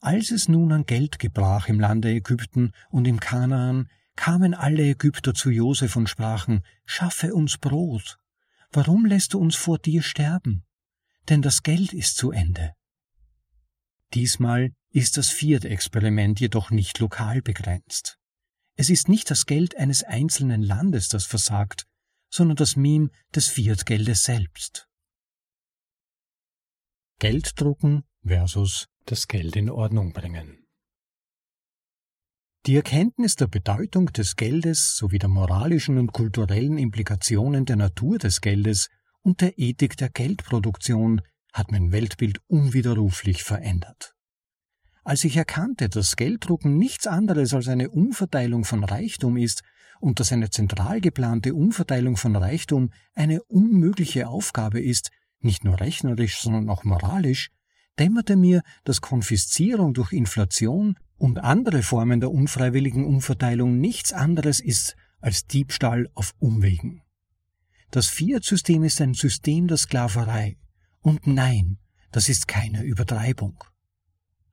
Als 0.00 0.30
es 0.30 0.48
nun 0.48 0.72
an 0.72 0.84
Geld 0.84 1.18
gebrach 1.18 1.68
im 1.68 1.80
Lande 1.80 2.10
Ägypten 2.10 2.72
und 2.90 3.06
im 3.06 3.20
Kanaan, 3.20 3.88
kamen 4.16 4.54
alle 4.54 4.82
Ägypter 4.82 5.34
zu 5.34 5.50
Josef 5.50 5.96
und 5.96 6.08
sprachen, 6.08 6.62
Schaffe 6.84 7.34
uns 7.34 7.58
Brot. 7.58 8.18
Warum 8.72 9.06
lässt 9.06 9.34
du 9.34 9.38
uns 9.38 9.54
vor 9.54 9.78
dir 9.78 10.02
sterben? 10.02 10.64
Denn 11.28 11.42
das 11.42 11.62
Geld 11.62 11.92
ist 11.92 12.16
zu 12.16 12.30
Ende. 12.30 12.72
Diesmal 14.14 14.72
ist 14.90 15.16
das 15.16 15.28
Fiat-Experiment 15.28 16.40
jedoch 16.40 16.70
nicht 16.70 16.98
lokal 16.98 17.42
begrenzt. 17.42 18.18
Es 18.76 18.90
ist 18.90 19.08
nicht 19.08 19.30
das 19.30 19.46
Geld 19.46 19.76
eines 19.76 20.02
einzelnen 20.02 20.62
Landes, 20.62 21.08
das 21.08 21.24
versagt, 21.24 21.86
sondern 22.30 22.56
das 22.56 22.76
Meme 22.76 23.10
des 23.34 23.48
Fiat-Geldes 23.48 24.24
selbst. 24.24 24.88
Geld 27.18 27.58
drucken 27.58 28.02
versus 28.26 28.88
das 29.06 29.26
Geld 29.26 29.56
in 29.56 29.70
Ordnung 29.70 30.12
bringen. 30.12 30.66
Die 32.66 32.76
Erkenntnis 32.76 33.36
der 33.36 33.46
Bedeutung 33.46 34.12
des 34.12 34.36
Geldes 34.36 34.96
sowie 34.96 35.18
der 35.18 35.30
moralischen 35.30 35.96
und 35.96 36.12
kulturellen 36.12 36.76
Implikationen 36.76 37.64
der 37.64 37.76
Natur 37.76 38.18
des 38.18 38.42
Geldes 38.42 38.88
und 39.22 39.40
der 39.40 39.58
Ethik 39.58 39.96
der 39.96 40.10
Geldproduktion 40.10 41.22
hat 41.54 41.70
mein 41.72 41.90
Weltbild 41.90 42.40
unwiderruflich 42.48 43.44
verändert. 43.44 44.12
Als 45.02 45.24
ich 45.24 45.38
erkannte, 45.38 45.88
dass 45.88 46.16
Gelddrucken 46.16 46.76
nichts 46.76 47.06
anderes 47.06 47.54
als 47.54 47.68
eine 47.68 47.88
Umverteilung 47.88 48.66
von 48.66 48.84
Reichtum 48.84 49.38
ist 49.38 49.62
und 50.00 50.20
dass 50.20 50.32
eine 50.32 50.50
zentral 50.50 51.00
geplante 51.00 51.54
Umverteilung 51.54 52.18
von 52.18 52.36
Reichtum 52.36 52.90
eine 53.14 53.42
unmögliche 53.44 54.28
Aufgabe 54.28 54.82
ist, 54.82 55.10
nicht 55.40 55.64
nur 55.64 55.80
rechnerisch, 55.80 56.38
sondern 56.38 56.68
auch 56.68 56.84
moralisch, 56.84 57.50
dämmerte 57.98 58.36
mir, 58.36 58.62
dass 58.84 59.00
Konfiszierung 59.00 59.94
durch 59.94 60.12
Inflation 60.12 60.98
und 61.16 61.38
andere 61.38 61.82
Formen 61.82 62.20
der 62.20 62.30
unfreiwilligen 62.30 63.04
Umverteilung 63.04 63.78
nichts 63.78 64.12
anderes 64.12 64.60
ist 64.60 64.96
als 65.20 65.46
Diebstahl 65.46 66.08
auf 66.14 66.34
Umwegen. 66.38 67.02
Das 67.90 68.08
Fiat-System 68.08 68.82
ist 68.84 69.00
ein 69.00 69.14
System 69.14 69.68
der 69.68 69.76
Sklaverei. 69.76 70.58
Und 71.00 71.26
nein, 71.26 71.78
das 72.10 72.28
ist 72.28 72.48
keine 72.48 72.82
Übertreibung. 72.82 73.62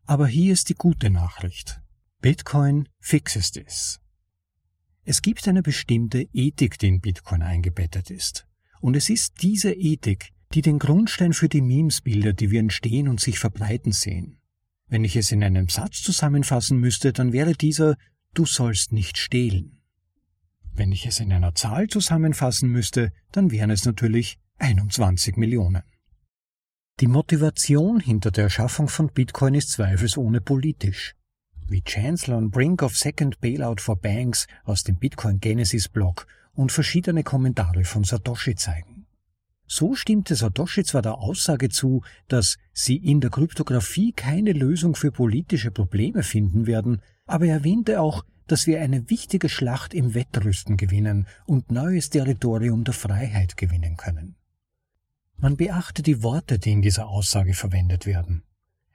Aber 0.06 0.28
hier 0.28 0.54
ist 0.54 0.70
die 0.70 0.76
gute 0.76 1.10
Nachricht. 1.10 1.82
Bitcoin 2.22 2.88
fixes 3.00 3.52
this. 3.52 4.00
Es 5.04 5.22
gibt 5.22 5.48
eine 5.48 5.62
bestimmte 5.62 6.22
Ethik, 6.32 6.78
die 6.78 6.88
in 6.88 7.02
Bitcoin 7.02 7.42
eingebettet 7.42 8.10
ist. 8.10 8.48
Und 8.80 8.96
es 8.96 9.10
ist 9.10 9.42
diese 9.42 9.74
Ethik, 9.74 10.32
die 10.54 10.62
den 10.62 10.80
Grundstein 10.80 11.34
für 11.34 11.50
die 11.50 11.62
Memes 11.62 12.02
bildet, 12.02 12.40
die 12.40 12.52
wir 12.52 12.60
entstehen 12.60 13.08
und 13.08 13.20
sich 13.20 13.40
verbreiten 13.40 13.92
sehen. 13.92 14.38
Wenn 14.88 15.04
ich 15.04 15.16
es 15.16 15.32
in 15.32 15.44
einem 15.44 15.70
Satz 15.70 16.04
zusammenfassen 16.04 16.78
müsste, 16.78 17.14
dann 17.14 17.34
wäre 17.34 17.54
dieser 17.54 17.96
Du 18.34 18.46
sollst 18.46 18.92
nicht 18.92 19.18
stehlen. 19.18 19.80
Wenn 20.76 20.92
ich 20.92 21.06
es 21.06 21.20
in 21.20 21.32
einer 21.32 21.54
Zahl 21.54 21.88
zusammenfassen 21.88 22.70
müsste, 22.70 23.12
dann 23.32 23.52
wären 23.52 23.70
es 23.70 23.86
natürlich 23.86 24.40
21 24.58 25.38
Millionen. 25.38 25.84
Die 27.00 27.08
Motivation 27.08 28.00
hinter 28.00 28.32
der 28.32 28.46
Erschaffung 28.46 28.88
von 28.88 29.08
Bitcoin 29.08 29.56
ist 29.56 29.72
zweifelsohne 29.72 30.42
politisch. 30.42 31.16
Wie 31.68 31.82
Chancellor 31.82 32.38
on 32.38 32.52
Brink 32.52 32.84
of 32.84 32.96
Second 32.96 33.40
Bailout 33.40 33.78
for 33.80 33.96
Banks 33.96 34.48
aus 34.64 34.84
dem 34.84 34.98
Bitcoin 34.98 35.40
Genesis 35.40 35.90
Blog 35.90 36.28
und 36.54 36.72
verschiedene 36.72 37.24
Kommentare 37.24 37.84
von 37.84 38.04
Satoshi 38.04 38.56
zeigen. 38.56 38.93
So 39.66 39.96
stimmte 39.96 40.36
Satoshi 40.36 40.84
zwar 40.84 41.02
der 41.02 41.18
Aussage 41.18 41.70
zu, 41.70 42.04
dass 42.28 42.58
sie 42.74 42.98
in 42.98 43.22
der 43.22 43.30
Kryptographie 43.30 44.12
keine 44.12 44.52
Lösung 44.52 44.96
für 44.96 45.12
politische 45.12 45.72
Probleme 45.72 46.24
finden 46.24 46.68
werden, 46.68 47.02
aber 47.26 47.46
er 47.46 47.56
erwähnte 47.56 48.02
auch, 48.02 48.26
dass 48.48 48.68
wir 48.68 48.82
eine 48.82 49.10
wichtige 49.10 49.50
Schlacht 49.50 49.94
im 49.94 50.14
Wettrüsten 50.14 50.78
gewinnen 50.78 51.28
und 51.46 51.72
neues 51.72 52.10
Territorium 52.10 52.84
der 52.84 52.94
Freiheit 52.94 53.58
gewinnen 53.58 53.96
können. 53.98 54.36
Man 55.38 55.58
beachte 55.58 56.04
die 56.04 56.24
Worte, 56.24 56.60
die 56.60 56.72
in 56.72 56.82
dieser 56.82 57.08
Aussage 57.08 57.54
verwendet 57.54 58.06
werden. 58.06 58.44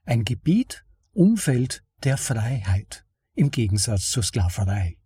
Ein 0.05 0.25
Gebiet, 0.25 0.85
Umfeld 1.13 1.83
der 2.05 2.17
Freiheit 2.17 3.05
im 3.35 3.51
Gegensatz 3.51 4.11
zur 4.11 4.23
Sklaverei. 4.23 4.97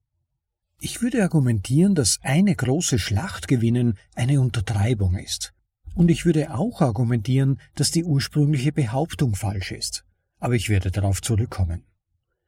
Ich 0.84 1.00
würde 1.00 1.22
argumentieren, 1.22 1.94
dass 1.94 2.18
eine 2.22 2.56
große 2.56 2.98
Schlacht 2.98 3.46
gewinnen 3.46 3.98
eine 4.16 4.40
Untertreibung 4.40 5.14
ist. 5.14 5.54
Und 5.94 6.10
ich 6.10 6.26
würde 6.26 6.52
auch 6.52 6.80
argumentieren, 6.80 7.60
dass 7.76 7.92
die 7.92 8.02
ursprüngliche 8.02 8.72
Behauptung 8.72 9.36
falsch 9.36 9.70
ist. 9.70 10.04
Aber 10.40 10.56
ich 10.56 10.68
werde 10.68 10.90
darauf 10.90 11.22
zurückkommen. 11.22 11.84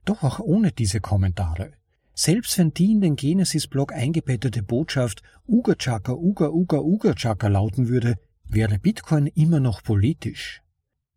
Doch 0.04 0.24
auch 0.24 0.40
ohne 0.40 0.72
diese 0.72 0.98
Kommentare. 1.00 1.74
Selbst 2.12 2.58
wenn 2.58 2.74
die 2.74 2.90
in 2.90 3.02
den 3.02 3.14
Genesis-Blog 3.14 3.92
eingebettete 3.92 4.64
Botschaft 4.64 5.22
Uga 5.46 5.76
Chaka 5.76 6.14
Uga 6.14 6.48
Uga 6.48 6.80
Uga 6.80 7.14
Chaka 7.14 7.46
lauten 7.46 7.86
würde, 7.86 8.16
wäre 8.46 8.80
Bitcoin 8.80 9.28
immer 9.28 9.60
noch 9.60 9.84
politisch. 9.84 10.60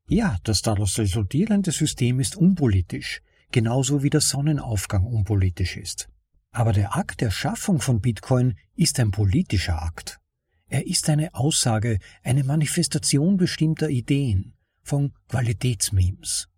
Ja, 0.08 0.38
das 0.44 0.62
daraus 0.62 1.00
resultierende 1.00 1.72
System 1.72 2.20
ist 2.20 2.36
unpolitisch, 2.36 3.24
genauso 3.52 4.04
wie 4.04 4.12
der 4.12 4.22
Sonnenaufgang 4.22 5.04
unpolitisch 5.04 5.78
ist. 5.78 6.10
Aber 6.52 6.74
der 6.74 6.96
Akt 6.96 7.22
der 7.22 7.32
Schaffung 7.32 7.80
von 7.80 8.02
Bitcoin 8.02 8.58
ist 8.76 9.00
ein 9.00 9.12
politischer 9.12 9.82
Akt. 9.82 10.20
Er 10.70 10.86
ist 10.88 11.10
eine 11.10 11.34
Aussage, 11.34 12.00
eine 12.24 12.44
Manifestation 12.44 13.38
bestimmter 13.38 13.90
Ideen, 13.90 14.54
von 14.84 15.14
Qualitätsmemes. 15.30 16.50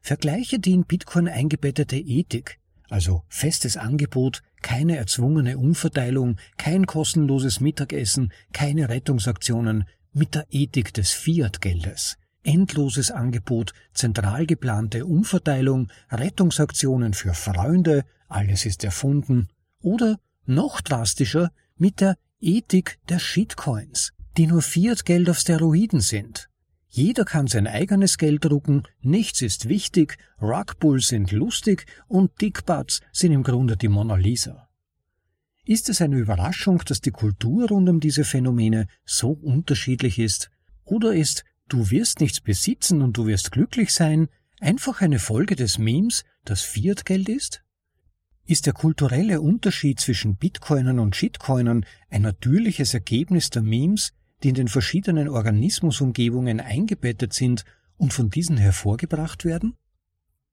Vergleiche 0.00 0.58
die 0.58 0.72
in 0.72 0.84
Bitcoin 0.84 1.28
eingebettete 1.28 1.96
Ethik, 1.96 2.60
also 2.90 3.24
festes 3.28 3.76
Angebot, 3.76 4.42
keine 4.62 4.96
erzwungene 4.96 5.58
Umverteilung, 5.58 6.36
kein 6.58 6.86
kostenloses 6.86 7.60
Mittagessen, 7.60 8.32
keine 8.52 8.88
Rettungsaktionen, 8.88 9.84
mit 10.12 10.34
der 10.34 10.46
Ethik 10.50 10.94
des 10.94 11.10
Fiat-Geldes, 11.10 12.16
endloses 12.44 13.10
Angebot, 13.10 13.72
zentral 13.94 14.46
geplante 14.46 15.06
Umverteilung, 15.06 15.90
Rettungsaktionen 16.10 17.14
für 17.14 17.34
Freunde, 17.34 18.04
alles 18.34 18.66
ist 18.66 18.84
erfunden, 18.84 19.48
oder 19.80 20.18
noch 20.44 20.80
drastischer 20.80 21.50
mit 21.76 22.00
der 22.00 22.16
Ethik 22.40 22.98
der 23.08 23.18
Shitcoins, 23.18 24.12
die 24.36 24.46
nur 24.46 24.62
Fiat-Geld 24.62 25.30
auf 25.30 25.38
Steroiden 25.38 26.00
sind. 26.00 26.48
Jeder 26.88 27.24
kann 27.24 27.46
sein 27.46 27.66
eigenes 27.66 28.18
Geld 28.18 28.44
drucken, 28.44 28.84
nichts 29.00 29.42
ist 29.42 29.68
wichtig, 29.68 30.16
Rugbulls 30.40 31.08
sind 31.08 31.32
lustig 31.32 31.86
und 32.06 32.40
Dickbutts 32.40 33.00
sind 33.12 33.32
im 33.32 33.42
Grunde 33.42 33.76
die 33.76 33.88
Mona 33.88 34.16
Lisa. 34.16 34.68
Ist 35.64 35.88
es 35.88 36.00
eine 36.02 36.18
Überraschung, 36.18 36.82
dass 36.86 37.00
die 37.00 37.10
Kultur 37.10 37.68
rund 37.68 37.88
um 37.88 37.98
diese 37.98 38.24
Phänomene 38.24 38.86
so 39.04 39.30
unterschiedlich 39.30 40.18
ist? 40.18 40.50
Oder 40.84 41.14
ist 41.14 41.44
Du 41.66 41.90
wirst 41.90 42.20
nichts 42.20 42.40
besitzen 42.40 43.00
und 43.00 43.16
du 43.16 43.26
wirst 43.26 43.50
glücklich 43.50 43.92
sein, 43.92 44.28
einfach 44.60 45.00
eine 45.00 45.18
Folge 45.18 45.56
des 45.56 45.78
Memes, 45.78 46.24
das 46.44 46.60
Fiat-Geld 46.60 47.28
ist? 47.30 47.63
Ist 48.46 48.66
der 48.66 48.74
kulturelle 48.74 49.40
Unterschied 49.40 50.00
zwischen 50.00 50.36
Bitcoinern 50.36 50.98
und 50.98 51.16
Shitcoinern 51.16 51.86
ein 52.10 52.22
natürliches 52.22 52.92
Ergebnis 52.92 53.48
der 53.48 53.62
Memes, 53.62 54.12
die 54.42 54.50
in 54.50 54.54
den 54.54 54.68
verschiedenen 54.68 55.28
Organismusumgebungen 55.28 56.60
eingebettet 56.60 57.32
sind 57.32 57.64
und 57.96 58.12
von 58.12 58.28
diesen 58.28 58.58
hervorgebracht 58.58 59.46
werden? 59.46 59.76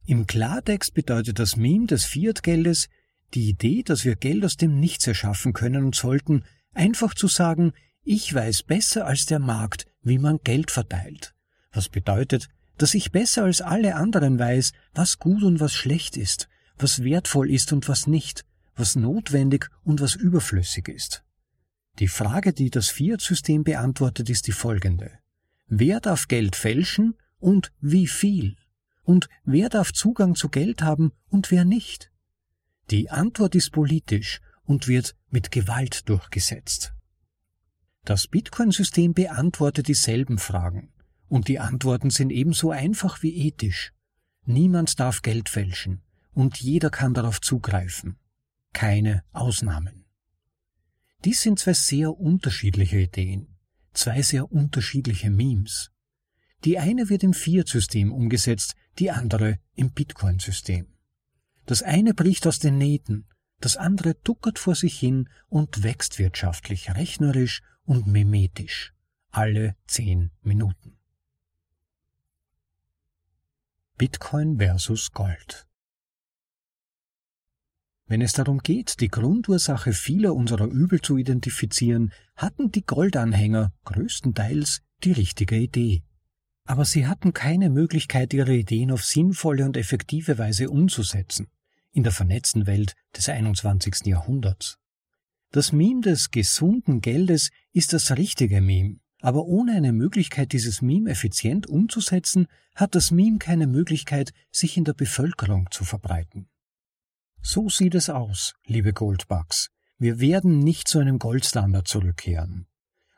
Im 0.06 0.26
Klartext 0.26 0.94
bedeutet 0.94 1.38
das 1.38 1.58
Meme 1.58 1.88
des 1.88 2.06
Fiat-Geldes 2.06 2.88
die 3.34 3.50
Idee, 3.50 3.84
dass 3.84 4.06
wir 4.06 4.16
Geld 4.16 4.46
aus 4.46 4.58
dem 4.58 4.80
Nichts 4.80 5.06
erschaffen 5.08 5.54
können 5.54 5.84
und 5.84 5.96
sollten, 5.96 6.44
einfach 6.74 7.14
zu 7.14 7.28
sagen, 7.28 7.74
ich 8.04 8.34
weiß 8.34 8.64
besser 8.64 9.06
als 9.06 9.26
der 9.26 9.40
Markt, 9.40 9.86
wie 10.02 10.18
man 10.18 10.40
Geld 10.44 10.72
verteilt. 10.72 11.34
Was 11.72 11.90
bedeutet, 11.90 12.50
dass 12.78 12.94
ich 12.94 13.12
besser 13.12 13.44
als 13.44 13.62
alle 13.62 13.96
anderen 13.96 14.40
weiß, 14.40 14.72
was 14.94 15.20
gut 15.20 15.44
und 15.44 15.60
was 15.60 15.74
schlecht 15.74 16.18
ist, 16.18 16.50
was 16.82 17.04
wertvoll 17.04 17.50
ist 17.50 17.74
und 17.74 17.88
was 17.88 18.08
nicht, 18.08 18.46
was 18.76 18.96
notwendig 18.96 19.70
und 19.84 20.02
was 20.02 20.16
überflüssig 20.16 20.88
ist. 20.88 21.24
Die 22.00 22.08
Frage, 22.08 22.54
die 22.54 22.70
das 22.70 22.90
Fiat-System 22.90 23.64
beantwortet, 23.64 24.30
ist 24.30 24.48
die 24.48 24.54
folgende. 24.54 25.12
Wer 25.68 26.00
darf 26.00 26.28
Geld 26.28 26.56
fälschen 26.56 27.16
und 27.40 27.72
wie 27.80 28.08
viel? 28.08 28.56
Und 29.04 29.30
wer 29.44 29.70
darf 29.70 29.94
Zugang 29.94 30.36
zu 30.36 30.50
Geld 30.50 30.82
haben 30.82 31.12
und 31.30 31.52
wer 31.52 31.66
nicht? 31.66 32.12
Die 32.92 33.10
Antwort 33.10 33.56
ist 33.56 33.72
politisch 33.72 34.42
und 34.64 34.88
wird 34.88 35.16
mit 35.30 35.52
Gewalt 35.52 36.08
durchgesetzt. 36.10 36.94
Das 38.04 38.28
Bitcoin-System 38.28 39.14
beantwortet 39.14 39.88
dieselben 39.88 40.38
Fragen, 40.38 40.92
und 41.28 41.48
die 41.48 41.60
Antworten 41.60 42.10
sind 42.10 42.32
ebenso 42.32 42.72
einfach 42.72 43.22
wie 43.22 43.48
ethisch. 43.48 43.94
Niemand 44.46 45.00
darf 45.00 45.22
Geld 45.22 45.50
fälschen, 45.50 46.02
und 46.34 46.58
jeder 46.58 46.90
kann 46.90 47.14
darauf 47.14 47.42
zugreifen. 47.42 48.18
Keine 48.74 49.24
Ausnahmen. 49.32 50.06
Dies 51.24 51.42
sind 51.42 51.60
zwei 51.60 51.74
sehr 51.74 52.18
unterschiedliche 52.18 53.00
Ideen, 53.00 53.58
zwei 53.94 54.22
sehr 54.22 54.52
unterschiedliche 54.52 55.30
Memes. 55.30 55.92
Die 56.64 56.80
eine 56.80 57.10
wird 57.10 57.24
im 57.24 57.34
Fiat-System 57.34 58.12
umgesetzt, 58.12 58.76
die 59.00 59.12
andere 59.12 59.60
im 59.76 59.92
Bitcoin-System. 59.92 60.88
Das 61.66 61.84
eine 61.84 62.14
bricht 62.14 62.48
aus 62.48 62.60
den 62.60 62.78
Nähten, 62.78 63.28
das 63.60 63.78
andere 63.78 64.16
duckert 64.16 64.58
vor 64.58 64.76
sich 64.76 64.98
hin 64.98 65.30
und 65.48 65.84
wächst 65.84 66.18
wirtschaftlich, 66.18 66.90
rechnerisch 66.96 67.62
und 67.84 68.08
mimetisch 68.08 68.94
alle 69.32 69.76
zehn 69.88 70.32
Minuten. 70.42 70.98
Bitcoin 73.98 74.58
versus 74.58 75.12
Gold. 75.12 75.68
Wenn 78.08 78.22
es 78.22 78.34
darum 78.34 78.60
geht, 78.60 79.00
die 79.00 79.08
Grundursache 79.08 79.94
vieler 79.94 80.36
unserer 80.36 80.66
Übel 80.66 81.02
zu 81.02 81.18
identifizieren, 81.18 82.12
hatten 82.36 82.72
die 82.72 82.86
Goldanhänger 82.86 83.74
größtenteils 83.86 84.82
die 85.04 85.14
richtige 85.14 85.58
Idee. 85.58 86.04
Aber 86.66 86.86
sie 86.86 87.08
hatten 87.08 87.34
keine 87.34 87.70
Möglichkeit, 87.70 88.34
ihre 88.34 88.56
Ideen 88.56 88.92
auf 88.92 89.04
sinnvolle 89.04 89.66
und 89.66 89.78
effektive 89.78 90.38
Weise 90.38 90.70
umzusetzen, 90.70 91.48
in 91.92 92.04
der 92.04 92.12
vernetzten 92.12 92.68
Welt 92.68 92.96
des 93.16 93.30
21. 93.30 94.06
Jahrhunderts. 94.06 94.78
Das 95.52 95.72
Meme 95.72 96.02
des 96.02 96.32
gesunden 96.32 97.02
Geldes 97.02 97.50
ist 97.74 97.94
das 97.94 98.16
richtige 98.16 98.62
Meme, 98.62 99.00
aber 99.22 99.46
ohne 99.46 99.74
eine 99.74 99.92
Möglichkeit, 99.92 100.52
dieses 100.54 100.82
Meme 100.82 101.10
effizient 101.10 101.68
umzusetzen, 101.68 102.48
hat 102.76 102.96
das 102.96 103.12
Meme 103.12 103.38
keine 103.38 103.68
Möglichkeit, 103.68 104.34
sich 104.52 104.78
in 104.78 104.86
der 104.86 104.94
Bevölkerung 104.94 105.70
zu 105.72 105.84
verbreiten. 105.84 106.48
So 107.42 107.70
sieht 107.70 107.96
es 107.96 108.10
aus, 108.10 108.54
liebe 108.66 108.94
Goldbugs. 108.94 109.70
Wir 109.98 110.20
werden 110.20 110.60
nicht 110.60 110.88
zu 110.88 111.00
einem 111.00 111.20
Goldstandard 111.20 111.88
zurückkehren. 111.88 112.68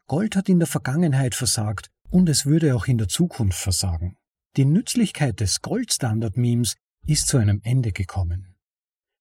Gold 0.08 0.36
hat 0.36 0.50
in 0.50 0.60
der 0.60 0.68
Vergangenheit 0.68 1.36
versagt 1.36 1.90
und 2.10 2.30
es 2.30 2.46
würde 2.46 2.76
auch 2.76 2.88
in 2.88 2.98
der 2.98 3.08
Zukunft 3.08 3.60
versagen. 3.60 4.18
Die 4.56 4.66
Nützlichkeit 4.66 5.40
des 5.40 5.62
Goldstandard-Memes 5.62 6.76
ist 7.06 7.28
zu 7.28 7.38
einem 7.38 7.60
Ende 7.64 7.92
gekommen. 7.92 8.56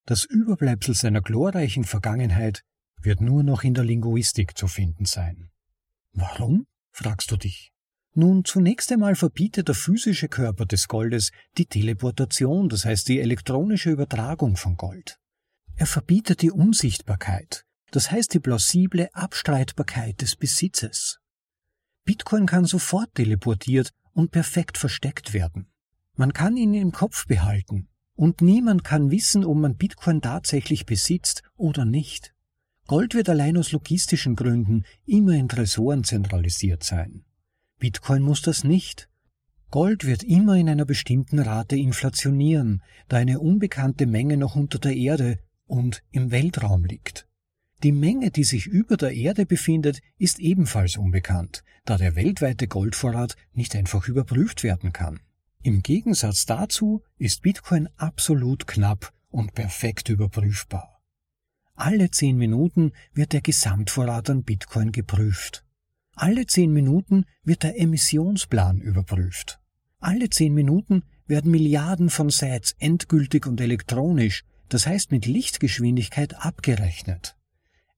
Das 0.05 0.25
Überbleibsel 0.25 0.93
seiner 0.93 1.21
glorreichen 1.21 1.85
Vergangenheit 1.85 2.63
wird 3.01 3.19
nur 3.19 3.43
noch 3.43 3.63
in 3.63 3.73
der 3.73 3.83
Linguistik 3.83 4.57
zu 4.57 4.67
finden 4.67 5.05
sein. 5.05 5.49
Warum? 6.13 6.65
fragst 6.91 7.31
du 7.31 7.37
dich. 7.37 7.72
Nun, 8.15 8.45
zunächst 8.45 8.91
einmal 8.91 9.15
verbietet 9.15 9.69
der 9.69 9.75
physische 9.75 10.27
Körper 10.27 10.65
des 10.65 10.87
Goldes 10.87 11.31
die 11.57 11.65
Teleportation, 11.65 12.69
das 12.69 12.85
heißt 12.85 13.07
die 13.07 13.19
elektronische 13.19 13.89
Übertragung 13.89 14.55
von 14.55 14.75
Gold. 14.75 15.17
Er 15.75 15.87
verbietet 15.87 16.43
die 16.43 16.51
Unsichtbarkeit, 16.51 17.65
das 17.89 18.11
heißt 18.11 18.33
die 18.35 18.39
plausible 18.39 19.09
Abstreitbarkeit 19.13 20.21
des 20.21 20.35
Besitzes. 20.35 21.19
Bitcoin 22.05 22.45
kann 22.45 22.65
sofort 22.65 23.15
teleportiert 23.15 23.91
und 24.11 24.29
perfekt 24.29 24.77
versteckt 24.77 25.33
werden. 25.33 25.71
Man 26.15 26.33
kann 26.33 26.55
ihn 26.55 26.75
im 26.75 26.91
Kopf 26.91 27.25
behalten, 27.25 27.87
und 28.15 28.41
niemand 28.41 28.83
kann 28.83 29.09
wissen, 29.09 29.43
ob 29.43 29.57
man 29.57 29.75
Bitcoin 29.75 30.21
tatsächlich 30.21 30.85
besitzt 30.85 31.41
oder 31.55 31.85
nicht. 31.85 32.35
Gold 32.85 33.15
wird 33.15 33.29
allein 33.29 33.57
aus 33.57 33.71
logistischen 33.71 34.35
Gründen 34.35 34.83
immer 35.05 35.33
in 35.33 35.47
Tresoren 35.47 36.03
zentralisiert 36.03 36.83
sein. 36.83 37.25
Bitcoin 37.83 38.21
muss 38.21 38.41
das 38.41 38.63
nicht. 38.63 39.09
Gold 39.69 40.05
wird 40.05 40.23
immer 40.23 40.55
in 40.55 40.69
einer 40.69 40.85
bestimmten 40.85 41.37
Rate 41.39 41.75
inflationieren, 41.75 42.81
da 43.09 43.17
eine 43.17 43.41
unbekannte 43.41 44.05
Menge 44.05 44.37
noch 44.37 44.55
unter 44.55 44.79
der 44.79 44.95
Erde 44.95 45.37
und 45.65 46.01
im 46.09 46.31
Weltraum 46.31 46.85
liegt. 46.85 47.27
Die 47.83 47.91
Menge, 47.91 48.31
die 48.31 48.45
sich 48.45 48.67
über 48.67 48.95
der 48.95 49.11
Erde 49.11 49.45
befindet, 49.45 49.99
ist 50.17 50.39
ebenfalls 50.39 50.95
unbekannt, 50.95 51.65
da 51.83 51.97
der 51.97 52.15
weltweite 52.15 52.69
Goldvorrat 52.69 53.35
nicht 53.51 53.75
einfach 53.75 54.07
überprüft 54.07 54.63
werden 54.63 54.93
kann. 54.93 55.19
Im 55.61 55.81
Gegensatz 55.81 56.45
dazu 56.45 57.03
ist 57.17 57.41
Bitcoin 57.41 57.89
absolut 57.97 58.65
knapp 58.65 59.11
und 59.27 59.55
perfekt 59.55 60.07
überprüfbar. 60.07 61.01
Alle 61.75 62.11
zehn 62.11 62.37
Minuten 62.37 62.93
wird 63.13 63.33
der 63.33 63.41
Gesamtvorrat 63.41 64.29
an 64.29 64.43
Bitcoin 64.43 64.93
geprüft. 64.93 65.65
Alle 66.15 66.45
zehn 66.45 66.71
Minuten 66.71 67.25
wird 67.43 67.63
der 67.63 67.79
Emissionsplan 67.79 68.79
überprüft. 68.79 69.59
Alle 69.99 70.29
zehn 70.29 70.53
Minuten 70.53 71.03
werden 71.25 71.51
Milliarden 71.51 72.09
von 72.09 72.29
Sets 72.29 72.75
endgültig 72.77 73.47
und 73.47 73.59
elektronisch, 73.59 74.43
das 74.69 74.85
heißt 74.85 75.11
mit 75.11 75.25
Lichtgeschwindigkeit, 75.25 76.35
abgerechnet. 76.35 77.35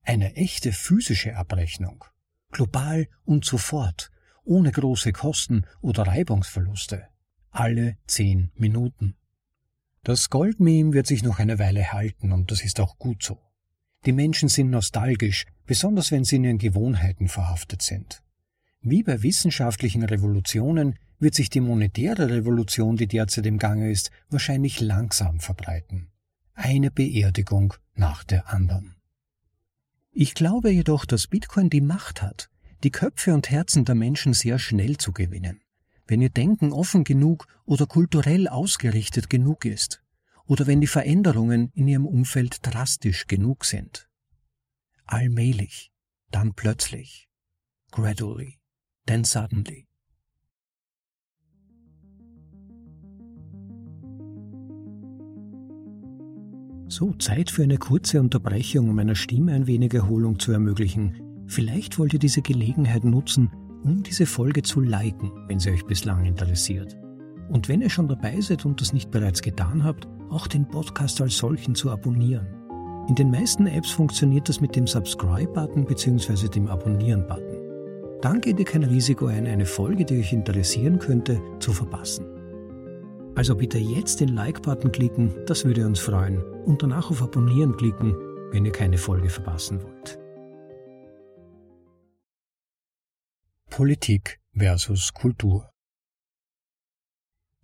Eine 0.01 0.35
echte 0.35 0.71
physische 0.71 1.35
Abrechnung. 1.35 2.05
Global 2.51 3.07
und 3.25 3.43
sofort, 3.43 4.11
ohne 4.43 4.71
große 4.71 5.11
Kosten 5.11 5.65
oder 5.81 6.03
Reibungsverluste. 6.03 7.07
Alle 7.49 7.97
zehn 8.07 8.51
Minuten. 8.55 9.15
Das 10.03 10.29
Goldmeme 10.29 10.93
wird 10.93 11.07
sich 11.07 11.23
noch 11.23 11.39
eine 11.39 11.57
Weile 11.57 11.91
halten 11.91 12.31
und 12.31 12.51
das 12.51 12.63
ist 12.63 12.79
auch 12.79 12.97
gut 12.99 13.23
so. 13.23 13.41
Die 14.05 14.11
Menschen 14.11 14.49
sind 14.49 14.69
nostalgisch, 14.69 15.45
besonders 15.65 16.11
wenn 16.11 16.23
sie 16.23 16.35
in 16.35 16.43
ihren 16.43 16.57
Gewohnheiten 16.59 17.27
verhaftet 17.27 17.81
sind. 17.81 18.21
Wie 18.81 19.01
bei 19.01 19.23
wissenschaftlichen 19.23 20.03
Revolutionen 20.03 20.99
wird 21.17 21.33
sich 21.33 21.49
die 21.49 21.61
monetäre 21.61 22.29
Revolution, 22.29 22.97
die 22.97 23.07
derzeit 23.07 23.47
im 23.47 23.57
Gange 23.57 23.89
ist, 23.89 24.11
wahrscheinlich 24.29 24.79
langsam 24.79 25.39
verbreiten. 25.39 26.11
Eine 26.53 26.91
Beerdigung 26.91 27.73
nach 27.95 28.23
der 28.23 28.53
anderen. 28.53 28.95
Ich 30.11 30.35
glaube 30.35 30.69
jedoch, 30.69 31.05
dass 31.05 31.27
Bitcoin 31.27 31.69
die 31.69 31.81
Macht 31.81 32.21
hat, 32.21 32.49
die 32.83 32.91
Köpfe 32.91 33.33
und 33.33 33.49
Herzen 33.49 33.85
der 33.85 33.95
Menschen 33.95 34.33
sehr 34.33 34.59
schnell 34.59 34.97
zu 34.97 35.13
gewinnen. 35.13 35.61
Wenn 36.05 36.21
ihr 36.21 36.29
Denken 36.29 36.71
offen 36.71 37.03
genug 37.03 37.47
oder 37.65 37.87
kulturell 37.87 38.47
ausgerichtet 38.47 39.29
genug 39.29 39.65
ist 39.65 40.04
oder 40.47 40.67
wenn 40.67 40.81
die 40.81 40.87
Veränderungen 40.87 41.71
in 41.73 41.87
ihrem 41.87 42.05
Umfeld 42.05 42.59
drastisch 42.61 43.27
genug 43.27 43.65
sind. 43.65 44.09
Allmählich, 45.05 45.91
dann 46.31 46.53
plötzlich, 46.53 47.29
gradually, 47.91 48.59
then 49.05 49.23
suddenly. 49.23 49.87
So, 56.87 57.13
Zeit 57.13 57.49
für 57.49 57.63
eine 57.63 57.77
kurze 57.77 58.21
Unterbrechung, 58.21 58.89
um 58.89 58.95
meiner 58.95 59.15
Stimme 59.15 59.53
ein 59.53 59.67
wenig 59.67 59.93
Erholung 59.93 60.39
zu 60.39 60.51
ermöglichen. 60.51 61.45
Vielleicht 61.47 61.97
wollt 61.99 62.13
ihr 62.13 62.19
diese 62.19 62.41
Gelegenheit 62.41 63.03
nutzen, 63.03 63.51
um 63.83 64.03
diese 64.03 64.25
Folge 64.25 64.61
zu 64.61 64.81
liken, 64.81 65.31
wenn 65.47 65.59
sie 65.59 65.71
euch 65.71 65.85
bislang 65.85 66.25
interessiert. 66.25 66.95
Und 67.49 67.69
wenn 67.69 67.81
ihr 67.81 67.89
schon 67.89 68.07
dabei 68.07 68.39
seid 68.41 68.65
und 68.65 68.81
das 68.81 68.93
nicht 68.93 69.11
bereits 69.11 69.41
getan 69.41 69.83
habt, 69.83 70.07
auch 70.29 70.47
den 70.47 70.67
Podcast 70.67 71.21
als 71.21 71.37
solchen 71.37 71.75
zu 71.75 71.91
abonnieren. 71.91 72.47
In 73.07 73.15
den 73.15 73.29
meisten 73.29 73.67
Apps 73.67 73.91
funktioniert 73.91 74.49
das 74.49 74.61
mit 74.61 74.75
dem 74.75 74.87
Subscribe-Button 74.87 75.85
bzw. 75.85 76.47
dem 76.47 76.67
Abonnieren-Button. 76.67 78.19
Dann 78.21 78.41
geht 78.41 78.57
ihr 78.57 78.65
kein 78.65 78.83
Risiko 78.83 79.27
ein, 79.27 79.45
eine 79.45 79.65
Folge, 79.65 80.05
die 80.05 80.17
euch 80.17 80.33
interessieren 80.33 80.97
könnte, 80.97 81.39
zu 81.59 81.71
verpassen. 81.71 82.25
Also 83.35 83.55
bitte 83.55 83.77
jetzt 83.77 84.21
den 84.21 84.29
Like-Button 84.29 84.91
klicken, 84.91 85.31
das 85.45 85.65
würde 85.65 85.85
uns 85.85 85.99
freuen, 85.99 86.41
und 86.65 86.81
danach 86.81 87.11
auf 87.11 87.21
Abonnieren 87.21 87.75
klicken, 87.75 88.15
wenn 88.51 88.65
ihr 88.65 88.71
keine 88.71 88.97
Folge 88.97 89.29
verpassen 89.29 89.83
wollt. 89.83 90.17
Politik 93.69 94.39
versus 94.53 95.13
Kultur. 95.13 95.74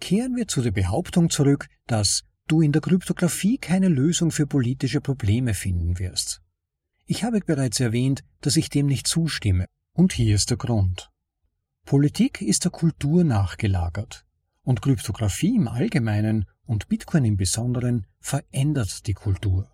Kehren 0.01 0.35
wir 0.35 0.47
zu 0.47 0.61
der 0.61 0.71
Behauptung 0.71 1.29
zurück, 1.29 1.67
dass 1.87 2.23
du 2.47 2.61
in 2.61 2.73
der 2.73 2.81
Kryptographie 2.81 3.57
keine 3.57 3.87
Lösung 3.87 4.31
für 4.31 4.47
politische 4.47 4.99
Probleme 4.99 5.53
finden 5.53 5.99
wirst. 5.99 6.41
Ich 7.05 7.23
habe 7.23 7.39
bereits 7.39 7.79
erwähnt, 7.79 8.23
dass 8.41 8.57
ich 8.57 8.69
dem 8.69 8.87
nicht 8.87 9.07
zustimme, 9.07 9.67
und 9.93 10.11
hier 10.11 10.35
ist 10.35 10.49
der 10.49 10.57
Grund. 10.57 11.09
Politik 11.85 12.41
ist 12.41 12.65
der 12.65 12.71
Kultur 12.71 13.23
nachgelagert, 13.23 14.25
und 14.63 14.81
Kryptographie 14.81 15.55
im 15.55 15.67
Allgemeinen 15.67 16.45
und 16.65 16.89
Bitcoin 16.89 17.23
im 17.23 17.37
Besonderen 17.37 18.07
verändert 18.19 19.07
die 19.07 19.13
Kultur. 19.13 19.71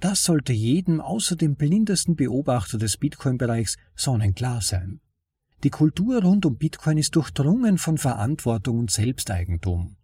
Das 0.00 0.22
sollte 0.22 0.52
jedem 0.52 1.00
außer 1.00 1.34
dem 1.34 1.56
blindesten 1.56 2.14
Beobachter 2.14 2.78
des 2.78 2.98
Bitcoin-Bereichs 2.98 3.78
sonnenklar 3.94 4.60
sein. 4.60 5.00
Die 5.64 5.70
Kultur 5.70 6.22
rund 6.22 6.44
um 6.44 6.56
Bitcoin 6.56 6.98
ist 6.98 7.16
durchdrungen 7.16 7.78
von 7.78 7.96
Verantwortung 7.96 8.78
und 8.78 8.90
Selbsteigentum. 8.90 9.96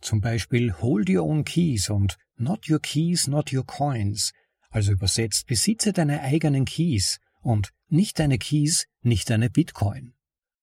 Zum 0.00 0.20
Beispiel 0.20 0.74
Hold 0.74 1.08
Your 1.08 1.24
Own 1.24 1.44
Keys 1.44 1.88
und 1.88 2.18
Not 2.36 2.68
Your 2.68 2.80
Keys, 2.80 3.26
Not 3.26 3.52
Your 3.52 3.64
Coins, 3.64 4.32
also 4.70 4.92
übersetzt 4.92 5.46
besitze 5.46 5.92
deine 5.92 6.20
eigenen 6.20 6.66
Keys 6.66 7.18
und 7.40 7.72
nicht 7.88 8.18
deine 8.18 8.38
Keys, 8.38 8.86
nicht 9.02 9.30
deine 9.30 9.48
Bitcoin. 9.48 10.12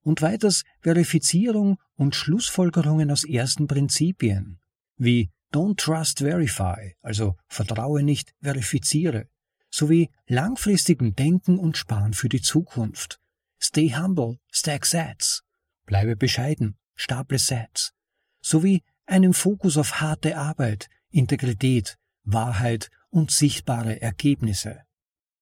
Und 0.03 0.21
weiters 0.21 0.63
Verifizierung 0.81 1.77
und 1.95 2.13
Schlussfolgerungen 2.13 3.09
aus 3.09 3.23
ersten 3.23 3.67
Prinzipien, 3.67 4.59
wie 4.97 5.31
Don't 5.51 5.77
Trust 5.77 6.19
Verify, 6.19 6.95
also 7.01 7.35
vertraue 7.47 8.03
nicht, 8.03 8.33
verifiziere, 8.41 9.27
sowie 9.69 10.09
langfristigem 10.27 11.15
Denken 11.15 11.57
und 11.57 11.77
Sparen 11.77 12.13
für 12.13 12.29
die 12.29 12.41
Zukunft. 12.41 13.19
Stay 13.63 13.91
humble, 13.91 14.39
stack 14.51 14.85
sats, 14.85 15.41
bleibe 15.85 16.17
bescheiden, 16.17 16.75
staple 16.95 17.39
sats, 17.39 17.93
sowie 18.41 18.83
einem 19.05 19.33
Fokus 19.33 19.77
auf 19.77 20.01
harte 20.01 20.37
Arbeit, 20.37 20.89
Integrität, 21.11 21.97
Wahrheit 22.25 22.89
und 23.09 23.31
sichtbare 23.31 24.01
Ergebnisse. 24.01 24.81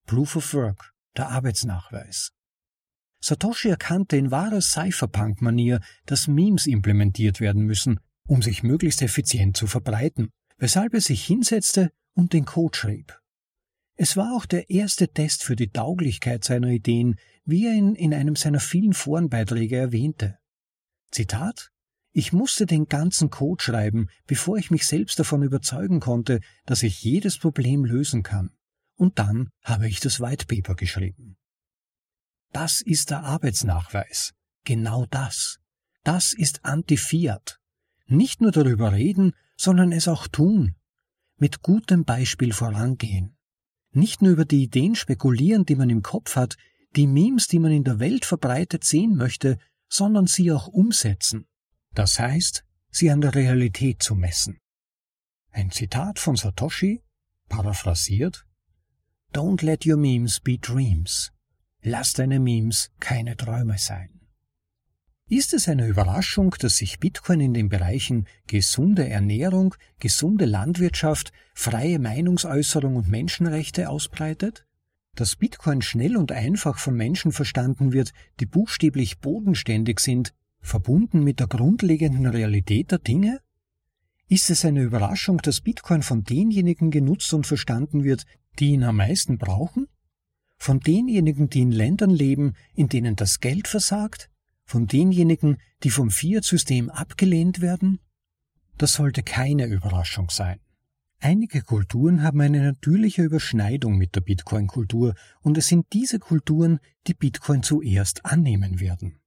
Proof 0.06 0.36
of 0.36 0.54
Work, 0.54 0.94
der 1.16 1.30
Arbeitsnachweis. 1.30 2.30
Satoshi 3.18 3.70
erkannte 3.70 4.16
in 4.16 4.30
wahrer 4.30 4.60
Cypherpunk-Manier, 4.60 5.80
dass 6.06 6.28
Memes 6.28 6.68
implementiert 6.68 7.40
werden 7.40 7.64
müssen, 7.64 7.98
um 8.28 8.40
sich 8.40 8.62
möglichst 8.62 9.02
effizient 9.02 9.56
zu 9.56 9.66
verbreiten, 9.66 10.30
weshalb 10.58 10.94
er 10.94 11.00
sich 11.00 11.24
hinsetzte 11.26 11.90
und 12.14 12.34
den 12.34 12.44
Code 12.44 12.78
schrieb. 12.78 13.20
Es 13.96 14.16
war 14.16 14.34
auch 14.34 14.46
der 14.46 14.70
erste 14.70 15.08
Test 15.08 15.44
für 15.44 15.56
die 15.56 15.70
Tauglichkeit 15.70 16.44
seiner 16.44 16.68
Ideen, 16.68 17.16
wie 17.44 17.66
er 17.66 17.74
ihn 17.74 17.94
in 17.94 18.14
einem 18.14 18.36
seiner 18.36 18.60
vielen 18.60 18.94
Forenbeiträge 18.94 19.76
erwähnte. 19.76 20.38
Zitat 21.10 21.72
ich 22.14 22.32
musste 22.32 22.66
den 22.66 22.86
ganzen 22.86 23.30
Code 23.30 23.62
schreiben, 23.62 24.08
bevor 24.26 24.58
ich 24.58 24.70
mich 24.70 24.86
selbst 24.86 25.18
davon 25.18 25.42
überzeugen 25.42 25.98
konnte, 25.98 26.40
dass 26.66 26.82
ich 26.82 27.02
jedes 27.02 27.38
Problem 27.38 27.86
lösen 27.86 28.22
kann. 28.22 28.50
Und 28.96 29.18
dann 29.18 29.50
habe 29.62 29.88
ich 29.88 29.98
das 30.00 30.20
White 30.20 30.44
Paper 30.46 30.74
geschrieben. 30.74 31.38
Das 32.52 32.82
ist 32.82 33.10
der 33.10 33.24
Arbeitsnachweis. 33.24 34.34
Genau 34.64 35.06
das. 35.06 35.58
Das 36.04 36.34
ist 36.34 36.64
Anti-Fiat. 36.64 37.58
Nicht 38.06 38.42
nur 38.42 38.52
darüber 38.52 38.92
reden, 38.92 39.32
sondern 39.56 39.90
es 39.90 40.06
auch 40.06 40.28
tun. 40.28 40.76
Mit 41.38 41.62
gutem 41.62 42.04
Beispiel 42.04 42.52
vorangehen. 42.52 43.38
Nicht 43.92 44.22
nur 44.22 44.32
über 44.32 44.44
die 44.44 44.62
Ideen 44.62 44.94
spekulieren, 44.94 45.64
die 45.66 45.76
man 45.76 45.90
im 45.90 46.02
Kopf 46.02 46.36
hat, 46.36 46.56
die 46.96 47.06
Memes, 47.06 47.46
die 47.46 47.58
man 47.58 47.72
in 47.72 47.84
der 47.84 47.98
Welt 47.98 48.24
verbreitet 48.24 48.84
sehen 48.84 49.16
möchte, 49.16 49.58
sondern 49.88 50.26
sie 50.26 50.50
auch 50.50 50.66
umsetzen. 50.66 51.46
Das 51.94 52.18
heißt, 52.18 52.64
sie 52.90 53.10
an 53.10 53.20
der 53.20 53.34
Realität 53.34 54.02
zu 54.02 54.14
messen. 54.14 54.60
Ein 55.50 55.70
Zitat 55.70 56.18
von 56.18 56.36
Satoshi, 56.36 57.02
paraphrasiert, 57.48 58.46
Don't 59.34 59.64
let 59.64 59.86
your 59.86 59.96
memes 59.96 60.40
be 60.40 60.58
dreams. 60.58 61.32
Lass 61.82 62.12
deine 62.12 62.38
Memes 62.38 62.90
keine 63.00 63.36
Träume 63.36 63.78
sein. 63.78 64.21
Ist 65.32 65.54
es 65.54 65.66
eine 65.66 65.86
Überraschung, 65.86 66.54
dass 66.58 66.76
sich 66.76 67.00
Bitcoin 67.00 67.40
in 67.40 67.54
den 67.54 67.70
Bereichen 67.70 68.26
gesunde 68.46 69.08
Ernährung, 69.08 69.74
gesunde 69.98 70.44
Landwirtschaft, 70.44 71.32
freie 71.54 71.98
Meinungsäußerung 71.98 72.96
und 72.96 73.08
Menschenrechte 73.08 73.88
ausbreitet? 73.88 74.66
Dass 75.16 75.36
Bitcoin 75.36 75.80
schnell 75.80 76.18
und 76.18 76.32
einfach 76.32 76.78
von 76.78 76.94
Menschen 76.94 77.32
verstanden 77.32 77.94
wird, 77.94 78.12
die 78.40 78.44
buchstäblich 78.44 79.20
bodenständig 79.20 80.00
sind, 80.00 80.34
verbunden 80.60 81.24
mit 81.24 81.40
der 81.40 81.46
grundlegenden 81.46 82.26
Realität 82.26 82.90
der 82.90 82.98
Dinge? 82.98 83.40
Ist 84.28 84.50
es 84.50 84.66
eine 84.66 84.82
Überraschung, 84.82 85.38
dass 85.38 85.62
Bitcoin 85.62 86.02
von 86.02 86.24
denjenigen 86.24 86.90
genutzt 86.90 87.32
und 87.32 87.46
verstanden 87.46 88.04
wird, 88.04 88.26
die 88.58 88.72
ihn 88.72 88.84
am 88.84 88.96
meisten 88.96 89.38
brauchen? 89.38 89.88
Von 90.58 90.80
denjenigen, 90.80 91.48
die 91.48 91.62
in 91.62 91.72
Ländern 91.72 92.10
leben, 92.10 92.52
in 92.74 92.90
denen 92.90 93.16
das 93.16 93.40
Geld 93.40 93.66
versagt? 93.66 94.28
Von 94.64 94.86
denjenigen, 94.86 95.58
die 95.82 95.90
vom 95.90 96.10
Fiat-System 96.10 96.90
abgelehnt 96.90 97.60
werden? 97.60 98.00
Das 98.78 98.94
sollte 98.94 99.22
keine 99.22 99.66
Überraschung 99.66 100.30
sein. 100.30 100.60
Einige 101.24 101.62
Kulturen 101.62 102.22
haben 102.22 102.40
eine 102.40 102.64
natürliche 102.64 103.22
Überschneidung 103.22 103.96
mit 103.96 104.16
der 104.16 104.22
Bitcoin-Kultur 104.22 105.14
und 105.40 105.56
es 105.56 105.68
sind 105.68 105.86
diese 105.92 106.18
Kulturen, 106.18 106.80
die 107.06 107.14
Bitcoin 107.14 107.62
zuerst 107.62 108.24
annehmen 108.24 108.80
werden. 108.80 109.20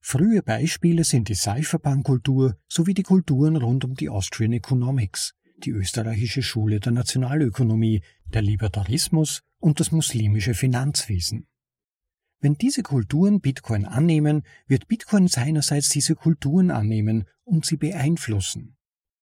Frühe 0.00 0.42
Beispiele 0.42 1.02
sind 1.02 1.28
die 1.28 1.34
Cypherpunk-Kultur 1.34 2.56
sowie 2.68 2.94
die 2.94 3.02
Kulturen 3.02 3.56
rund 3.56 3.84
um 3.84 3.94
die 3.94 4.10
Austrian 4.10 4.52
Economics, 4.52 5.34
die 5.56 5.70
österreichische 5.70 6.42
Schule 6.42 6.78
der 6.78 6.92
Nationalökonomie, 6.92 8.02
der 8.26 8.42
Libertarismus 8.42 9.40
und 9.58 9.80
das 9.80 9.90
muslimische 9.90 10.54
Finanzwesen. 10.54 11.48
Wenn 12.44 12.58
diese 12.58 12.82
Kulturen 12.82 13.40
Bitcoin 13.40 13.86
annehmen, 13.86 14.42
wird 14.66 14.86
Bitcoin 14.86 15.28
seinerseits 15.28 15.88
diese 15.88 16.14
Kulturen 16.14 16.70
annehmen 16.70 17.24
und 17.44 17.64
sie 17.64 17.78
beeinflussen. 17.78 18.76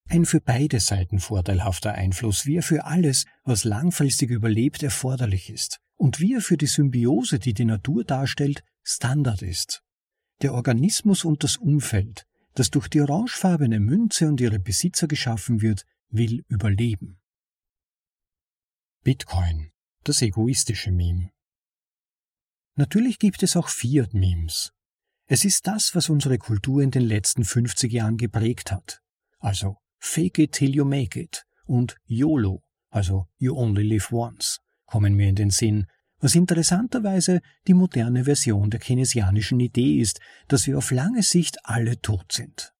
Ein 0.09 0.25
für 0.25 0.41
beide 0.41 0.81
Seiten 0.81 1.21
vorteilhafter 1.21 1.93
Einfluss, 1.93 2.47
wie 2.47 2.57
er 2.57 2.65
für 2.65 2.85
alles, 2.85 3.27
was 3.45 3.63
langfristig 3.63 4.31
überlebt, 4.31 4.83
erforderlich 4.83 5.51
ist 5.51 5.79
und 5.95 6.19
wie 6.19 6.35
er 6.35 6.41
für 6.41 6.57
die 6.57 6.67
Symbiose, 6.67 7.39
die 7.39 7.55
die 7.55 7.65
Natur 7.65 8.03
darstellt, 8.03 8.65
Standard 8.83 9.43
ist. 9.43 9.85
Der 10.41 10.53
Organismus 10.53 11.25
und 11.25 11.45
das 11.45 11.59
Umfeld, 11.59 12.27
das 12.55 12.73
durch 12.73 12.89
die 12.89 13.03
orangefarbene 13.03 13.79
Münze 13.79 14.27
und 14.27 14.41
ihre 14.41 14.59
Besitzer 14.59 15.07
geschaffen 15.07 15.63
wird, 15.63 15.87
will 16.09 16.45
überleben. 16.49 17.21
Bitcoin, 19.05 19.71
das 20.03 20.23
egoistische 20.23 20.91
Meme. 20.91 21.31
Natürlich 22.75 23.19
gibt 23.19 23.43
es 23.43 23.57
auch 23.57 23.69
Fiat-Memes. 23.69 24.73
Es 25.27 25.45
ist 25.45 25.67
das, 25.67 25.95
was 25.95 26.09
unsere 26.09 26.39
Kultur 26.39 26.83
in 26.83 26.91
den 26.91 27.03
letzten 27.03 27.45
50 27.45 27.93
Jahren 27.93 28.17
geprägt 28.17 28.73
hat. 28.73 29.01
Also 29.39 29.77
Fake 29.99 30.39
it 30.39 30.53
till 30.53 30.75
you 30.75 30.85
make 30.85 31.19
it 31.19 31.45
und 31.65 31.97
YOLO, 32.07 32.65
also 32.91 33.29
You 33.39 33.57
only 33.57 33.83
live 33.83 34.11
once, 34.11 34.59
kommen 34.85 35.15
mir 35.15 35.29
in 35.29 35.37
den 35.37 35.51
Sinn, 35.51 35.87
was 36.19 36.35
interessanterweise 36.35 37.41
die 37.67 37.75
moderne 37.75 38.25
Version 38.25 38.71
der 38.71 38.81
keynesianischen 38.81 39.61
Idee 39.61 40.01
ist, 40.01 40.21
dass 40.49 40.67
wir 40.67 40.79
auf 40.79 40.91
lange 40.91 41.23
Sicht 41.23 41.59
alle 41.65 42.01
tot 42.01 42.33
sind. 42.33 42.73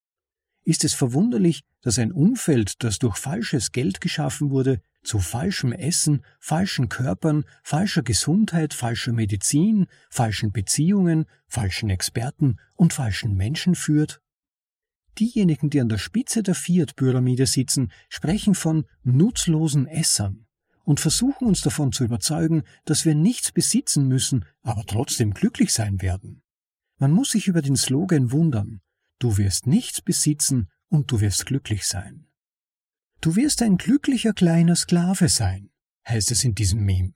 Ist 0.65 0.85
es 0.85 0.95
verwunderlich, 0.95 1.63
dass 1.81 1.99
ein 1.99 2.13
Umfeld, 2.13 2.83
das 2.83 2.99
durch 2.99 3.17
falsches 3.17 3.73
Geld 3.73 4.01
geschaffen 4.01 4.51
wurde, 4.51 4.81
zu 5.03 5.19
falschem 5.19 5.73
Essen, 5.73 6.25
falschen 6.39 6.89
Körpern, 6.89 7.45
falscher 7.63 8.03
Gesundheit, 8.03 8.75
falscher 8.75 9.13
Medizin, 9.13 9.87
falschen 10.11 10.53
Beziehungen, 10.53 11.27
falschen 11.47 11.91
Experten 11.91 12.59
und 12.75 12.93
falschen 12.93 13.37
Menschen 13.37 13.75
führt? 13.75 14.21
Diejenigen, 15.19 15.69
die 15.69 15.81
an 15.81 15.89
der 15.89 15.99
Spitze 15.99 16.43
der 16.43 16.55
Fiat-Pyramide 16.55 17.47
sitzen, 17.47 17.93
sprechen 18.09 18.55
von 18.55 18.87
nutzlosen 19.03 19.87
Essern 19.87 20.47
und 20.85 21.01
versuchen 21.01 21.47
uns 21.47 21.61
davon 21.61 21.93
zu 21.93 22.05
überzeugen, 22.05 22.63
dass 22.85 23.05
wir 23.05 23.15
nichts 23.15 23.53
besitzen 23.53 24.09
müssen, 24.09 24.45
aber 24.63 24.85
trotzdem 24.87 25.35
glücklich 25.35 25.73
sein 25.73 26.01
werden. 26.01 26.43
Man 26.99 27.13
muss 27.13 27.31
sich 27.31 27.47
über 27.47 27.63
den 27.63 27.77
Slogan 27.77 28.33
wundern, 28.33 28.81
du 29.19 29.37
wirst 29.37 29.67
nichts 29.67 30.01
besitzen 30.01 30.71
und 30.89 31.11
du 31.11 31.21
wirst 31.21 31.47
glücklich 31.47 31.87
sein. 31.87 32.27
Du 33.23 33.37
wirst 33.37 33.63
ein 33.63 33.77
glücklicher 33.77 34.33
kleiner 34.33 34.75
Sklave 34.75 35.29
sein, 35.29 35.71
heißt 36.09 36.33
es 36.33 36.43
in 36.43 36.57
diesem 36.57 36.85
Meme. 36.85 37.15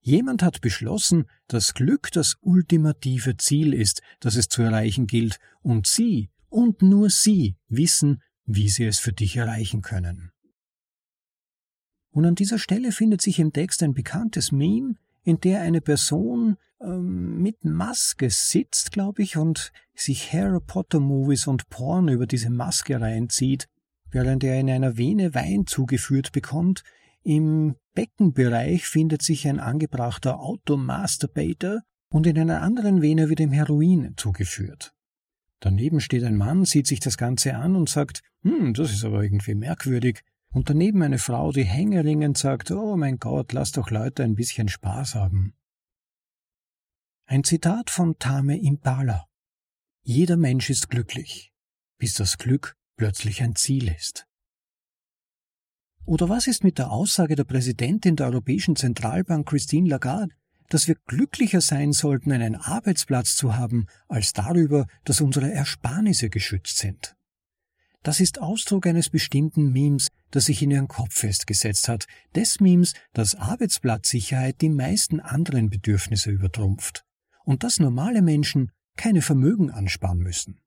Jemand 0.00 0.40
hat 0.40 0.60
beschlossen, 0.60 1.24
dass 1.48 1.74
Glück 1.74 2.12
das 2.12 2.36
ultimative 2.40 3.36
Ziel 3.36 3.74
ist, 3.74 4.02
das 4.20 4.36
es 4.36 4.46
zu 4.46 4.62
erreichen 4.62 5.08
gilt, 5.08 5.40
und 5.60 5.88
sie 5.88 6.30
und 6.48 6.80
nur 6.80 7.10
Sie 7.10 7.56
wissen, 7.68 8.22
wie 8.44 8.68
Sie 8.68 8.84
es 8.84 9.00
für 9.00 9.12
dich 9.12 9.36
erreichen 9.36 9.82
können. 9.82 10.30
Und 12.10 12.24
an 12.24 12.36
dieser 12.36 12.58
Stelle 12.58 12.92
findet 12.92 13.20
sich 13.20 13.40
im 13.40 13.52
Text 13.52 13.82
ein 13.82 13.94
bekanntes 13.94 14.52
Meme, 14.52 14.94
in 15.24 15.40
der 15.40 15.62
eine 15.62 15.80
Person 15.80 16.56
ähm, 16.80 17.42
mit 17.42 17.64
Maske 17.64 18.30
sitzt, 18.30 18.92
glaube 18.92 19.22
ich, 19.22 19.36
und 19.36 19.72
sich 19.94 20.32
Harry 20.32 20.60
Potter 20.60 21.00
Movies 21.00 21.48
und 21.48 21.68
Porn 21.68 22.08
über 22.08 22.26
diese 22.26 22.50
Maske 22.50 23.00
reinzieht, 23.00 23.68
während 24.12 24.44
er 24.44 24.60
in 24.60 24.70
einer 24.70 24.96
Vene 24.96 25.34
Wein 25.34 25.66
zugeführt 25.66 26.32
bekommt. 26.32 26.84
Im 27.24 27.74
Beckenbereich 27.94 28.86
findet 28.86 29.22
sich 29.22 29.48
ein 29.48 29.58
angebrachter 29.58 30.38
Automasturbator 30.38 31.80
und 32.10 32.26
in 32.26 32.38
einer 32.38 32.62
anderen 32.62 33.02
Vene 33.02 33.28
wird 33.28 33.40
ihm 33.40 33.52
Heroin 33.52 34.14
zugeführt. 34.16 34.92
Daneben 35.60 36.00
steht 36.00 36.24
ein 36.24 36.36
Mann, 36.36 36.64
sieht 36.64 36.86
sich 36.86 37.00
das 37.00 37.16
Ganze 37.16 37.56
an 37.56 37.76
und 37.76 37.88
sagt, 37.88 38.22
hm, 38.42 38.74
das 38.74 38.92
ist 38.92 39.04
aber 39.04 39.22
irgendwie 39.22 39.54
merkwürdig. 39.54 40.22
Und 40.52 40.68
daneben 40.68 41.02
eine 41.02 41.18
Frau, 41.18 41.52
die 41.52 41.64
hängeringend 41.64 42.36
sagt, 42.36 42.70
oh 42.70 42.96
mein 42.96 43.18
Gott, 43.18 43.52
lass 43.52 43.72
doch 43.72 43.90
Leute 43.90 44.22
ein 44.24 44.34
bisschen 44.34 44.68
Spaß 44.68 45.14
haben. 45.14 45.54
Ein 47.26 47.44
Zitat 47.44 47.88
von 47.88 48.18
Tame 48.18 48.60
Impala. 48.60 49.26
Jeder 50.02 50.36
Mensch 50.36 50.68
ist 50.68 50.90
glücklich, 50.90 51.52
bis 51.96 52.14
das 52.14 52.36
Glück 52.36 52.76
plötzlich 52.96 53.42
ein 53.42 53.56
Ziel 53.56 53.88
ist. 53.88 54.26
Oder 56.04 56.28
was 56.28 56.46
ist 56.46 56.64
mit 56.64 56.78
der 56.78 56.90
Aussage 56.90 57.36
der 57.36 57.44
Präsidentin 57.44 58.16
der 58.16 58.26
Europäischen 58.26 58.76
Zentralbank 58.76 59.48
Christine 59.48 59.88
Lagarde, 59.88 60.34
dass 60.68 60.88
wir 60.88 60.96
glücklicher 61.06 61.60
sein 61.60 61.92
sollten, 61.92 62.32
einen 62.32 62.56
Arbeitsplatz 62.56 63.36
zu 63.36 63.56
haben, 63.56 63.86
als 64.08 64.32
darüber, 64.32 64.86
dass 65.04 65.20
unsere 65.20 65.52
Ersparnisse 65.52 66.30
geschützt 66.30 66.78
sind. 66.78 67.14
Das 68.02 68.18
ist 68.18 68.40
Ausdruck 68.40 68.86
eines 68.86 69.10
bestimmten 69.10 69.70
Memes, 69.70 70.08
das 70.32 70.46
sich 70.46 70.60
in 70.62 70.72
ihren 70.72 70.88
Kopf 70.88 71.14
festgesetzt 71.14 71.88
hat, 71.88 72.06
des 72.34 72.58
Memes, 72.58 72.94
dass 73.12 73.36
Arbeitsplatzsicherheit 73.36 74.60
die 74.60 74.70
meisten 74.70 75.20
anderen 75.20 75.70
Bedürfnisse 75.70 76.30
übertrumpft 76.30 77.04
und 77.44 77.62
dass 77.62 77.78
normale 77.78 78.22
Menschen 78.22 78.72
keine 78.96 79.22
Vermögen 79.22 79.70
ansparen 79.70 80.18
müssen. 80.18 80.60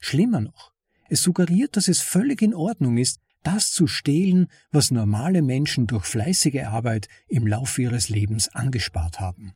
Schlimmer 0.00 0.40
noch, 0.40 0.73
es 1.08 1.22
suggeriert, 1.22 1.76
dass 1.76 1.88
es 1.88 2.00
völlig 2.00 2.42
in 2.42 2.54
Ordnung 2.54 2.98
ist, 2.98 3.20
das 3.42 3.70
zu 3.70 3.86
stehlen, 3.86 4.48
was 4.70 4.90
normale 4.90 5.42
Menschen 5.42 5.86
durch 5.86 6.06
fleißige 6.06 6.64
Arbeit 6.64 7.08
im 7.28 7.46
Laufe 7.46 7.82
ihres 7.82 8.08
Lebens 8.08 8.48
angespart 8.54 9.20
haben. 9.20 9.54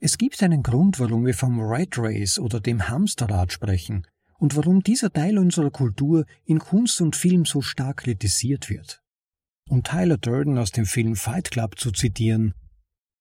Es 0.00 0.18
gibt 0.18 0.42
einen 0.42 0.62
Grund, 0.62 1.00
warum 1.00 1.26
wir 1.26 1.34
vom 1.34 1.58
Rat 1.60 1.98
Race 1.98 2.38
oder 2.38 2.60
dem 2.60 2.88
Hamsterrad 2.88 3.52
sprechen 3.52 4.06
und 4.38 4.54
warum 4.54 4.82
dieser 4.82 5.12
Teil 5.12 5.38
unserer 5.38 5.70
Kultur 5.70 6.24
in 6.44 6.60
Kunst 6.60 7.00
und 7.00 7.16
Film 7.16 7.44
so 7.44 7.62
stark 7.62 7.98
kritisiert 7.98 8.70
wird. 8.70 9.02
Um 9.68 9.82
Tyler 9.82 10.16
Durden 10.16 10.56
aus 10.56 10.70
dem 10.70 10.86
Film 10.86 11.16
Fight 11.16 11.50
Club 11.50 11.78
zu 11.78 11.90
zitieren, 11.90 12.54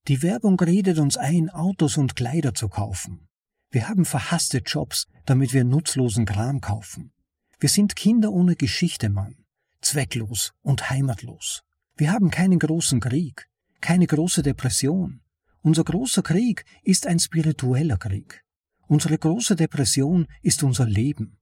die 0.08 0.22
Werbung 0.22 0.60
redet 0.60 1.00
uns 1.00 1.18
ein, 1.18 1.50
Autos 1.50 1.98
und 1.98 2.16
Kleider 2.16 2.54
zu 2.54 2.70
kaufen. 2.70 3.27
Wir 3.70 3.90
haben 3.90 4.06
verhasste 4.06 4.60
Jobs, 4.60 5.08
damit 5.26 5.54
wir 5.54 5.64
nutzlosen 5.64 6.26
Kram 6.26 6.62
kaufen. 6.62 7.12
Wir 7.60 7.70
sind 7.70 7.96
Kinder 7.96 8.32
ohne 8.32 8.56
Geschichte, 8.56 9.10
Mann, 9.10 9.36
zwecklos 9.82 10.54
und 10.62 10.90
heimatlos. 10.90 11.64
Wir 11.96 12.12
haben 12.12 12.30
keinen 12.30 12.60
großen 12.60 13.00
Krieg, 13.00 13.48
keine 13.82 14.08
große 14.08 14.44
Depression. 14.44 15.22
Unser 15.62 15.84
großer 15.84 16.22
Krieg 16.22 16.64
ist 16.84 17.08
ein 17.08 17.20
spiritueller 17.20 17.98
Krieg. 17.98 18.44
Unsere 18.88 19.18
große 19.18 19.56
Depression 19.56 20.28
ist 20.42 20.64
unser 20.64 20.86
Leben. 20.86 21.38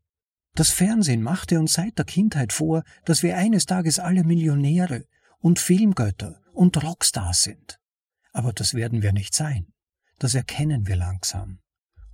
Das 0.55 0.71
Fernsehen 0.71 1.21
machte 1.21 1.59
uns 1.59 1.73
seit 1.73 1.97
der 1.97 2.05
Kindheit 2.05 2.53
vor, 2.53 2.83
dass 3.03 3.21
wir 3.21 3.37
eines 3.37 3.65
Tages 3.65 3.99
alle 3.99 4.23
Millionäre 4.23 5.05
und 5.39 5.59
Filmgötter 5.59 6.41
und 6.53 6.81
Rockstars 6.81 7.43
sind. 7.43 7.79
Aber 8.31 8.51
das 8.53 8.73
werden 8.73 9.01
wir 9.01 9.11
nicht 9.11 9.35
sein. 9.35 9.67
Das 10.17 10.33
erkennen 10.33 10.87
wir 10.87 10.95
langsam. 10.95 11.59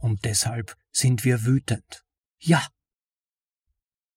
Und 0.02 0.26
deshalb 0.26 0.76
sind 0.92 1.24
wir 1.24 1.46
wütend. 1.46 2.04
Ja, 2.40 2.68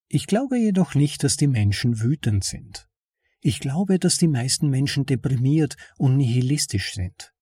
ich 0.08 0.26
glaube 0.26 0.58
jedoch 0.58 0.94
nicht, 0.94 1.24
dass 1.24 1.36
die 1.36 1.46
Menschen 1.46 2.00
wütend 2.00 2.44
sind. 2.44 2.88
Ich 3.40 3.60
glaube, 3.60 3.98
dass 3.98 4.16
die 4.16 4.28
meisten 4.28 4.70
Menschen 4.70 5.06
deprimiert 5.06 5.76
und 5.98 6.16
nihilistisch 6.16 6.94
sind. 6.94 7.32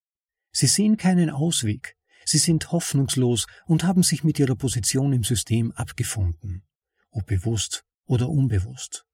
Sie 0.51 0.67
sehen 0.67 0.97
keinen 0.97 1.31
Ausweg, 1.31 1.97
sie 2.25 2.39
sind 2.39 2.73
hoffnungslos 2.73 3.47
und 3.67 3.85
haben 3.85 4.03
sich 4.03 4.25
mit 4.25 4.39
ihrer 4.39 4.57
Position 4.57 5.13
im 5.13 5.23
System 5.23 5.71
abgefunden, 5.73 6.65
ob 7.11 7.27
bewusst 7.27 7.85
oder 8.07 8.29
unbewusst. 8.29 9.05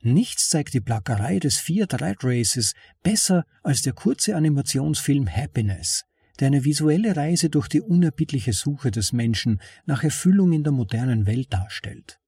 Nichts 0.00 0.50
zeigt 0.50 0.74
die 0.74 0.80
Plackerei 0.80 1.38
des 1.38 1.56
Fiat 1.56 2.02
Rat 2.02 2.18
Races 2.22 2.74
besser 3.02 3.44
als 3.62 3.80
der 3.80 3.94
kurze 3.94 4.36
Animationsfilm 4.36 5.28
Happiness, 5.28 6.04
der 6.40 6.48
eine 6.48 6.64
visuelle 6.64 7.16
Reise 7.16 7.50
durch 7.50 7.68
die 7.68 7.80
unerbittliche 7.80 8.52
Suche 8.52 8.90
des 8.90 9.12
Menschen 9.12 9.60
nach 9.86 10.02
Erfüllung 10.02 10.52
in 10.52 10.64
der 10.64 10.72
modernen 10.72 11.26
Welt 11.26 11.52
darstellt. 11.52 12.20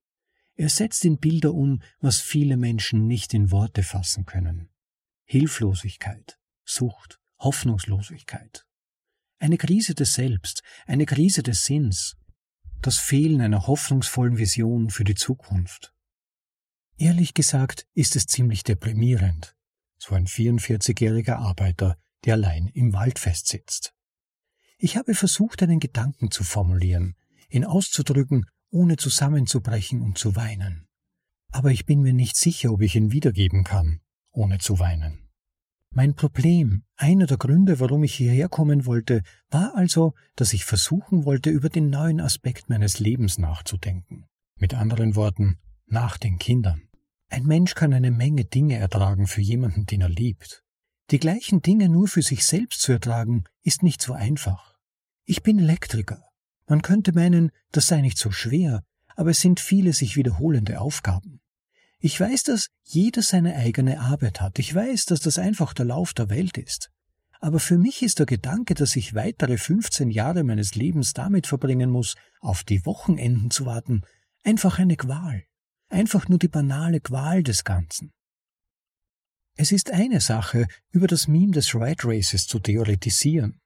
Er 0.54 0.68
setzt 0.68 1.04
in 1.04 1.18
Bilder 1.18 1.52
um, 1.52 1.82
was 2.00 2.20
viele 2.20 2.57
Menschen 2.57 3.07
nicht 3.07 3.34
in 3.34 3.50
Worte 3.50 3.82
fassen 3.82 4.24
können. 4.24 4.70
Hilflosigkeit, 5.24 6.38
Sucht, 6.64 7.20
Hoffnungslosigkeit. 7.38 8.66
Eine 9.38 9.59
Krise 9.59 9.94
des 9.94 10.14
Selbst, 10.14 10.62
eine 10.86 11.04
Krise 11.04 11.42
des 11.42 11.64
Sinns, 11.64 12.16
das 12.80 12.98
Fehlen 12.98 13.40
einer 13.40 13.66
hoffnungsvollen 13.66 14.38
Vision 14.38 14.90
für 14.90 15.04
die 15.04 15.14
Zukunft. 15.14 15.92
Ehrlich 16.96 17.34
gesagt 17.34 17.86
ist 17.92 18.16
es 18.16 18.26
ziemlich 18.26 18.62
deprimierend, 18.62 19.54
so 19.98 20.14
ein 20.14 20.26
44-jähriger 20.26 21.34
Arbeiter, 21.34 21.98
der 22.24 22.34
allein 22.34 22.68
im 22.68 22.94
Wald 22.94 23.18
festsitzt. 23.18 23.95
Ich 24.78 24.96
habe 24.96 25.14
versucht, 25.14 25.62
einen 25.62 25.80
Gedanken 25.80 26.30
zu 26.30 26.44
formulieren, 26.44 27.14
ihn 27.48 27.64
auszudrücken 27.64 28.46
ohne 28.70 28.96
zusammenzubrechen 28.96 30.02
und 30.02 30.18
zu 30.18 30.36
weinen. 30.36 30.86
Aber 31.50 31.70
ich 31.70 31.86
bin 31.86 32.02
mir 32.02 32.12
nicht 32.12 32.36
sicher, 32.36 32.72
ob 32.72 32.82
ich 32.82 32.96
ihn 32.96 33.12
wiedergeben 33.12 33.64
kann, 33.64 34.00
ohne 34.32 34.58
zu 34.58 34.78
weinen. 34.78 35.28
Mein 35.90 36.14
Problem, 36.14 36.82
einer 36.96 37.26
der 37.26 37.38
Gründe, 37.38 37.80
warum 37.80 38.04
ich 38.04 38.14
hierher 38.14 38.50
kommen 38.50 38.84
wollte, 38.84 39.22
war 39.50 39.74
also, 39.76 40.12
dass 40.34 40.52
ich 40.52 40.66
versuchen 40.66 41.24
wollte, 41.24 41.48
über 41.48 41.70
den 41.70 41.88
neuen 41.88 42.20
Aspekt 42.20 42.68
meines 42.68 42.98
Lebens 42.98 43.38
nachzudenken. 43.38 44.26
Mit 44.58 44.74
anderen 44.74 45.14
Worten, 45.14 45.58
nach 45.86 46.18
den 46.18 46.38
Kindern. 46.38 46.82
Ein 47.30 47.44
Mensch 47.44 47.74
kann 47.74 47.94
eine 47.94 48.10
Menge 48.10 48.44
Dinge 48.44 48.76
ertragen 48.76 49.26
für 49.26 49.40
jemanden, 49.40 49.86
den 49.86 50.02
er 50.02 50.08
liebt. 50.10 50.65
Die 51.11 51.20
gleichen 51.20 51.62
Dinge 51.62 51.88
nur 51.88 52.09
für 52.09 52.22
sich 52.22 52.44
selbst 52.44 52.80
zu 52.80 52.92
ertragen, 52.92 53.44
ist 53.62 53.84
nicht 53.84 54.02
so 54.02 54.12
einfach. 54.12 54.74
Ich 55.24 55.44
bin 55.44 55.61
Elektriker. 55.61 56.24
Man 56.66 56.82
könnte 56.82 57.12
meinen, 57.12 57.52
das 57.70 57.86
sei 57.86 58.00
nicht 58.00 58.18
so 58.18 58.32
schwer, 58.32 58.82
aber 59.14 59.30
es 59.30 59.40
sind 59.40 59.61
viele 59.61 59.92
sich 59.92 60.16
wiederholende 60.16 60.80
Aufgaben. 60.80 61.40
Ich 62.00 62.18
weiß, 62.18 62.42
dass 62.42 62.68
jeder 62.82 63.22
seine 63.22 63.54
eigene 63.54 64.00
Arbeit 64.00 64.40
hat. 64.40 64.59
Ich 64.59 64.74
weiß, 64.74 65.04
dass 65.04 65.20
das 65.20 65.38
einfach 65.38 65.72
der 65.74 65.86
Lauf 65.86 66.12
der 66.12 66.28
Welt 66.28 66.59
ist. 66.59 66.90
Aber 67.40 67.61
für 67.61 67.78
mich 67.78 68.02
ist 68.02 68.18
der 68.18 68.26
Gedanke, 68.26 68.74
dass 68.74 68.96
ich 68.96 69.14
weitere 69.14 69.59
15 69.59 70.11
Jahre 70.11 70.42
meines 70.42 70.74
Lebens 70.74 71.12
damit 71.12 71.46
verbringen 71.46 71.90
muss, 71.90 72.16
auf 72.40 72.64
die 72.64 72.84
Wochenenden 72.84 73.50
zu 73.52 73.64
warten, 73.64 74.02
einfach 74.42 74.80
eine 74.80 74.96
Qual. 74.96 75.44
Einfach 75.88 76.28
nur 76.28 76.40
die 76.40 76.48
banale 76.48 77.00
Qual 77.00 77.44
des 77.44 77.62
Ganzen. 77.62 78.12
Es 79.59 79.72
ist 79.72 79.90
eine 79.90 80.20
Sache, 80.20 80.68
über 80.90 81.07
das 81.07 81.28
Meme 81.28 81.52
des 81.52 81.74
Rat 81.74 82.04
Races 82.04 82.46
zu 82.46 82.59
theoretisieren. 82.59 83.59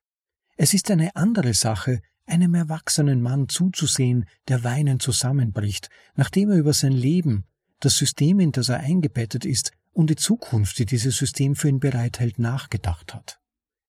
Es 0.57 0.73
ist 0.73 0.89
eine 0.89 1.17
andere 1.17 1.53
Sache, 1.53 2.01
einem 2.27 2.55
erwachsenen 2.55 3.21
Mann 3.21 3.49
zuzusehen, 3.49 4.27
der 4.47 4.63
weinend 4.63 5.03
zusammenbricht, 5.03 5.91
nachdem 6.15 6.51
er 6.51 6.59
über 6.59 6.75
sein 6.75 6.93
Leben, 6.93 7.45
das 7.81 7.97
System, 7.97 8.39
in 8.39 8.53
das 8.53 8.69
er 8.69 8.79
eingebettet 8.79 9.45
ist, 9.45 9.73
und 9.91 10.11
die 10.11 10.17
Zukunft, 10.17 10.79
die 10.79 10.87
dieses 10.87 11.17
System 11.17 11.57
für 11.57 11.69
ihn 11.69 11.81
bereithält, 11.81 12.39
nachgedacht 12.39 13.13
hat. 13.13 13.41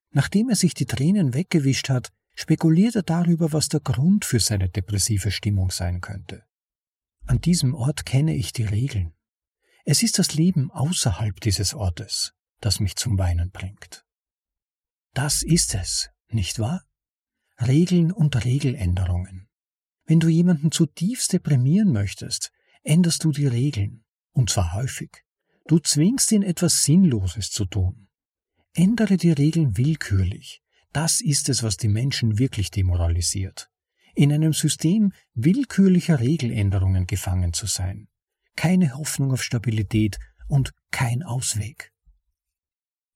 Nachdem 0.09 0.49
er 0.49 0.55
sich 0.55 0.73
die 0.73 0.87
Tränen 0.87 1.35
weggewischt 1.35 1.89
hat, 1.89 2.11
spekuliert 2.33 2.95
er 2.95 3.03
darüber, 3.03 3.53
was 3.53 3.69
der 3.69 3.79
Grund 3.79 4.25
für 4.25 4.39
seine 4.39 4.69
depressive 4.69 5.29
Stimmung 5.29 5.69
sein 5.69 6.01
könnte. 6.01 6.43
An 7.27 7.41
diesem 7.41 7.75
Ort 7.75 8.07
kenne 8.07 8.35
ich 8.35 8.53
die 8.53 8.63
Regeln. 8.63 9.13
Es 9.83 10.03
ist 10.03 10.19
das 10.19 10.35
Leben 10.35 10.69
außerhalb 10.71 11.39
dieses 11.39 11.73
Ortes, 11.73 12.33
das 12.59 12.79
mich 12.79 12.95
zum 12.95 13.17
Weinen 13.17 13.51
bringt. 13.51 14.05
Das 15.13 15.41
ist 15.41 15.73
es, 15.75 16.09
nicht 16.29 16.59
wahr? 16.59 16.83
Regeln 17.59 18.11
und 18.11 18.45
Regeländerungen. 18.45 19.47
Wenn 20.05 20.19
du 20.19 20.29
jemanden 20.29 20.71
zutiefst 20.71 21.33
deprimieren 21.33 21.91
möchtest, 21.91 22.51
änderst 22.83 23.23
du 23.23 23.31
die 23.31 23.47
Regeln, 23.47 24.03
und 24.31 24.49
zwar 24.49 24.73
häufig. 24.73 25.23
Du 25.67 25.79
zwingst 25.79 26.31
ihn 26.31 26.43
etwas 26.43 26.83
Sinnloses 26.83 27.49
zu 27.49 27.65
tun. 27.65 28.07
Ändere 28.73 29.17
die 29.17 29.31
Regeln 29.31 29.77
willkürlich. 29.77 30.61
Das 30.93 31.21
ist 31.21 31.49
es, 31.49 31.63
was 31.63 31.77
die 31.77 31.87
Menschen 31.87 32.39
wirklich 32.39 32.71
demoralisiert. 32.71 33.69
In 34.13 34.33
einem 34.33 34.53
System 34.53 35.13
willkürlicher 35.33 36.19
Regeländerungen 36.19 37.07
gefangen 37.07 37.53
zu 37.53 37.65
sein 37.65 38.10
keine 38.55 38.95
Hoffnung 38.95 39.31
auf 39.31 39.43
Stabilität 39.43 40.19
und 40.47 40.73
kein 40.91 41.23
Ausweg. 41.23 41.91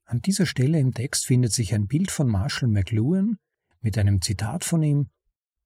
An 0.05 0.21
dieser 0.21 0.45
Stelle 0.45 0.79
im 0.79 0.93
Text 0.93 1.25
findet 1.25 1.51
sich 1.51 1.73
ein 1.73 1.87
Bild 1.87 2.11
von 2.11 2.27
Marshall 2.27 2.69
McLuhan 2.69 3.37
mit 3.81 3.97
einem 3.97 4.21
Zitat 4.21 4.63
von 4.63 4.83
ihm 4.83 5.09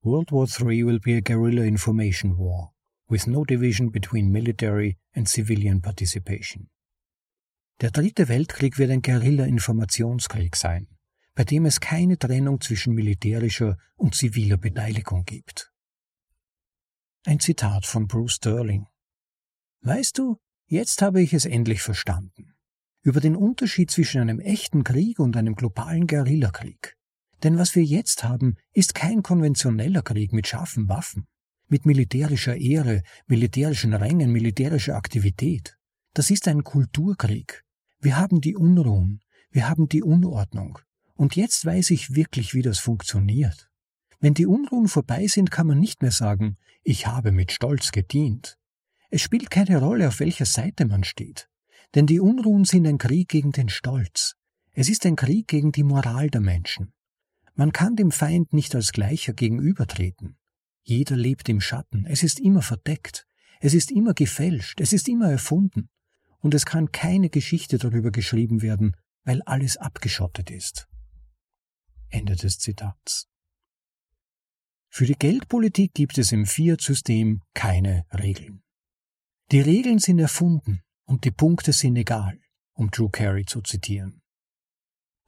World 0.02 0.32
War 0.32 0.48
III 0.48 0.86
will 0.86 1.00
be 1.00 1.18
a 1.18 1.20
guerrilla 1.20 1.64
information 1.64 2.38
war, 2.38 2.74
with 3.10 3.28
no 3.28 3.44
division 3.44 3.92
between 3.92 4.32
military 4.32 4.98
and 5.14 5.28
civilian 5.28 5.82
participation. 5.82 6.70
Der 7.82 7.92
dritte 7.92 8.28
Weltkrieg 8.28 8.78
wird 8.78 8.92
ein 8.92 9.02
Guerilla-Informationskrieg 9.02 10.56
sein, 10.56 10.88
bei 11.34 11.44
dem 11.44 11.66
es 11.66 11.80
keine 11.80 12.18
Trennung 12.18 12.60
zwischen 12.60 12.94
militärischer 12.94 13.78
und 13.96 14.16
ziviler 14.16 14.58
Beteiligung 14.58 15.24
gibt. 15.24 15.72
Ein 17.26 17.40
Zitat 17.40 17.86
von 17.86 18.08
Bruce 18.08 18.36
Sterling 18.36 18.88
Weißt 19.82 20.18
du, 20.18 20.38
jetzt 20.68 21.02
habe 21.02 21.22
ich 21.22 21.34
es 21.34 21.46
endlich 21.46 21.82
verstanden. 21.82 22.54
Über 23.02 23.22
den 23.22 23.36
Unterschied 23.36 23.90
zwischen 23.90 24.20
einem 24.20 24.40
echten 24.40 24.84
Krieg 24.84 25.20
und 25.20 25.38
einem 25.38 25.56
globalen 25.56 26.06
Guerillakrieg. 26.06 26.98
Denn 27.44 27.58
was 27.58 27.76
wir 27.76 27.84
jetzt 27.84 28.24
haben, 28.26 28.58
ist 28.74 28.94
kein 28.94 29.24
konventioneller 29.24 30.02
Krieg 30.02 30.34
mit 30.34 30.48
scharfen 30.48 30.90
Waffen, 30.90 31.28
mit 31.70 31.86
militärischer 31.86 32.58
Ehre, 32.58 33.04
militärischen 33.28 33.94
Rängen, 33.94 34.32
militärischer 34.32 34.96
Aktivität. 34.96 35.78
Das 36.14 36.30
ist 36.30 36.48
ein 36.50 36.66
Kulturkrieg. 36.66 37.64
Wir 38.02 38.18
haben 38.18 38.42
die 38.42 38.58
Unruhen, 38.58 39.22
wir 39.52 39.70
haben 39.70 39.88
die 39.88 40.04
Unordnung. 40.04 40.80
Und 41.16 41.38
jetzt 41.38 41.66
weiß 41.66 41.92
ich 41.92 42.16
wirklich, 42.16 42.54
wie 42.54 42.62
das 42.62 42.80
funktioniert. 42.80 43.70
Wenn 44.20 44.34
die 44.34 44.46
Unruhen 44.46 44.90
vorbei 44.90 45.28
sind, 45.28 45.52
kann 45.52 45.68
man 45.68 45.80
nicht 45.80 46.02
mehr 46.02 46.12
sagen, 46.12 46.58
ich 46.84 47.08
habe 47.08 47.32
mit 47.32 47.54
Stolz 47.54 47.92
gedient. 47.92 48.58
Es 49.10 49.22
spielt 49.22 49.50
keine 49.50 49.80
Rolle, 49.80 50.08
auf 50.08 50.20
welcher 50.20 50.46
Seite 50.46 50.86
man 50.86 51.04
steht, 51.04 51.50
denn 51.96 52.06
die 52.06 52.20
Unruhen 52.20 52.66
sind 52.66 52.86
ein 52.86 53.00
Krieg 53.00 53.28
gegen 53.30 53.52
den 53.52 53.70
Stolz. 53.70 54.36
Es 54.74 54.88
ist 54.88 55.06
ein 55.06 55.16
Krieg 55.16 55.48
gegen 55.48 55.72
die 55.72 55.84
Moral 55.84 56.30
der 56.30 56.42
Menschen. 56.42 56.94
Man 57.56 57.72
kann 57.72 57.96
dem 57.96 58.12
Feind 58.12 58.54
nicht 58.54 58.76
als 58.76 58.92
Gleicher 58.92 59.34
gegenübertreten. 59.34 60.38
Jeder 60.84 61.16
lebt 61.16 61.50
im 61.50 61.60
Schatten, 61.60 62.06
es 62.06 62.24
ist 62.24 62.40
immer 62.40 62.62
verdeckt, 62.62 63.26
es 63.60 63.74
ist 63.74 63.92
immer 63.92 64.14
gefälscht, 64.14 64.80
es 64.80 64.94
ist 64.94 65.10
immer 65.10 65.30
erfunden, 65.30 65.90
und 66.40 66.54
es 66.54 66.66
kann 66.66 66.92
keine 66.92 67.30
Geschichte 67.30 67.78
darüber 67.78 68.12
geschrieben 68.12 68.62
werden, 68.62 68.96
weil 69.24 69.42
alles 69.42 69.76
abgeschottet 69.78 70.52
ist. 70.52 70.88
Ende 72.10 72.36
des 72.36 72.60
Zitats. 72.60 73.28
Für 74.88 75.06
die 75.06 75.18
Geldpolitik 75.18 75.94
gibt 75.94 76.18
es 76.18 76.32
im 76.32 76.46
Fiat-System 76.46 77.42
keine 77.54 78.06
Regeln. 78.14 78.64
Die 79.52 79.62
Regeln 79.62 79.98
sind 79.98 80.20
erfunden 80.20 80.84
und 81.06 81.26
die 81.26 81.32
Punkte 81.32 81.74
sind 81.74 81.96
egal, 81.96 82.40
um 82.74 82.92
Drew 82.92 83.10
Carey 83.10 83.46
zu 83.46 83.62
zitieren. 83.62 84.22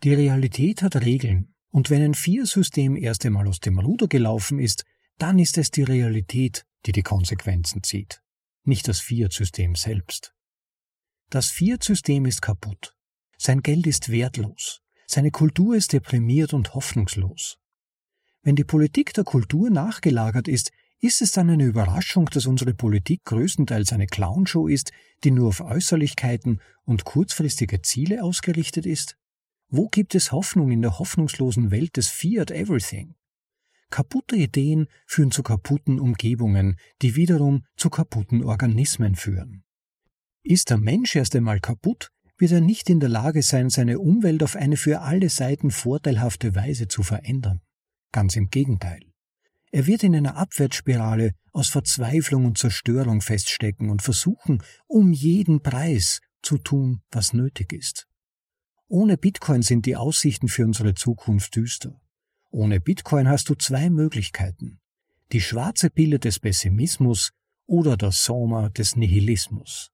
Die 0.04 0.14
Realität 0.14 0.84
hat 0.84 0.96
Regeln, 0.96 1.56
und 1.72 1.90
wenn 1.90 2.04
ein 2.04 2.14
Vier-System 2.14 2.96
erst 2.96 3.26
einmal 3.26 3.48
aus 3.48 3.60
dem 3.60 3.80
Ruder 3.80 4.08
gelaufen 4.08 4.60
ist, 4.60 4.84
dann 5.18 5.40
ist 5.40 5.58
es 5.58 5.72
die 5.72 5.84
Realität, 5.84 6.66
die 6.86 6.92
die 6.92 7.02
Konsequenzen 7.02 7.82
zieht, 7.82 8.22
nicht 8.64 8.88
das 8.88 9.00
Fiat-System 9.00 9.76
selbst. 9.76 10.34
Das 11.32 11.48
Fiat-System 11.48 12.26
ist 12.26 12.42
kaputt. 12.42 12.96
Sein 13.38 13.62
Geld 13.64 13.88
ist 13.88 14.10
wertlos. 14.10 14.82
Seine 15.08 15.32
Kultur 15.32 15.76
ist 15.76 15.94
deprimiert 15.94 16.54
und 16.54 16.76
hoffnungslos. 16.76 17.58
Wenn 18.44 18.56
die 18.56 18.66
Politik 18.66 19.14
der 19.14 19.24
Kultur 19.24 19.72
nachgelagert 19.72 20.48
ist, 20.48 20.72
ist 21.02 21.22
es 21.22 21.32
dann 21.32 21.49
eine 21.49 21.66
Überraschung, 21.66 22.28
dass 22.28 22.45
unsere 22.45 22.76
Politik 22.76 23.26
größtenteils 23.26 23.91
eine 23.91 24.06
Clownshow 24.06 24.68
ist, 24.68 24.91
die 25.24 25.32
nur 25.32 25.47
auf 25.47 25.60
Äußerlichkeiten 25.60 26.62
und 26.86 27.06
kurzfristige 27.06 27.82
Ziele 27.82 28.24
ausgerichtet 28.24 28.86
ist? 28.86 29.18
Wo 29.68 29.89
gibt 29.89 30.14
es 30.14 30.32
Hoffnung 30.32 30.70
in 30.70 30.82
der 30.82 30.99
hoffnungslosen 30.99 31.72
Welt 31.72 31.97
des 31.97 32.08
Fiat 32.08 32.52
Everything? 32.52 33.16
Kaputte 33.89 34.36
Ideen 34.36 34.88
führen 35.08 35.32
zu 35.32 35.43
kaputten 35.43 35.99
Umgebungen, 35.99 36.78
die 37.02 37.16
wiederum 37.16 37.66
zu 37.76 37.89
kaputten 37.89 38.43
Organismen 38.43 39.16
führen. 39.16 39.64
Ist 40.43 40.70
der 40.70 40.78
Mensch 40.78 41.16
erst 41.16 41.36
einmal 41.36 41.60
kaputt, 41.60 42.10
wird 42.38 42.52
er 42.52 42.62
nicht 42.62 42.89
in 42.89 42.99
der 42.99 43.10
Lage 43.10 43.41
sein, 43.41 43.70
seine 43.70 43.99
Umwelt 43.99 44.43
auf 44.43 44.56
eine 44.56 44.78
für 44.78 45.02
alle 45.02 45.30
Seiten 45.30 45.72
vorteilhafte 45.72 46.56
Weise 46.56 46.88
zu 46.88 47.04
verändern. 47.04 47.62
Ganz 48.12 48.36
im 48.36 48.49
Gegenteil. 48.49 49.11
Er 49.72 49.88
wird 49.88 50.04
in 50.04 50.16
einer 50.16 50.36
Abwärtsspirale 50.36 51.34
aus 51.54 51.70
Verzweiflung 51.70 52.46
und 52.46 52.58
Zerstörung 52.58 53.22
feststecken 53.22 53.90
und 53.90 54.02
versuchen, 54.02 54.62
um 54.88 55.14
jeden 55.14 55.64
Preis 55.64 56.20
zu 56.42 56.58
tun, 56.58 57.02
was 57.12 57.34
nötig 57.34 57.72
ist. 57.72 58.08
Ohne 58.88 59.18
Bitcoin 59.18 59.62
sind 59.62 59.86
die 59.86 59.96
Aussichten 59.96 60.50
für 60.50 60.66
unsere 60.66 60.94
Zukunft 60.94 61.56
düster. 61.56 62.02
Ohne 62.50 62.82
Bitcoin 62.82 63.30
hast 63.30 63.48
du 63.48 63.56
zwei 63.56 63.90
Möglichkeiten. 63.90 64.82
Die 65.32 65.40
schwarze 65.40 65.90
Pille 65.90 66.20
des 66.20 66.40
Pessimismus 66.40 67.32
oder 67.66 67.96
das 67.96 68.26
Soma 68.26 68.68
des 68.68 68.98
Nihilismus. 68.98 69.92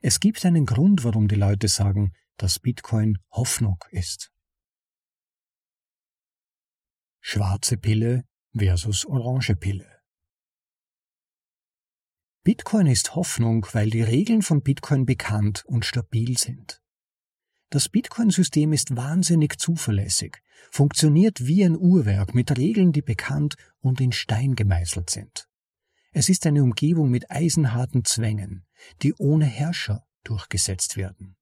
Es 0.00 0.18
gibt 0.18 0.44
einen 0.44 0.66
Grund, 0.66 1.04
warum 1.04 1.28
die 1.28 1.36
Leute 1.36 1.68
sagen, 1.68 2.12
dass 2.36 2.58
Bitcoin 2.58 3.18
Hoffnung 3.30 3.78
ist. 3.92 4.32
Schwarze 7.20 7.76
Pille 7.76 8.24
versus 8.56 9.04
orange 9.06 9.54
Pille. 9.56 9.86
Bitcoin 12.42 12.86
ist 12.86 13.14
Hoffnung, 13.14 13.66
weil 13.72 13.90
die 13.90 14.02
Regeln 14.02 14.40
von 14.40 14.62
Bitcoin 14.62 15.04
bekannt 15.04 15.64
und 15.66 15.84
stabil 15.84 16.38
sind. 16.38 16.80
Das 17.70 17.88
Bitcoin-System 17.88 18.72
ist 18.72 18.94
wahnsinnig 18.94 19.58
zuverlässig, 19.58 20.38
funktioniert 20.70 21.46
wie 21.46 21.64
ein 21.64 21.76
Uhrwerk 21.76 22.34
mit 22.34 22.56
Regeln, 22.56 22.92
die 22.92 23.02
bekannt 23.02 23.56
und 23.80 24.00
in 24.00 24.12
Stein 24.12 24.54
gemeißelt 24.54 25.10
sind. 25.10 25.48
Es 26.12 26.28
ist 26.28 26.46
eine 26.46 26.62
Umgebung 26.62 27.10
mit 27.10 27.30
eisenharten 27.30 28.04
Zwängen, 28.04 28.64
die 29.02 29.12
ohne 29.14 29.44
Herrscher 29.44 30.06
durchgesetzt 30.22 30.96
werden. 30.96 31.36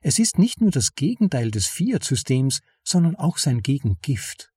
Es 0.00 0.18
ist 0.18 0.38
nicht 0.38 0.60
nur 0.60 0.70
das 0.70 0.94
Gegenteil 0.94 1.50
des 1.50 1.66
Fiat-Systems, 1.66 2.60
sondern 2.82 3.16
auch 3.16 3.38
sein 3.38 3.62
Gegengift. 3.62 4.53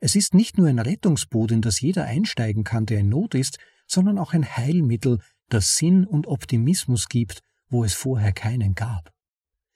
Es 0.00 0.16
ist 0.16 0.34
nicht 0.34 0.56
nur 0.56 0.66
ein 0.66 0.78
Rettungsboot, 0.78 1.52
in 1.52 1.60
das 1.60 1.80
jeder 1.80 2.04
einsteigen 2.04 2.64
kann, 2.64 2.86
der 2.86 3.00
in 3.00 3.10
Not 3.10 3.34
ist, 3.34 3.58
sondern 3.86 4.18
auch 4.18 4.32
ein 4.32 4.56
Heilmittel, 4.56 5.20
das 5.50 5.76
Sinn 5.76 6.06
und 6.06 6.26
Optimismus 6.26 7.08
gibt, 7.08 7.40
wo 7.68 7.84
es 7.84 7.92
vorher 7.92 8.32
keinen 8.32 8.74
gab. 8.74 9.12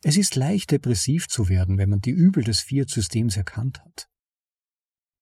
Es 0.02 0.16
ist 0.16 0.36
leicht 0.36 0.70
depressiv 0.70 1.28
zu 1.28 1.48
werden, 1.48 1.78
wenn 1.78 1.90
man 1.90 2.00
die 2.00 2.10
Übel 2.10 2.42
des 2.42 2.60
Fiat-Systems 2.60 3.36
erkannt 3.36 3.80
hat. 3.84 4.08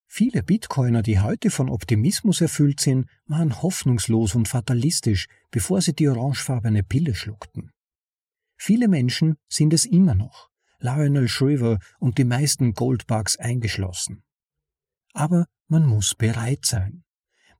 Viele 0.07 0.43
Bitcoiner, 0.43 1.03
die 1.03 1.21
heute 1.21 1.51
von 1.51 1.71
Optimismus 1.71 2.41
erfüllt 2.41 2.81
sind, 2.81 3.09
waren 3.27 3.63
hoffnungslos 3.63 4.35
und 4.35 4.47
fatalistisch, 4.47 5.27
bevor 5.51 5.81
sie 5.81 5.95
die 5.95 6.09
orangefarbene 6.09 6.83
Pille 6.83 7.15
schluckten. 7.15 7.71
Viele 8.59 8.89
Menschen 8.89 9.37
sind 9.49 9.73
es 9.73 9.87
immer 9.87 10.15
noch, 10.15 10.51
Lionel 10.79 11.29
Shriver 11.29 11.79
und 11.99 12.19
die 12.19 12.25
meisten 12.25 12.75
Goldbugs 12.75 13.39
eingeschlossen. 13.39 14.23
Aber 15.13 15.47
man 15.69 15.87
muss 15.87 16.15
bereit 16.15 16.65
sein. 16.65 17.05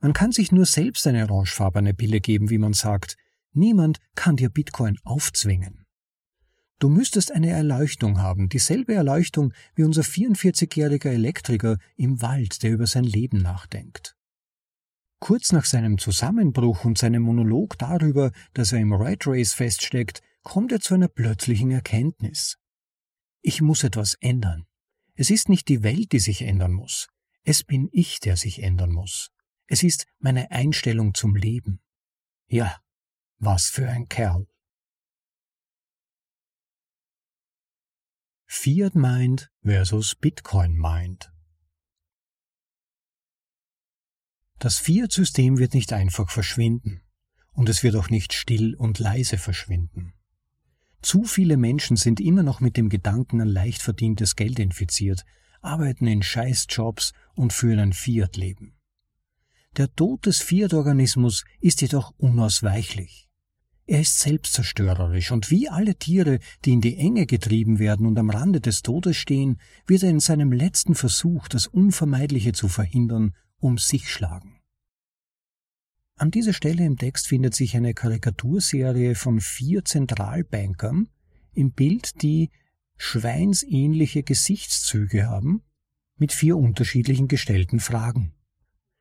Man 0.01 0.13
kann 0.13 0.33
sich 0.33 0.51
nur 0.53 0.67
selbst 0.67 1.07
eine 1.07 1.31
orangefarbene 1.31 1.95
Pille 1.95 2.21
geben, 2.21 2.51
wie 2.51 2.59
man 2.59 2.73
sagt. 2.73 3.17
Niemand 3.53 3.99
kann 4.15 4.37
dir 4.37 4.51
Bitcoin 4.51 4.99
aufzwingen. 5.05 5.85
Du 6.79 6.89
müsstest 6.89 7.31
eine 7.31 7.51
Erleuchtung 7.51 8.21
haben, 8.21 8.49
dieselbe 8.49 8.95
Erleuchtung 8.95 9.53
wie 9.77 9.85
unser 9.85 10.03
44-jähriger 10.03 11.11
Elektriker 11.11 11.79
im 11.95 12.21
Wald, 12.23 12.65
der 12.65 12.73
über 12.73 12.89
sein 12.89 13.05
Leben 13.05 13.39
nachdenkt. 13.39 14.17
Kurz 15.21 15.53
nach 15.53 15.65
seinem 15.65 15.99
Zusammenbruch 15.99 16.85
und 16.85 16.99
seinem 16.99 17.23
Monolog 17.23 17.79
darüber, 17.79 18.33
dass 18.55 18.73
er 18.73 18.81
im 18.81 18.93
Red 18.93 19.29
Race 19.29 19.53
feststeckt, 19.53 20.21
kommt 20.43 20.73
er 20.73 20.81
zu 20.81 20.95
einer 20.95 21.07
plötzlichen 21.07 21.71
Erkenntnis. 21.71 22.59
Ich 23.43 23.63
muss 23.63 23.85
etwas 23.85 24.15
ändern. 24.21 24.65
Es 25.15 25.31
ist 25.31 25.49
nicht 25.49 25.69
die 25.69 25.85
Welt, 25.85 26.11
die 26.11 26.19
sich 26.19 26.43
ändern 26.43 26.73
muss. 26.73 27.07
Es 27.45 27.65
bin 27.65 27.89
ich, 27.93 28.21
der 28.21 28.37
sich 28.37 28.63
ändern 28.63 28.93
muss. 28.93 29.31
Es 29.67 29.83
ist 29.83 30.07
meine 30.19 30.51
Einstellung 30.51 31.15
zum 31.15 31.35
Leben. 31.35 31.81
Ja, 32.47 32.81
was 33.39 33.69
für 33.69 33.89
ein 33.89 34.09
Kerl. 34.09 34.47
Fiat 38.47 38.95
Mind 38.95 39.51
versus 39.63 40.15
Bitcoin 40.15 40.77
Mind. 40.77 41.33
Das 44.59 44.79
Fiat-System 44.79 45.59
wird 45.59 45.75
nicht 45.75 45.93
einfach 45.93 46.31
verschwinden. 46.31 47.03
Und 47.51 47.69
es 47.69 47.83
wird 47.83 47.97
auch 47.97 48.11
nicht 48.11 48.33
still 48.33 48.77
und 48.77 48.99
leise 48.99 49.37
verschwinden. 49.37 50.15
Zu 51.03 51.25
viele 51.25 51.57
Menschen 51.57 51.97
sind 51.97 52.21
immer 52.21 52.43
noch 52.43 52.61
mit 52.61 52.77
dem 52.77 52.89
Gedanken 52.89 53.41
an 53.41 53.49
leicht 53.49 53.83
verdientes 53.83 54.37
Geld 54.37 54.59
infiziert, 54.59 55.25
arbeiten 55.63 56.07
in 56.07 56.23
Scheißjobs 56.23 57.13
und 57.35 57.53
führen 57.53 57.79
ein 57.79 57.93
Fiat-Leben. 57.93 58.77
Der 59.77 59.95
Tod 59.95 60.27
des 60.27 60.41
Fiat-Organismus 60.43 61.45
ist 61.61 61.81
jedoch 61.81 62.13
unausweichlich. 62.19 63.31
Er 63.87 64.01
ist 64.01 64.21
selbstzerstörerisch 64.21 65.33
und 65.33 65.51
wie 65.51 65.69
alle 65.69 65.97
Tiere, 65.97 66.39
die 66.65 66.73
in 66.73 66.81
die 66.81 66.97
Enge 66.97 67.27
getrieben 67.27 67.79
werden 67.79 68.07
und 68.07 68.19
am 68.19 68.31
Rande 68.31 68.61
des 68.61 68.83
Todes 68.83 69.17
stehen, 69.17 69.59
wird 69.87 70.03
er 70.03 70.11
in 70.11 70.21
seinem 70.21 70.53
letzten 70.53 70.95
Versuch, 70.95 71.49
das 71.49 71.67
Unvermeidliche 71.67 72.53
zu 72.53 72.69
verhindern, 72.69 73.35
um 73.59 73.79
sich 73.79 74.11
schlagen. 74.11 74.61
An 76.17 76.31
dieser 76.31 76.53
Stelle 76.53 76.85
im 76.85 76.99
Text 76.99 77.27
findet 77.27 77.55
sich 77.55 77.77
eine 77.77 77.95
Karikaturserie 77.95 79.15
von 79.15 79.41
vier 79.41 79.85
Zentralbankern 79.85 81.09
im 81.53 81.73
Bild, 81.73 82.23
die 82.23 82.51
schweinsähnliche 82.97 84.23
Gesichtszüge 84.23 85.27
haben, 85.27 85.63
mit 86.17 86.33
vier 86.33 86.57
unterschiedlichen 86.57 87.29
gestellten 87.29 87.81
Fragen. 87.81 88.35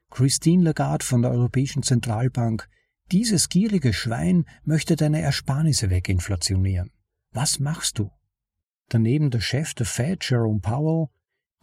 Christine 0.10 0.64
Lagarde 0.64 1.06
von 1.06 1.22
der 1.22 1.32
Europäischen 1.32 1.84
Zentralbank 1.84 2.68
dieses 3.12 3.50
gierige 3.50 3.94
Schwein 3.94 4.46
möchte 4.64 4.96
deine 4.96 5.22
Ersparnisse 5.22 5.90
weginflationieren. 5.90 6.92
Was 7.32 7.60
machst 7.60 8.00
du? 8.00 8.10
Daneben 8.88 9.32
der 9.32 9.42
Chef 9.42 9.74
der 9.74 9.86
Fed, 9.86 10.30
Jerome 10.30 10.62
Powell, 10.62 11.08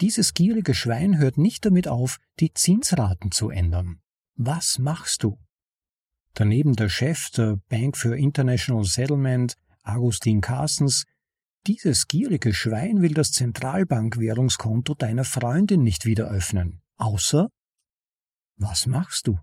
dieses 0.01 0.35
gierige 0.35 0.74
Schwein 0.74 1.18
hört 1.18 1.39
nicht 1.39 1.64
damit 1.64 1.89
auf, 1.89 2.18
die 2.39 2.53
Zinsraten 2.53 3.33
zu 3.33 3.51
ändern. 3.51 4.01
Was 4.37 4.79
machst 4.79 5.24
du? 5.24 5.39
Daneben 6.35 6.76
der 6.76 6.89
Chef 6.89 7.31
der 7.31 7.59
Bank 7.68 7.97
for 7.97 8.14
International 8.14 8.85
Settlement, 8.85 9.57
Augustin 9.83 10.41
Carstens, 10.41 11.05
dieses 11.68 12.08
gierige 12.08 12.54
Schwein 12.54 13.02
will 13.02 13.12
das 13.12 13.30
Zentralbankwährungskonto 13.32 14.94
deiner 14.94 15.24
Freundin 15.24 15.82
nicht 15.82 16.06
wieder 16.06 16.30
öffnen. 16.30 16.80
Außer, 16.96 17.50
was 18.56 18.86
machst 18.86 19.26
du? 19.26 19.38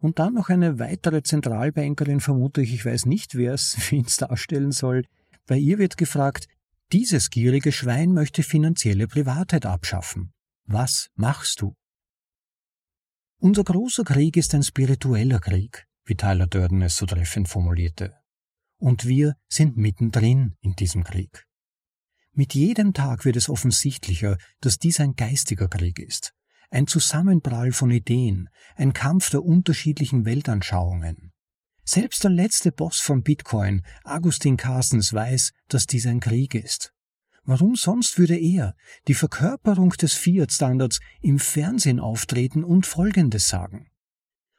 Und 0.00 0.18
dann 0.18 0.34
noch 0.34 0.50
eine 0.50 0.78
weitere 0.78 1.22
Zentralbankerin, 1.22 2.20
vermute 2.20 2.60
ich, 2.60 2.74
ich 2.74 2.84
weiß 2.84 3.06
nicht, 3.06 3.34
wer 3.36 3.54
es 3.54 3.76
es 3.90 4.18
darstellen 4.18 4.70
soll. 4.70 5.04
Bei 5.46 5.56
ihr 5.56 5.78
wird 5.78 5.96
gefragt, 5.96 6.46
dieses 6.92 7.30
gierige 7.30 7.72
Schwein 7.72 8.12
möchte 8.12 8.42
finanzielle 8.42 9.08
Privatheit 9.08 9.64
abschaffen. 9.64 10.32
Was 10.66 11.08
machst 11.14 11.62
du? 11.62 11.74
Unser 13.40 13.64
großer 13.64 14.04
Krieg 14.04 14.36
ist 14.36 14.54
ein 14.54 14.62
spiritueller 14.62 15.40
Krieg, 15.40 15.86
wie 16.04 16.16
Tyler 16.16 16.46
Durden 16.46 16.82
es 16.82 16.98
so 16.98 17.06
treffend 17.06 17.48
formulierte. 17.48 18.17
Und 18.78 19.06
wir 19.06 19.36
sind 19.48 19.76
mittendrin 19.76 20.56
in 20.60 20.74
diesem 20.74 21.04
Krieg. 21.04 21.46
Mit 22.32 22.54
jedem 22.54 22.94
Tag 22.94 23.24
wird 23.24 23.36
es 23.36 23.48
offensichtlicher, 23.48 24.38
dass 24.60 24.78
dies 24.78 25.00
ein 25.00 25.14
geistiger 25.14 25.68
Krieg 25.68 25.98
ist, 25.98 26.32
ein 26.70 26.86
Zusammenprall 26.86 27.72
von 27.72 27.90
Ideen, 27.90 28.48
ein 28.76 28.92
Kampf 28.92 29.30
der 29.30 29.42
unterschiedlichen 29.42 30.24
Weltanschauungen. 30.24 31.32
Selbst 31.84 32.22
der 32.22 32.30
letzte 32.30 32.70
Boss 32.70 33.00
von 33.00 33.22
Bitcoin, 33.22 33.82
Agustin 34.04 34.56
Carstens, 34.56 35.12
weiß, 35.12 35.52
dass 35.68 35.86
dies 35.86 36.06
ein 36.06 36.20
Krieg 36.20 36.54
ist. 36.54 36.92
Warum 37.42 37.76
sonst 37.76 38.18
würde 38.18 38.36
er, 38.36 38.76
die 39.08 39.14
Verkörperung 39.14 39.90
des 39.90 40.12
Fiat-Standards, 40.12 41.00
im 41.22 41.38
Fernsehen 41.38 41.98
auftreten 41.98 42.62
und 42.62 42.86
Folgendes 42.86 43.48
sagen? 43.48 43.87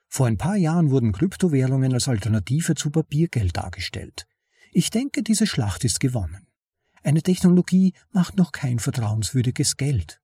Vor 0.10 0.26
ein 0.26 0.38
paar 0.38 0.58
Jahren 0.58 0.90
wurden 0.90 1.12
Kryptowährungen 1.12 1.94
als 1.94 2.08
Alternative 2.08 2.74
zu 2.74 2.90
Papiergeld 2.90 3.56
dargestellt. 3.56 4.28
Ich 4.72 4.90
denke, 4.90 5.22
diese 5.22 5.46
Schlacht 5.46 5.86
ist 5.86 6.00
gewonnen. 6.00 6.48
Eine 7.04 7.22
Technologie 7.22 7.94
macht 8.12 8.36
noch 8.36 8.52
kein 8.52 8.80
vertrauenswürdiges 8.80 9.78
Geld. 9.78 10.20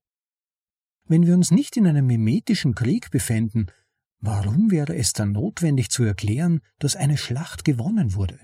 Wenn 1.04 1.24
wir 1.24 1.34
uns 1.34 1.52
nicht 1.52 1.76
in 1.76 1.86
einem 1.86 2.06
mimetischen 2.06 2.74
Krieg 2.74 3.12
befänden, 3.12 3.70
warum 4.18 4.72
wäre 4.72 4.96
es 4.96 5.12
dann 5.12 5.32
notwendig 5.32 5.88
zu 5.90 6.02
erklären, 6.02 6.60
dass 6.80 6.96
eine 6.96 7.16
Schlacht 7.16 7.64
gewonnen 7.64 8.14
wurde? 8.14 8.40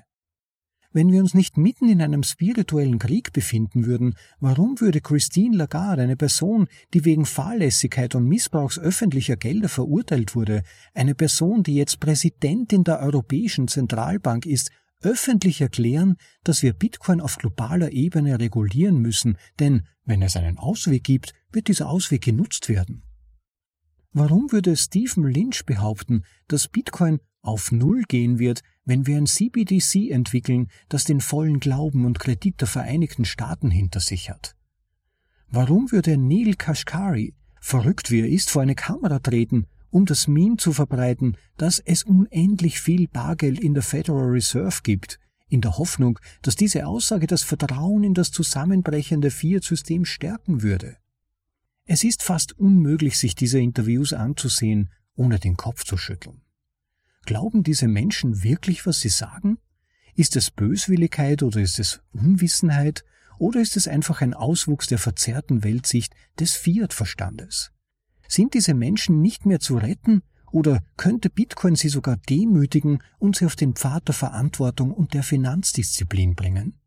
Wenn 0.94 1.10
wir 1.10 1.20
uns 1.20 1.32
nicht 1.32 1.56
mitten 1.56 1.88
in 1.88 2.02
einem 2.02 2.22
spirituellen 2.22 2.98
Krieg 2.98 3.32
befinden 3.32 3.86
würden, 3.86 4.14
warum 4.40 4.78
würde 4.80 5.00
Christine 5.00 5.56
Lagarde, 5.56 6.02
eine 6.02 6.16
Person, 6.16 6.68
die 6.92 7.06
wegen 7.06 7.24
Fahrlässigkeit 7.24 8.14
und 8.14 8.28
Missbrauchs 8.28 8.78
öffentlicher 8.78 9.36
Gelder 9.36 9.70
verurteilt 9.70 10.34
wurde, 10.34 10.62
eine 10.92 11.14
Person, 11.14 11.62
die 11.62 11.76
jetzt 11.76 11.98
Präsidentin 11.98 12.84
der 12.84 13.00
Europäischen 13.00 13.68
Zentralbank 13.68 14.44
ist, 14.44 14.70
öffentlich 15.00 15.60
erklären, 15.60 16.16
dass 16.44 16.62
wir 16.62 16.74
Bitcoin 16.74 17.20
auf 17.20 17.38
globaler 17.38 17.92
Ebene 17.92 18.38
regulieren 18.38 18.98
müssen, 18.98 19.38
denn 19.58 19.86
wenn 20.04 20.22
es 20.22 20.36
einen 20.36 20.58
Ausweg 20.58 21.04
gibt, 21.04 21.32
wird 21.50 21.68
dieser 21.68 21.88
Ausweg 21.88 22.22
genutzt 22.22 22.68
werden. 22.68 23.02
Warum 24.12 24.52
würde 24.52 24.76
Stephen 24.76 25.24
Lynch 25.24 25.64
behaupten, 25.64 26.24
dass 26.48 26.68
Bitcoin 26.68 27.20
auf 27.40 27.72
Null 27.72 28.02
gehen 28.02 28.38
wird, 28.38 28.62
wenn 28.84 29.06
wir 29.06 29.16
ein 29.16 29.26
CBDC 29.26 30.10
entwickeln, 30.10 30.68
das 30.88 31.04
den 31.04 31.20
vollen 31.20 31.60
Glauben 31.60 32.04
und 32.04 32.18
Kredit 32.18 32.60
der 32.60 32.68
Vereinigten 32.68 33.24
Staaten 33.24 33.70
hinter 33.70 34.00
sich 34.00 34.30
hat? 34.30 34.56
Warum 35.48 35.92
würde 35.92 36.16
Neil 36.16 36.54
Kashkari, 36.54 37.34
verrückt 37.60 38.10
wie 38.10 38.20
er 38.20 38.28
ist, 38.28 38.50
vor 38.50 38.62
eine 38.62 38.74
Kamera 38.74 39.18
treten 39.18 39.66
um 39.92 40.06
das 40.06 40.26
Meme 40.26 40.56
zu 40.56 40.72
verbreiten, 40.72 41.36
dass 41.58 41.78
es 41.78 42.02
unendlich 42.02 42.80
viel 42.80 43.06
Bargeld 43.08 43.60
in 43.60 43.74
der 43.74 43.82
Federal 43.82 44.30
Reserve 44.30 44.80
gibt, 44.82 45.20
in 45.48 45.60
der 45.60 45.76
Hoffnung, 45.76 46.18
dass 46.40 46.56
diese 46.56 46.86
Aussage 46.86 47.26
das 47.26 47.42
Vertrauen 47.42 48.02
in 48.02 48.14
das 48.14 48.30
zusammenbrechende 48.30 49.30
Fiat-System 49.30 50.06
stärken 50.06 50.62
würde. 50.62 50.96
Es 51.84 52.04
ist 52.04 52.22
fast 52.22 52.58
unmöglich, 52.58 53.18
sich 53.18 53.34
diese 53.34 53.60
Interviews 53.60 54.14
anzusehen, 54.14 54.90
ohne 55.14 55.38
den 55.38 55.58
Kopf 55.58 55.84
zu 55.84 55.98
schütteln. 55.98 56.40
Glauben 57.24 57.62
diese 57.62 57.88
Menschen 57.88 58.42
wirklich, 58.42 58.86
was 58.86 59.00
sie 59.00 59.08
sagen? 59.08 59.58
Ist 60.14 60.36
es 60.36 60.50
Böswilligkeit 60.50 61.42
oder 61.42 61.60
ist 61.60 61.78
es 61.78 62.02
Unwissenheit 62.12 63.04
oder 63.38 63.60
ist 63.60 63.76
es 63.76 63.88
einfach 63.88 64.20
ein 64.20 64.34
Auswuchs 64.34 64.86
der 64.86 64.98
verzerrten 64.98 65.64
Weltsicht 65.64 66.14
des 66.38 66.54
Fiat-Verstandes? 66.54 67.72
Sind 68.28 68.54
diese 68.54 68.74
Menschen 68.74 69.20
nicht 69.20 69.46
mehr 69.46 69.60
zu 69.60 69.76
retten 69.76 70.22
oder 70.50 70.82
könnte 70.96 71.30
Bitcoin 71.30 71.76
sie 71.76 71.88
sogar 71.88 72.16
demütigen 72.16 73.02
und 73.18 73.36
sie 73.36 73.46
auf 73.46 73.56
den 73.56 73.74
Pfad 73.74 74.08
der 74.08 74.14
Verantwortung 74.14 74.92
und 74.92 75.14
der 75.14 75.22
Finanzdisziplin 75.22 76.34
bringen? 76.34 76.78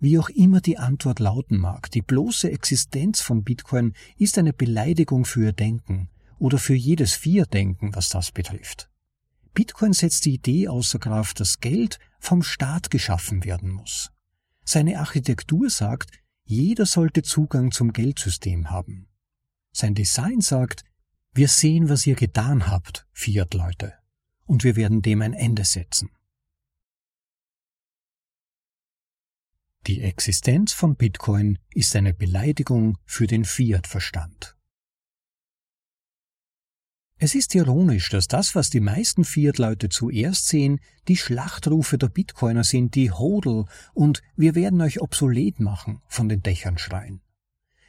Wie 0.00 0.18
auch 0.18 0.28
immer 0.28 0.60
die 0.60 0.78
Antwort 0.78 1.18
lauten 1.18 1.58
mag, 1.58 1.90
die 1.90 2.02
bloße 2.02 2.50
Existenz 2.50 3.20
von 3.20 3.42
Bitcoin 3.42 3.94
ist 4.16 4.38
eine 4.38 4.52
Beleidigung 4.52 5.24
für 5.24 5.46
ihr 5.46 5.52
Denken 5.52 6.08
oder 6.38 6.58
für 6.58 6.74
jedes 6.74 7.14
Vier-Denken, 7.14 7.94
was 7.94 8.08
das 8.08 8.30
betrifft. 8.30 8.88
Bitcoin 9.54 9.92
setzt 9.92 10.24
die 10.24 10.34
Idee 10.34 10.68
außer 10.68 10.98
Kraft, 10.98 11.40
dass 11.40 11.60
Geld 11.60 11.98
vom 12.20 12.42
Staat 12.42 12.90
geschaffen 12.90 13.44
werden 13.44 13.70
muss. 13.70 14.10
Seine 14.64 14.98
Architektur 14.98 15.70
sagt, 15.70 16.10
jeder 16.44 16.86
sollte 16.86 17.22
Zugang 17.22 17.70
zum 17.70 17.92
Geldsystem 17.92 18.70
haben. 18.70 19.08
Sein 19.72 19.94
Design 19.94 20.40
sagt, 20.40 20.84
wir 21.32 21.48
sehen, 21.48 21.88
was 21.88 22.06
ihr 22.06 22.16
getan 22.16 22.66
habt, 22.66 23.06
Fiat-Leute, 23.12 23.94
und 24.46 24.64
wir 24.64 24.76
werden 24.76 25.02
dem 25.02 25.22
ein 25.22 25.34
Ende 25.34 25.64
setzen. 25.64 26.10
Die 29.86 30.02
Existenz 30.02 30.72
von 30.74 30.96
Bitcoin 30.96 31.58
ist 31.72 31.96
eine 31.96 32.12
Beleidigung 32.12 32.98
für 33.06 33.26
den 33.26 33.46
Fiat-Verstand. 33.46 34.57
Es 37.20 37.34
ist 37.34 37.52
ironisch, 37.56 38.10
dass 38.10 38.28
das, 38.28 38.54
was 38.54 38.70
die 38.70 38.78
meisten 38.78 39.24
Fiat-Leute 39.24 39.88
zuerst 39.88 40.46
sehen, 40.46 40.78
die 41.08 41.16
Schlachtrufe 41.16 41.98
der 41.98 42.08
Bitcoiner 42.08 42.62
sind, 42.62 42.94
die 42.94 43.10
Hodl 43.10 43.64
und 43.92 44.22
wir 44.36 44.54
werden 44.54 44.80
euch 44.80 45.02
obsolet 45.02 45.58
machen 45.58 46.00
von 46.06 46.28
den 46.28 46.42
Dächern 46.42 46.78
schreien. 46.78 47.20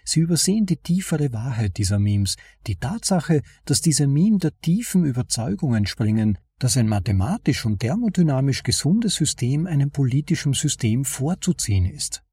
Sie 0.03 0.21
übersehen 0.21 0.65
die 0.65 0.77
tiefere 0.77 1.32
Wahrheit 1.32 1.77
dieser 1.77 1.99
Memes, 1.99 2.38
die 2.65 2.77
Tatsache, 2.77 3.43
dass 3.65 3.82
diese 3.82 4.07
Meme 4.07 4.39
der 4.39 4.59
tiefen 4.61 5.05
Überzeugung 5.05 5.75
entspringen, 5.75 6.39
dass 6.57 6.75
ein 6.75 6.88
mathematisch 6.88 7.67
und 7.67 7.82
thermodynamisch 7.82 8.63
gesundes 8.63 9.13
System 9.13 9.67
einem 9.67 9.91
politischen 9.91 10.53
System 10.53 11.05
vorzuziehen 11.05 11.86
ist. 11.86 12.23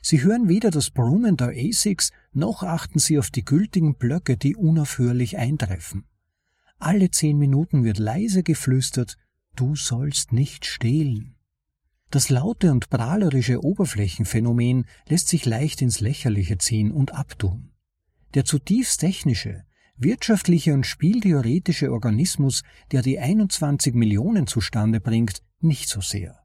Sie 0.00 0.22
hören 0.22 0.48
weder 0.48 0.70
das 0.70 0.90
Brummen 0.90 1.36
der 1.36 1.48
ASICs, 1.48 2.12
noch 2.32 2.62
achten 2.62 2.98
sie 2.98 3.18
auf 3.18 3.30
die 3.30 3.44
gültigen 3.44 3.96
Blöcke, 3.96 4.38
die 4.38 4.56
unaufhörlich 4.56 5.36
eintreffen. 5.36 6.06
Alle 6.80 7.10
zehn 7.10 7.36
Minuten 7.36 7.84
wird 7.84 7.98
leise 7.98 8.42
geflüstert, 8.42 9.18
du 9.54 9.76
sollst 9.76 10.32
nicht 10.32 10.64
stehlen. 10.64 11.36
Das 12.10 12.30
laute 12.30 12.72
und 12.72 12.88
prahlerische 12.88 13.62
Oberflächenphänomen 13.62 14.86
lässt 15.06 15.28
sich 15.28 15.44
leicht 15.44 15.82
ins 15.82 16.00
Lächerliche 16.00 16.56
ziehen 16.56 16.90
und 16.90 17.14
abtun. 17.14 17.70
Der 18.32 18.46
zutiefst 18.46 19.00
technische, 19.00 19.64
wirtschaftliche 19.96 20.72
und 20.72 20.86
spieltheoretische 20.86 21.92
Organismus, 21.92 22.62
der 22.92 23.02
die 23.02 23.18
21 23.18 23.94
Millionen 23.94 24.46
zustande 24.46 25.00
bringt, 25.00 25.42
nicht 25.60 25.88
so 25.88 26.00
sehr. 26.00 26.40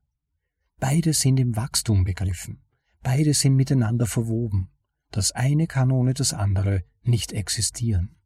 Beide 0.79 1.13
sind 1.13 1.39
im 1.39 1.55
Wachstum 1.55 2.03
begriffen. 2.03 2.61
Beide 3.01 3.33
sind 3.33 3.55
miteinander 3.55 4.05
verwoben. 4.05 4.69
Das 5.11 5.31
eine 5.31 5.67
kann 5.67 5.91
ohne 5.91 6.13
das 6.13 6.33
andere 6.33 6.83
nicht 7.03 7.31
existieren. 7.31 8.17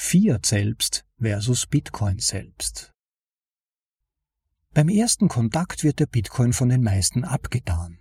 Fiat 0.00 0.46
selbst 0.46 1.04
versus 1.20 1.66
Bitcoin 1.66 2.20
selbst. 2.20 2.94
Beim 4.72 4.88
ersten 4.88 5.28
Kontakt 5.28 5.82
wird 5.82 5.98
der 5.98 6.06
Bitcoin 6.06 6.52
von 6.52 6.68
den 6.68 6.82
meisten 6.82 7.24
abgetan. 7.24 7.98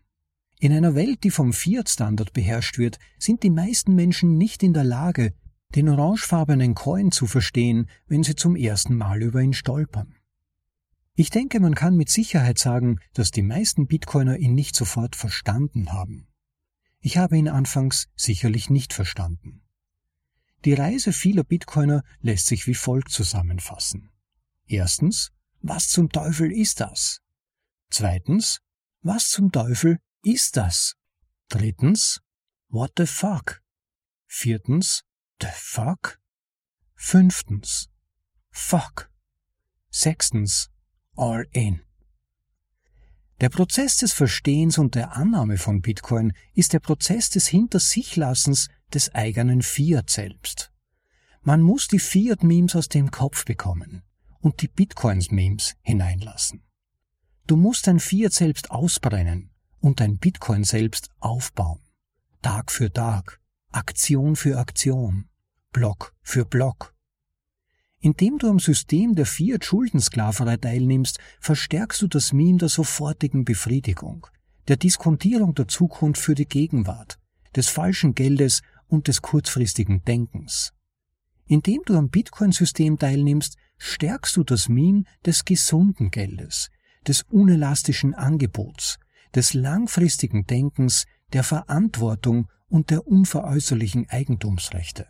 In 0.60 0.72
einer 0.72 0.94
Welt, 0.94 1.24
die 1.24 1.32
vom 1.32 1.54
Fiat-Standard 1.54 2.34
beherrscht 2.34 2.78
wird, 2.78 3.00
sind 3.18 3.42
die 3.42 3.50
meisten 3.50 3.96
Menschen 3.96 4.38
nicht 4.38 4.62
in 4.62 4.74
der 4.74 4.84
Lage, 4.84 5.34
den 5.76 5.90
orangefarbenen 5.90 6.76
Coin 6.76 7.12
zu 7.12 7.26
verstehen, 7.26 7.90
wenn 8.06 8.24
sie 8.24 8.36
zum 8.36 8.56
ersten 8.56 8.96
Mal 8.96 9.24
über 9.24 9.42
ihn 9.42 9.54
stolpern. 9.54 10.16
Ich 11.16 11.32
denke, 11.32 11.60
man 11.60 11.74
kann 11.74 11.98
mit 11.98 12.10
Sicherheit 12.10 12.60
sagen, 12.60 13.00
dass 13.14 13.32
die 13.32 13.44
meisten 13.44 13.88
Bitcoiner 13.88 14.38
ihn 14.38 14.54
nicht 14.54 14.76
sofort 14.76 15.16
verstanden 15.16 15.92
haben. 15.92 16.28
Ich 17.00 17.18
habe 17.18 17.38
ihn 17.38 17.50
anfangs 17.50 18.08
sicherlich 18.16 18.70
nicht 18.70 18.94
verstanden. 18.94 19.64
Die 20.66 20.74
Reise 20.74 21.14
vieler 21.14 21.44
Bitcoiner 21.44 22.04
lässt 22.20 22.48
sich 22.48 22.68
wie 22.68 22.74
folgt 22.74 23.12
zusammenfassen. 23.12 24.10
Erstens, 24.66 25.32
was 25.62 25.90
zum 25.90 26.10
Teufel 26.10 26.52
ist 26.52 26.80
das? 26.80 27.22
Zweitens, 27.90 28.60
was 29.02 29.30
zum 29.30 29.52
Teufel 29.52 30.00
ist 30.24 30.58
das? 30.58 30.96
Drittens, 31.50 32.22
what 32.70 32.92
the 32.98 33.06
fuck? 33.06 33.62
Viertens, 34.26 35.04
the 35.42 35.48
fuck? 35.54 36.20
Fünftens, 36.96 37.90
fuck. 38.50 39.10
Sechstens, 39.90 40.70
all 41.16 41.48
in. 41.52 41.82
Der 43.40 43.50
Prozess 43.50 43.98
des 43.98 44.14
Verstehens 44.14 44.80
und 44.80 44.96
der 44.96 45.16
Annahme 45.16 45.58
von 45.58 45.82
Bitcoin 45.82 46.34
ist 46.54 46.74
der 46.74 46.80
Prozess 46.80 47.30
des 47.30 47.48
Hinter-sich-Lassens 47.48 48.68
des 48.94 49.14
eigenen 49.14 49.62
Fiat 49.62 50.10
selbst. 50.10 50.72
Man 51.42 51.62
muss 51.62 51.88
die 51.88 52.00
Fiat-Memes 52.00 52.76
aus 52.76 52.90
dem 52.90 53.12
Kopf 53.12 53.46
bekommen 53.46 54.04
und 54.40 54.62
die 54.62 54.68
Bitcoins-Memes 54.68 55.76
hineinlassen. 55.82 56.64
Du 57.48 57.56
musst 57.56 57.88
dein 57.88 58.00
Fiat 58.00 58.34
selbst 58.34 58.72
ausbrennen 58.72 59.52
und 59.80 60.00
dein 60.00 60.18
Bitcoin 60.18 60.64
selbst 60.64 61.10
aufbauen. 61.20 61.80
Tag 62.42 62.72
für 62.72 62.92
Tag, 62.92 63.40
Aktion 63.72 64.36
für 64.36 64.58
Aktion, 64.58 65.30
Block 65.72 66.14
für 66.22 66.46
Block. 66.46 66.94
Indem 68.00 68.38
du 68.38 68.50
am 68.50 68.60
System 68.60 69.16
der 69.16 69.26
Fiat-Schuldensklaverei 69.26 70.58
teilnimmst, 70.58 71.20
verstärkst 71.40 72.02
du 72.02 72.08
das 72.08 72.32
Meme 72.32 72.60
der 72.60 72.70
sofortigen 72.70 73.44
Befriedigung, 73.44 74.28
der 74.68 74.78
Diskontierung 74.78 75.56
der 75.56 75.68
Zukunft 75.68 76.22
für 76.22 76.36
die 76.36 76.48
Gegenwart, 76.48 77.18
des 77.56 77.70
falschen 77.70 78.14
Geldes 78.14 78.62
und 78.88 79.08
des 79.08 79.22
kurzfristigen 79.22 80.04
Denkens. 80.04 80.74
Indem 81.46 81.82
du 81.86 81.96
am 81.98 82.10
Bitcoin-System 82.10 82.98
teilnimmst, 82.98 83.58
stärkst 83.78 84.36
du 84.36 84.44
das 84.44 84.70
Meme 84.70 85.04
des 85.26 85.46
gesunden 85.46 86.12
Geldes, 86.12 86.70
des 87.08 87.24
unelastischen 87.24 88.14
Angebots, 88.14 89.00
des 89.34 89.54
langfristigen 89.54 90.46
Denkens, 90.46 91.06
der 91.34 91.44
Verantwortung 91.44 92.50
und 92.68 92.90
der 92.90 93.08
unveräußerlichen 93.08 94.10
Eigentumsrechte. 94.10 95.08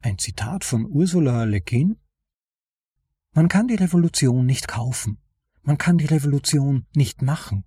Ein 0.00 0.18
Zitat 0.18 0.64
von 0.64 0.86
Ursula 0.86 1.44
Le 1.44 1.60
Guin 1.60 1.96
Man 3.32 3.48
kann 3.48 3.68
die 3.68 3.74
Revolution 3.74 4.46
nicht 4.46 4.66
kaufen, 4.66 5.18
man 5.62 5.78
kann 5.78 5.98
die 5.98 6.06
Revolution 6.06 6.86
nicht 6.94 7.22
machen. 7.22 7.64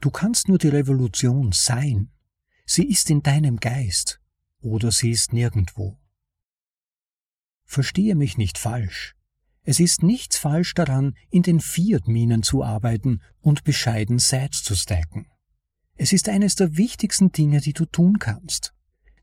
Du 0.00 0.10
kannst 0.10 0.48
nur 0.48 0.58
die 0.58 0.68
Revolution 0.68 1.52
sein. 1.52 2.10
Sie 2.66 2.84
ist 2.84 3.10
in 3.10 3.22
deinem 3.22 3.58
Geist 3.58 4.20
oder 4.60 4.90
sie 4.90 5.10
ist 5.10 5.32
nirgendwo. 5.32 5.98
Verstehe 7.64 8.16
mich 8.16 8.36
nicht 8.36 8.58
falsch. 8.58 9.14
Es 9.62 9.80
ist 9.80 10.02
nichts 10.02 10.36
falsch 10.36 10.74
daran, 10.74 11.16
in 11.30 11.42
den 11.42 11.60
Fiat-Minen 11.60 12.42
zu 12.42 12.64
arbeiten 12.64 13.22
und 13.40 13.64
bescheiden 13.64 14.18
Sats 14.18 14.62
zu 14.62 14.74
stacken. 14.74 15.26
Es 15.94 16.12
ist 16.12 16.28
eines 16.28 16.56
der 16.56 16.76
wichtigsten 16.76 17.32
Dinge, 17.32 17.60
die 17.60 17.72
du 17.72 17.84
tun 17.84 18.18
kannst. 18.18 18.74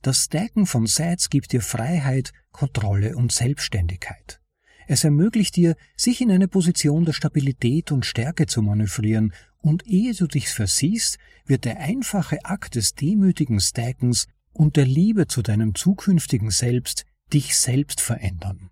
Das 0.02 0.24
Stacken 0.24 0.66
von 0.66 0.88
Sats 0.88 1.30
gibt 1.30 1.52
dir 1.52 1.62
Freiheit, 1.62 2.34
Kontrolle 2.52 3.16
und 3.16 3.32
Selbstständigkeit. 3.32 4.42
Es 4.88 5.04
ermöglicht 5.04 5.56
dir, 5.56 5.76
sich 5.96 6.20
in 6.22 6.32
eine 6.32 6.48
Position 6.48 7.06
der 7.06 7.14
Stabilität 7.14 7.92
und 7.92 8.06
Stärke 8.06 8.48
zu 8.48 8.62
manövrieren, 8.62 9.34
und 9.64 9.88
ehe 9.88 10.14
du 10.14 10.28
dich 10.28 10.50
versiehst, 10.50 11.18
wird 11.46 11.64
der 11.66 11.80
einfache 11.80 12.44
Akt 12.44 12.76
des 12.76 12.96
demütigen 12.96 13.60
Stackens 13.62 14.28
und 14.52 14.76
der 14.76 14.86
Liebe 14.86 15.26
zu 15.26 15.42
deinem 15.42 15.74
zukünftigen 15.74 16.52
Selbst 16.52 17.06
dich 17.32 17.56
selbst 17.58 18.02
verändern. 18.02 18.70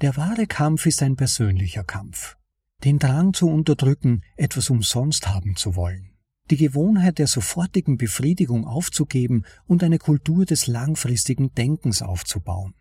Der 0.00 0.16
wahre 0.16 0.46
Kampf 0.46 0.86
ist 0.86 1.02
ein 1.02 1.16
persönlicher 1.16 1.82
Kampf. 1.82 2.36
Den 2.84 2.98
Drang 2.98 3.34
zu 3.34 3.48
unterdrücken, 3.48 4.22
etwas 4.36 4.70
umsonst 4.70 5.26
haben 5.26 5.56
zu 5.56 5.74
wollen. 5.74 6.12
Die 6.50 6.56
Gewohnheit 6.56 7.18
der 7.18 7.26
sofortigen 7.26 7.96
Befriedigung 7.96 8.66
aufzugeben 8.66 9.44
und 9.66 9.82
eine 9.82 9.98
Kultur 9.98 10.46
des 10.46 10.68
langfristigen 10.68 11.52
Denkens 11.54 12.02
aufzubauen. 12.02 12.74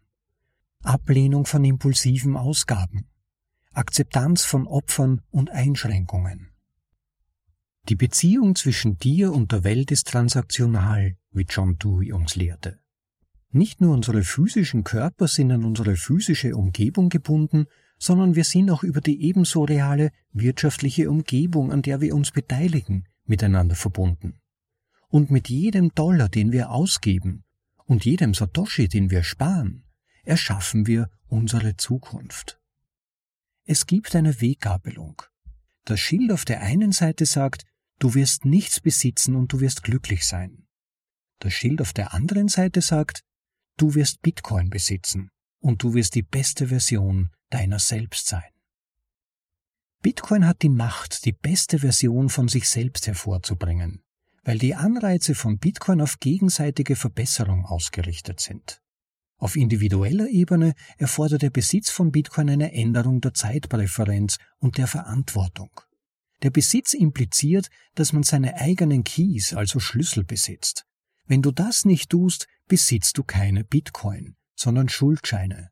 Ablehnung 0.84 1.48
von 1.48 1.66
impulsiven 1.66 2.38
Ausgaben. 2.38 3.08
Akzeptanz 3.74 4.46
von 4.46 4.68
Opfern 4.68 5.22
und 5.32 5.50
Einschränkungen. 5.50 6.52
Die 7.88 7.96
Beziehung 7.96 8.56
zwischen 8.56 8.98
dir 8.98 9.32
und 9.32 9.52
der 9.52 9.64
Welt 9.64 9.92
ist 9.92 10.08
transaktional, 10.08 11.18
wie 11.32 11.46
John 11.48 11.78
Dewey 11.78 12.14
uns 12.14 12.36
lehrte. 12.36 12.80
Nicht 13.52 13.80
nur 13.80 13.94
unsere 13.94 14.24
physischen 14.24 14.84
Körper 14.84 15.28
sind 15.28 15.52
an 15.52 15.64
unsere 15.64 15.96
physische 15.96 16.56
Umgebung 16.56 17.10
gebunden, 17.10 17.68
sondern 18.00 18.36
wir 18.36 18.44
sind 18.44 18.72
auch 18.72 18.84
über 18.84 19.02
die 19.02 19.22
ebenso 19.24 19.64
reale 19.64 20.12
wirtschaftliche 20.34 21.10
Umgebung, 21.12 21.72
an 21.72 21.84
der 21.84 22.02
wir 22.02 22.16
uns 22.16 22.32
beteiligen, 22.32 23.08
miteinander 23.26 23.76
verbunden. 23.76 24.40
Und 25.08 25.30
mit 25.30 25.48
jedem 25.50 25.94
Dollar, 25.94 26.28
den 26.28 26.52
wir 26.52 26.72
ausgeben, 26.72 27.44
und 27.86 28.04
jedem 28.04 28.34
Satoshi, 28.34 28.88
den 28.88 29.12
wir 29.12 29.24
sparen, 29.24 29.84
erschaffen 30.24 30.88
wir 30.88 31.12
unsere 31.28 31.78
Zukunft. 31.78 32.60
Es 33.64 33.86
gibt 33.86 34.16
eine 34.16 34.42
Weggabelung. 34.42 35.22
Das 35.86 36.00
Schild 36.00 36.32
auf 36.32 36.46
der 36.46 36.62
einen 36.62 36.92
Seite 36.92 37.28
sagt, 37.28 37.64
du 38.00 38.14
wirst 38.14 38.46
nichts 38.46 38.80
besitzen 38.80 39.36
und 39.36 39.52
du 39.52 39.60
wirst 39.60 39.84
glücklich 39.84 40.26
sein. 40.26 40.68
Das 41.40 41.54
Schild 41.54 41.82
auf 41.82 41.94
der 41.94 42.14
anderen 42.14 42.48
Seite 42.48 42.82
sagt, 42.82 43.22
du 43.78 43.96
wirst 43.96 44.22
Bitcoin 44.22 44.70
besitzen 44.70 45.30
und 45.60 45.84
du 45.84 45.94
wirst 45.94 46.16
die 46.16 46.24
beste 46.24 46.68
Version 46.68 47.32
deiner 47.50 47.80
selbst 47.80 48.28
sein. 48.28 48.44
Bitcoin 50.02 50.46
hat 50.46 50.62
die 50.62 50.70
Macht, 50.70 51.26
die 51.26 51.32
beste 51.32 51.80
Version 51.80 52.30
von 52.30 52.48
sich 52.48 52.70
selbst 52.70 53.08
hervorzubringen, 53.08 54.04
weil 54.44 54.60
die 54.60 54.76
Anreize 54.76 55.34
von 55.34 55.58
Bitcoin 55.58 56.02
auf 56.02 56.20
gegenseitige 56.20 56.96
Verbesserung 56.96 57.66
ausgerichtet 57.66 58.40
sind. 58.40 58.82
Auf 59.38 59.56
individueller 59.56 60.28
Ebene 60.30 60.76
erfordert 60.98 61.42
der 61.42 61.50
Besitz 61.50 61.90
von 61.90 62.12
Bitcoin 62.12 62.50
eine 62.50 62.72
Änderung 62.72 63.20
der 63.20 63.34
Zeitpräferenz 63.34 64.38
und 64.60 64.78
der 64.78 64.88
Verantwortung. 64.88 65.72
Der 66.44 66.50
Besitz 66.50 66.94
impliziert, 66.94 67.70
dass 67.96 68.14
man 68.14 68.24
seine 68.24 68.56
eigenen 68.56 69.04
Keys, 69.04 69.54
also 69.54 69.80
Schlüssel 69.80 70.24
besitzt. 70.24 70.86
Wenn 71.26 71.42
du 71.42 71.52
das 71.52 71.86
nicht 71.86 72.10
tust, 72.10 72.48
besitzt 72.68 73.18
du 73.18 73.24
keine 73.24 73.64
Bitcoin, 73.64 74.36
sondern 74.56 74.90
Schuldscheine. 74.90 75.72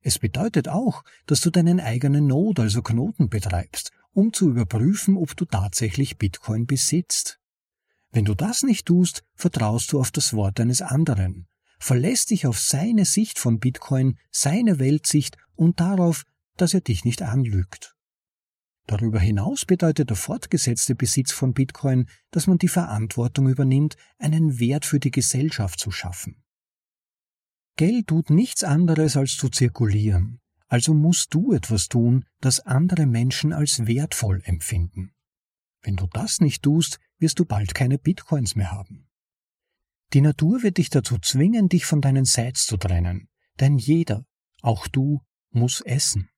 Es 0.00 0.18
bedeutet 0.18 0.68
auch, 0.68 1.02
dass 1.26 1.40
du 1.40 1.50
deinen 1.50 1.80
eigenen 1.80 2.26
Node, 2.26 2.62
also 2.62 2.82
Knoten 2.82 3.28
betreibst, 3.28 3.90
um 4.12 4.32
zu 4.32 4.50
überprüfen, 4.50 5.16
ob 5.16 5.36
du 5.36 5.44
tatsächlich 5.44 6.18
Bitcoin 6.18 6.66
besitzt. 6.66 7.40
Wenn 8.10 8.24
du 8.24 8.34
das 8.34 8.62
nicht 8.62 8.86
tust, 8.86 9.24
vertraust 9.34 9.92
du 9.92 10.00
auf 10.00 10.10
das 10.10 10.34
Wort 10.34 10.60
eines 10.60 10.82
anderen, 10.82 11.48
verlässt 11.78 12.30
dich 12.30 12.46
auf 12.46 12.60
seine 12.60 13.04
Sicht 13.04 13.38
von 13.38 13.58
Bitcoin, 13.58 14.18
seine 14.30 14.78
Weltsicht 14.78 15.36
und 15.54 15.80
darauf, 15.80 16.24
dass 16.56 16.74
er 16.74 16.80
dich 16.80 17.04
nicht 17.04 17.22
anlügt. 17.22 17.93
Darüber 18.86 19.18
hinaus 19.18 19.64
bedeutet 19.64 20.10
der 20.10 20.16
fortgesetzte 20.16 20.94
Besitz 20.94 21.32
von 21.32 21.54
Bitcoin, 21.54 22.06
dass 22.30 22.46
man 22.46 22.58
die 22.58 22.68
Verantwortung 22.68 23.48
übernimmt, 23.48 23.96
einen 24.18 24.58
Wert 24.58 24.84
für 24.84 25.00
die 25.00 25.10
Gesellschaft 25.10 25.78
zu 25.78 25.90
schaffen. 25.90 26.42
Geld 27.76 28.08
tut 28.08 28.30
nichts 28.30 28.62
anderes 28.62 29.16
als 29.16 29.36
zu 29.36 29.48
zirkulieren, 29.48 30.40
also 30.68 30.94
musst 30.94 31.32
du 31.34 31.52
etwas 31.52 31.88
tun, 31.88 32.24
das 32.40 32.60
andere 32.60 33.06
Menschen 33.06 33.52
als 33.52 33.86
wertvoll 33.86 34.42
empfinden. 34.44 35.12
Wenn 35.82 35.96
du 35.96 36.06
das 36.12 36.40
nicht 36.40 36.62
tust, 36.62 37.00
wirst 37.18 37.38
du 37.38 37.44
bald 37.44 37.74
keine 37.74 37.98
Bitcoins 37.98 38.54
mehr 38.54 38.70
haben. 38.70 39.08
Die 40.12 40.20
Natur 40.20 40.62
wird 40.62 40.78
dich 40.78 40.90
dazu 40.90 41.18
zwingen, 41.18 41.68
dich 41.68 41.86
von 41.86 42.00
deinen 42.00 42.24
Sites 42.24 42.66
zu 42.66 42.76
trennen, 42.76 43.28
denn 43.58 43.78
jeder, 43.78 44.24
auch 44.62 44.86
du, 44.86 45.22
muss 45.50 45.80
essen. 45.80 46.28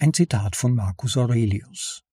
Ein 0.00 0.14
Zitat 0.14 0.54
von 0.54 0.76
Marcus 0.76 1.16
Aurelius. 1.16 2.04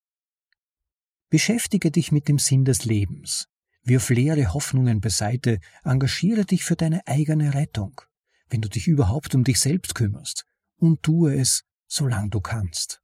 Beschäftige 1.29 1.91
dich 1.91 2.11
mit 2.11 2.27
dem 2.27 2.39
Sinn 2.39 2.65
des 2.65 2.83
Lebens, 2.83 3.47
Wirf 3.83 4.09
leere 4.09 4.55
Hoffnungen 4.55 5.01
beiseite, 5.01 5.59
engagiere 5.83 6.45
dich 6.45 6.63
für 6.63 6.75
deine 6.75 7.05
eigene 7.05 7.53
Rettung, 7.53 8.01
wenn 8.49 8.61
du 8.61 8.69
dich 8.69 8.87
überhaupt 8.87 9.35
um 9.35 9.43
dich 9.43 9.59
selbst 9.59 9.93
kümmerst, 9.93 10.47
und 10.77 11.03
tue 11.03 11.35
es, 11.35 11.63
solange 11.85 12.31
du 12.31 12.41
kannst. 12.41 13.03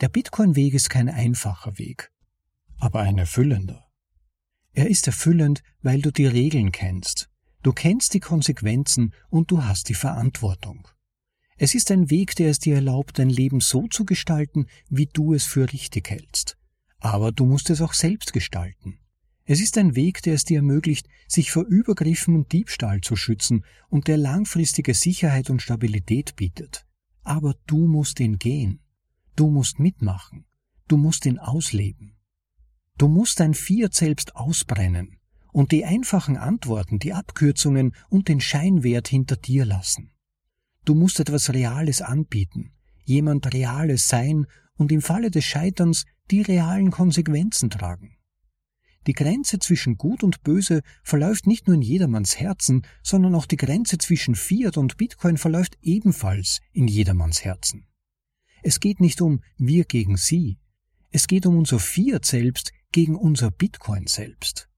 Der 0.00 0.08
Bitcoin-Weg 0.08 0.74
ist 0.74 0.90
kein 0.90 1.08
einfacher 1.08 1.78
Weg, 1.78 2.12
aber 2.78 3.00
ein 3.00 3.18
erfüllender. 3.18 3.90
Er 4.70 4.88
ist 4.88 5.08
erfüllend, 5.08 5.64
weil 5.82 6.00
du 6.00 6.12
die 6.12 6.26
Regeln 6.28 6.70
kennst, 6.70 7.28
du 7.64 7.72
kennst 7.72 8.14
die 8.14 8.20
Konsequenzen 8.20 9.12
und 9.30 9.50
du 9.50 9.64
hast 9.64 9.88
die 9.88 9.94
Verantwortung. 9.94 10.86
Es 11.56 11.74
ist 11.74 11.90
ein 11.90 12.10
Weg, 12.10 12.34
der 12.34 12.50
es 12.50 12.58
dir 12.58 12.74
erlaubt, 12.74 13.18
dein 13.18 13.30
Leben 13.30 13.60
so 13.60 13.86
zu 13.86 14.04
gestalten, 14.04 14.66
wie 14.88 15.06
du 15.06 15.34
es 15.34 15.44
für 15.44 15.72
richtig 15.72 16.10
hältst, 16.10 16.56
aber 16.98 17.30
du 17.30 17.46
musst 17.46 17.70
es 17.70 17.80
auch 17.80 17.92
selbst 17.92 18.32
gestalten. 18.32 18.98
Es 19.46 19.60
ist 19.60 19.76
ein 19.76 19.94
Weg, 19.94 20.22
der 20.22 20.34
es 20.34 20.44
dir 20.44 20.58
ermöglicht, 20.58 21.06
sich 21.28 21.52
vor 21.52 21.64
Übergriffen 21.64 22.34
und 22.34 22.52
Diebstahl 22.52 23.02
zu 23.02 23.14
schützen 23.14 23.64
und 23.88 24.08
der 24.08 24.16
langfristige 24.16 24.94
Sicherheit 24.94 25.50
und 25.50 25.60
Stabilität 25.60 26.34
bietet. 26.34 26.86
Aber 27.22 27.54
du 27.66 27.86
musst 27.86 28.20
ihn 28.20 28.38
gehen. 28.38 28.80
Du 29.36 29.50
musst 29.50 29.78
mitmachen. 29.78 30.46
Du 30.88 30.96
musst 30.96 31.26
ihn 31.26 31.38
ausleben. 31.38 32.16
Du 32.96 33.08
musst 33.08 33.38
dein 33.40 33.54
Fiat 33.54 33.92
selbst 33.92 34.34
ausbrennen 34.34 35.18
und 35.52 35.72
die 35.72 35.84
einfachen 35.84 36.36
Antworten, 36.36 36.98
die 36.98 37.12
Abkürzungen 37.12 37.94
und 38.08 38.28
den 38.28 38.40
Scheinwert 38.40 39.08
hinter 39.08 39.36
dir 39.36 39.66
lassen. 39.66 40.13
Du 40.84 40.94
musst 40.94 41.20
etwas 41.20 41.52
Reales 41.52 42.02
anbieten, 42.02 42.72
jemand 43.04 43.52
Reales 43.52 44.08
sein 44.08 44.46
und 44.76 44.92
im 44.92 45.00
Falle 45.00 45.30
des 45.30 45.44
Scheiterns 45.44 46.04
die 46.30 46.42
realen 46.42 46.90
Konsequenzen 46.90 47.70
tragen. 47.70 48.16
Die 49.06 49.12
Grenze 49.12 49.58
zwischen 49.58 49.96
Gut 49.96 50.22
und 50.22 50.42
Böse 50.42 50.82
verläuft 51.02 51.46
nicht 51.46 51.66
nur 51.66 51.76
in 51.76 51.82
jedermanns 51.82 52.40
Herzen, 52.40 52.86
sondern 53.02 53.34
auch 53.34 53.46
die 53.46 53.56
Grenze 53.56 53.98
zwischen 53.98 54.34
Fiat 54.34 54.78
und 54.78 54.96
Bitcoin 54.96 55.36
verläuft 55.36 55.76
ebenfalls 55.82 56.60
in 56.72 56.88
jedermanns 56.88 57.44
Herzen. 57.44 57.86
Es 58.62 58.80
geht 58.80 59.00
nicht 59.00 59.20
um 59.20 59.42
wir 59.58 59.84
gegen 59.84 60.16
sie, 60.16 60.58
es 61.10 61.26
geht 61.26 61.44
um 61.46 61.58
unser 61.58 61.78
Fiat 61.78 62.24
selbst 62.24 62.72
gegen 62.92 63.16
unser 63.16 63.50
Bitcoin 63.50 64.06
selbst. 64.06 64.70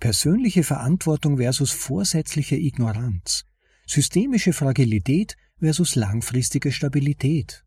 Persönliche 0.00 0.64
Verantwortung 0.64 1.36
versus 1.36 1.70
vorsätzliche 1.70 2.56
Ignoranz, 2.56 3.44
systemische 3.90 4.52
Fragilität 4.52 5.36
versus 5.58 5.96
langfristige 5.96 6.70
Stabilität. 6.70 7.64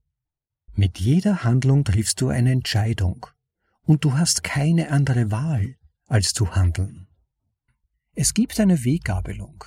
Mit 0.73 0.97
jeder 0.97 1.43
Handlung 1.43 1.83
triffst 1.83 2.21
du 2.21 2.29
eine 2.29 2.51
Entscheidung, 2.51 3.27
und 3.81 4.05
du 4.05 4.13
hast 4.13 4.41
keine 4.41 4.89
andere 4.89 5.31
Wahl, 5.31 5.75
als 6.07 6.33
zu 6.33 6.55
handeln. 6.55 7.07
Es 8.15 8.33
gibt 8.33 8.57
eine 8.61 8.85
Weggabelung, 8.85 9.65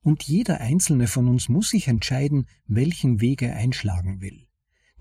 und 0.00 0.22
jeder 0.22 0.60
einzelne 0.60 1.08
von 1.08 1.26
uns 1.26 1.48
muss 1.48 1.70
sich 1.70 1.88
entscheiden, 1.88 2.46
welchen 2.68 3.20
Weg 3.20 3.42
er 3.42 3.56
einschlagen 3.56 4.20
will. 4.20 4.46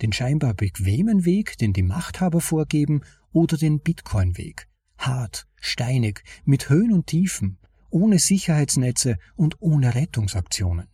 Den 0.01 0.12
scheinbar 0.12 0.56
bequemen 0.56 1.24
Weg, 1.24 1.60
den 1.60 1.72
die 1.72 1.84
Machthaber 1.84 2.41
vorgeben, 2.41 3.01
oder 3.32 3.58
den 3.58 3.80
Bitcoin-Weg, 3.80 4.68
hart, 4.97 5.47
steinig, 5.62 6.24
mit 6.45 6.70
Höhen 6.70 6.91
und 6.91 7.06
Tiefen, 7.06 7.60
ohne 7.91 8.18
Sicherheitsnetze 8.18 9.20
und 9.36 9.62
ohne 9.62 9.93
Rettungsaktionen. 9.93 10.88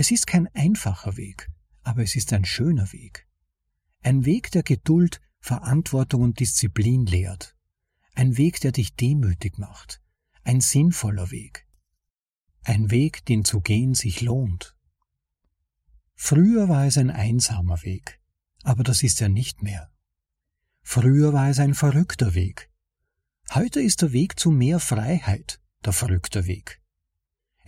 Es 0.00 0.10
ist 0.10 0.26
kein 0.26 0.48
einfacher 0.54 1.18
Weg, 1.18 1.50
aber 1.82 2.02
es 2.02 2.16
ist 2.16 2.32
ein 2.32 2.46
schöner 2.46 2.90
Weg. 2.94 3.28
Ein 4.00 4.24
Weg, 4.24 4.50
der 4.50 4.62
Geduld, 4.62 5.20
Verantwortung 5.40 6.22
und 6.22 6.40
Disziplin 6.40 7.04
lehrt. 7.04 7.54
Ein 8.14 8.38
Weg, 8.38 8.60
der 8.62 8.72
dich 8.72 8.94
demütig 8.96 9.58
macht. 9.58 10.00
Ein 10.42 10.62
sinnvoller 10.62 11.30
Weg. 11.30 11.68
Ein 12.64 12.90
Weg, 12.90 13.26
den 13.26 13.44
zu 13.44 13.60
gehen 13.60 13.92
sich 13.92 14.22
lohnt. 14.22 14.74
Früher 16.14 16.70
war 16.70 16.86
es 16.86 16.96
ein 16.96 17.10
einsamer 17.10 17.82
Weg, 17.82 18.22
aber 18.62 18.84
das 18.84 19.02
ist 19.02 19.20
er 19.20 19.28
nicht 19.28 19.62
mehr. 19.62 19.92
Früher 20.80 21.34
war 21.34 21.50
es 21.50 21.58
ein 21.58 21.74
verrückter 21.74 22.32
Weg. 22.32 22.70
Heute 23.52 23.82
ist 23.82 24.00
der 24.00 24.12
Weg 24.12 24.40
zu 24.40 24.50
mehr 24.50 24.80
Freiheit 24.80 25.60
der 25.84 25.92
verrückte 25.92 26.46
Weg. 26.46 26.79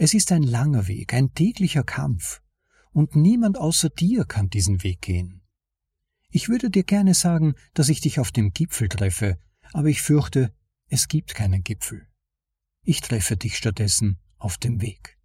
Es 0.04 0.14
ist 0.14 0.32
ein 0.32 0.42
langer 0.42 0.88
Weg, 0.88 1.14
ein 1.14 1.32
täglicher 1.32 1.84
Kampf, 1.84 2.42
und 2.90 3.14
niemand 3.14 3.56
außer 3.56 3.88
dir 3.88 4.24
kann 4.24 4.50
diesen 4.50 4.82
Weg 4.82 5.00
gehen. 5.00 5.42
Ich 6.28 6.48
würde 6.48 6.70
dir 6.70 6.82
gerne 6.82 7.14
sagen, 7.14 7.54
dass 7.72 7.88
ich 7.88 8.00
dich 8.00 8.18
auf 8.18 8.32
dem 8.32 8.52
Gipfel 8.52 8.88
treffe, 8.88 9.38
aber 9.72 9.86
ich 9.86 10.02
fürchte, 10.02 10.52
es 10.88 11.06
gibt 11.06 11.36
keinen 11.36 11.62
Gipfel. 11.62 12.08
Ich 12.82 13.00
treffe 13.00 13.36
dich 13.36 13.56
stattdessen 13.56 14.18
auf 14.38 14.58
dem 14.58 14.80
Weg. 14.80 15.20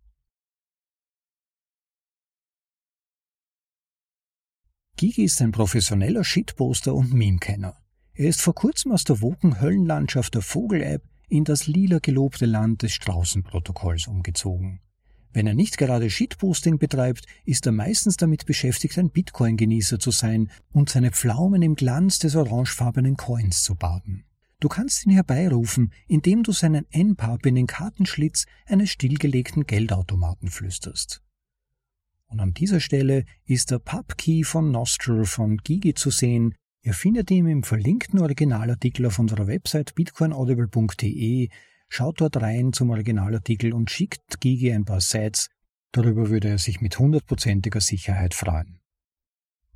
Gigi 4.96 5.24
ist 5.24 5.42
ein 5.42 5.54
professioneller 5.54 6.24
Shitposter 6.24 6.94
und 6.94 7.12
Meme-Kenner. 7.14 7.82
Er 8.14 8.30
ist 8.30 8.42
vor 8.42 8.54
kurzem 8.54 8.92
aus 8.92 9.06
der 9.06 9.22
woken 9.22 9.60
Höllenlandschaft 9.60 10.36
der 10.36 10.44
Vogel-App 10.44 11.02
in 11.30 11.44
das 11.44 11.68
lila 11.68 12.00
gelobte 12.00 12.46
Land 12.46 12.84
des 12.84 12.94
Straußenprotokolls 12.94 14.08
umgezogen. 14.08 14.82
Wenn 15.34 15.46
er 15.46 15.54
nicht 15.54 15.78
gerade 15.78 16.10
Shitposting 16.10 16.80
betreibt, 16.80 17.26
ist 17.46 17.66
er 17.66 17.72
meistens 17.72 18.18
damit 18.18 18.46
beschäftigt, 18.46 18.98
ein 18.98 19.12
Bitcoin-Genießer 19.12 20.00
zu 20.00 20.12
sein 20.12 20.50
und 20.72 20.90
seine 20.90 21.12
Pflaumen 21.12 21.62
im 21.62 21.76
Glanz 21.76 22.20
des 22.20 22.36
orangefarbenen 22.36 23.18
Coins 23.18 23.62
zu 23.62 23.76
baden. 23.76 24.24
Du 24.60 24.70
kannst 24.70 25.06
ihn 25.06 25.12
herbeirufen, 25.12 25.94
indem 26.08 26.42
du 26.42 26.52
seinen 26.52 26.88
N-Pub 26.90 27.46
in 27.46 27.54
den 27.54 27.68
Kartenschlitz 27.68 28.48
eines 28.66 28.90
stillgelegten 28.90 29.68
Geldautomaten 29.68 30.50
flüsterst. 30.50 31.22
Und 32.26 32.40
an 32.40 32.54
dieser 32.54 32.80
Stelle 32.80 33.26
ist 33.46 33.70
der 33.70 33.80
Pub-Key 33.80 34.44
von 34.44 34.72
Nostril 34.72 35.26
von 35.26 35.58
Gigi 35.58 35.94
zu 35.94 36.10
sehen. 36.10 36.56
Ihr 36.88 36.94
findet 36.94 37.30
ihn 37.32 37.48
im 37.48 37.64
verlinkten 37.64 38.22
Originalartikel 38.22 39.08
auf 39.08 39.20
unserer 39.20 39.46
Website 39.46 39.94
bitcoinaudible.de 39.94 41.50
Schaut 41.90 42.22
dort 42.22 42.38
rein 42.38 42.72
zum 42.72 42.92
Originalartikel 42.92 43.74
und 43.74 43.92
schickt 43.92 44.40
Gigi 44.40 44.72
ein 44.72 44.86
paar 44.86 45.02
Sets. 45.02 45.50
Darüber 45.92 46.30
würde 46.30 46.48
er 46.48 46.58
sich 46.60 46.80
mit 46.80 46.98
hundertprozentiger 46.98 47.82
Sicherheit 47.82 48.34
freuen. 48.34 48.80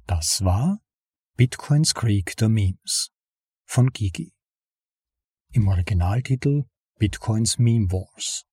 Das 0.08 0.46
war 0.46 0.80
Bitcoins 1.36 1.94
Creek 1.94 2.38
der 2.38 2.48
Memes 2.48 3.10
von 3.66 3.90
Gigi. 3.90 4.32
Im 5.52 5.68
Originaltitel 5.68 6.64
Bitcoins 6.98 7.58
Meme 7.60 7.92
Wars. 7.92 8.46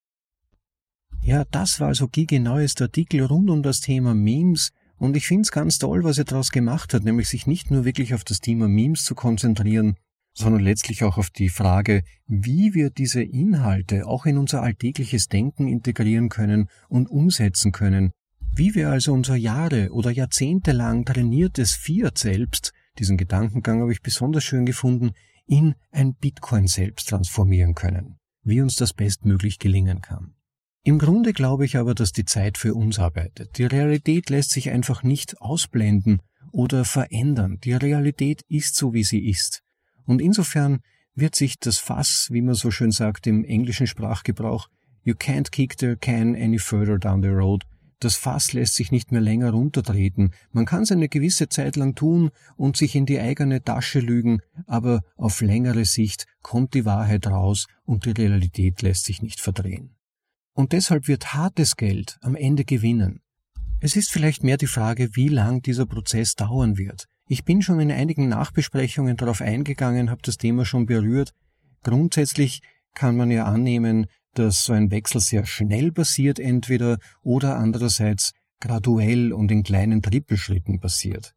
Ja, 1.20 1.44
das 1.44 1.78
war 1.78 1.88
also 1.88 2.08
Gigi 2.08 2.40
neuester 2.40 2.86
Artikel 2.86 3.24
rund 3.24 3.50
um 3.50 3.62
das 3.62 3.78
Thema 3.78 4.16
Memes 4.16 4.72
und 4.98 5.16
ich 5.16 5.26
finde 5.26 5.42
es 5.42 5.52
ganz 5.52 5.78
toll, 5.78 6.04
was 6.04 6.18
er 6.18 6.24
daraus 6.24 6.50
gemacht 6.50 6.92
hat, 6.92 7.04
nämlich 7.04 7.28
sich 7.28 7.46
nicht 7.46 7.70
nur 7.70 7.84
wirklich 7.84 8.14
auf 8.14 8.24
das 8.24 8.40
Thema 8.40 8.68
Memes 8.68 9.04
zu 9.04 9.14
konzentrieren, 9.14 9.96
sondern 10.34 10.62
letztlich 10.62 11.04
auch 11.04 11.18
auf 11.18 11.30
die 11.30 11.48
Frage, 11.48 12.02
wie 12.26 12.74
wir 12.74 12.90
diese 12.90 13.22
Inhalte 13.22 14.06
auch 14.06 14.26
in 14.26 14.38
unser 14.38 14.62
alltägliches 14.62 15.28
Denken 15.28 15.68
integrieren 15.68 16.28
können 16.28 16.68
und 16.88 17.08
umsetzen 17.08 17.72
können, 17.72 18.12
wie 18.54 18.74
wir 18.74 18.90
also 18.90 19.12
unser 19.12 19.36
Jahre 19.36 19.90
oder 19.92 20.10
Jahrzehnte 20.10 20.72
lang 20.72 21.04
trainiertes 21.04 21.74
Fiat 21.74 22.18
selbst, 22.18 22.72
diesen 22.98 23.16
Gedankengang 23.16 23.80
habe 23.80 23.92
ich 23.92 24.02
besonders 24.02 24.44
schön 24.44 24.66
gefunden, 24.66 25.12
in 25.46 25.74
ein 25.90 26.14
Bitcoin 26.14 26.66
selbst 26.66 27.08
transformieren 27.08 27.74
können, 27.74 28.18
wie 28.42 28.60
uns 28.60 28.76
das 28.76 28.92
bestmöglich 28.92 29.58
gelingen 29.58 30.00
kann. 30.00 30.34
Im 30.88 30.98
Grunde 30.98 31.34
glaube 31.34 31.66
ich 31.66 31.76
aber, 31.76 31.94
dass 31.94 32.12
die 32.12 32.24
Zeit 32.24 32.56
für 32.56 32.72
uns 32.72 32.98
arbeitet. 32.98 33.58
Die 33.58 33.66
Realität 33.66 34.30
lässt 34.30 34.52
sich 34.52 34.70
einfach 34.70 35.02
nicht 35.02 35.38
ausblenden 35.38 36.22
oder 36.50 36.86
verändern. 36.86 37.58
Die 37.62 37.74
Realität 37.74 38.40
ist 38.48 38.74
so, 38.74 38.94
wie 38.94 39.04
sie 39.04 39.28
ist. 39.28 39.60
Und 40.06 40.22
insofern 40.22 40.78
wird 41.14 41.34
sich 41.34 41.58
das 41.58 41.76
Fass, 41.76 42.28
wie 42.30 42.40
man 42.40 42.54
so 42.54 42.70
schön 42.70 42.90
sagt 42.90 43.26
im 43.26 43.44
englischen 43.44 43.86
Sprachgebrauch, 43.86 44.68
you 45.02 45.12
can't 45.12 45.50
kick 45.50 45.74
the 45.78 45.94
can 45.94 46.34
any 46.34 46.58
further 46.58 46.98
down 46.98 47.20
the 47.20 47.28
road, 47.28 47.66
das 48.00 48.16
Fass 48.16 48.54
lässt 48.54 48.74
sich 48.74 48.90
nicht 48.90 49.12
mehr 49.12 49.20
länger 49.20 49.50
runtertreten. 49.50 50.32
Man 50.52 50.64
kann 50.64 50.84
es 50.84 50.90
eine 50.90 51.10
gewisse 51.10 51.50
Zeit 51.50 51.76
lang 51.76 51.96
tun 51.96 52.30
und 52.56 52.78
sich 52.78 52.94
in 52.94 53.04
die 53.04 53.20
eigene 53.20 53.62
Tasche 53.62 54.00
lügen, 54.00 54.40
aber 54.66 55.02
auf 55.16 55.42
längere 55.42 55.84
Sicht 55.84 56.24
kommt 56.40 56.72
die 56.72 56.86
Wahrheit 56.86 57.26
raus 57.26 57.66
und 57.84 58.06
die 58.06 58.12
Realität 58.12 58.80
lässt 58.80 59.04
sich 59.04 59.20
nicht 59.20 59.40
verdrehen. 59.40 59.97
Und 60.58 60.72
deshalb 60.72 61.06
wird 61.06 61.34
hartes 61.34 61.76
Geld 61.76 62.18
am 62.20 62.34
Ende 62.34 62.64
gewinnen. 62.64 63.20
Es 63.80 63.94
ist 63.94 64.10
vielleicht 64.10 64.42
mehr 64.42 64.56
die 64.56 64.66
Frage, 64.66 65.14
wie 65.14 65.28
lang 65.28 65.62
dieser 65.62 65.86
Prozess 65.86 66.34
dauern 66.34 66.76
wird. 66.76 67.04
Ich 67.28 67.44
bin 67.44 67.62
schon 67.62 67.78
in 67.78 67.92
einigen 67.92 68.28
Nachbesprechungen 68.28 69.16
darauf 69.16 69.40
eingegangen, 69.40 70.10
habe 70.10 70.20
das 70.24 70.36
Thema 70.36 70.64
schon 70.64 70.86
berührt. 70.86 71.32
Grundsätzlich 71.84 72.60
kann 72.92 73.16
man 73.16 73.30
ja 73.30 73.44
annehmen, 73.44 74.06
dass 74.34 74.64
so 74.64 74.72
ein 74.72 74.90
Wechsel 74.90 75.20
sehr 75.20 75.46
schnell 75.46 75.92
passiert 75.92 76.40
entweder 76.40 76.98
oder 77.22 77.56
andererseits 77.56 78.32
graduell 78.58 79.32
und 79.32 79.52
in 79.52 79.62
kleinen 79.62 80.02
Trippelschritten 80.02 80.80
passiert. 80.80 81.36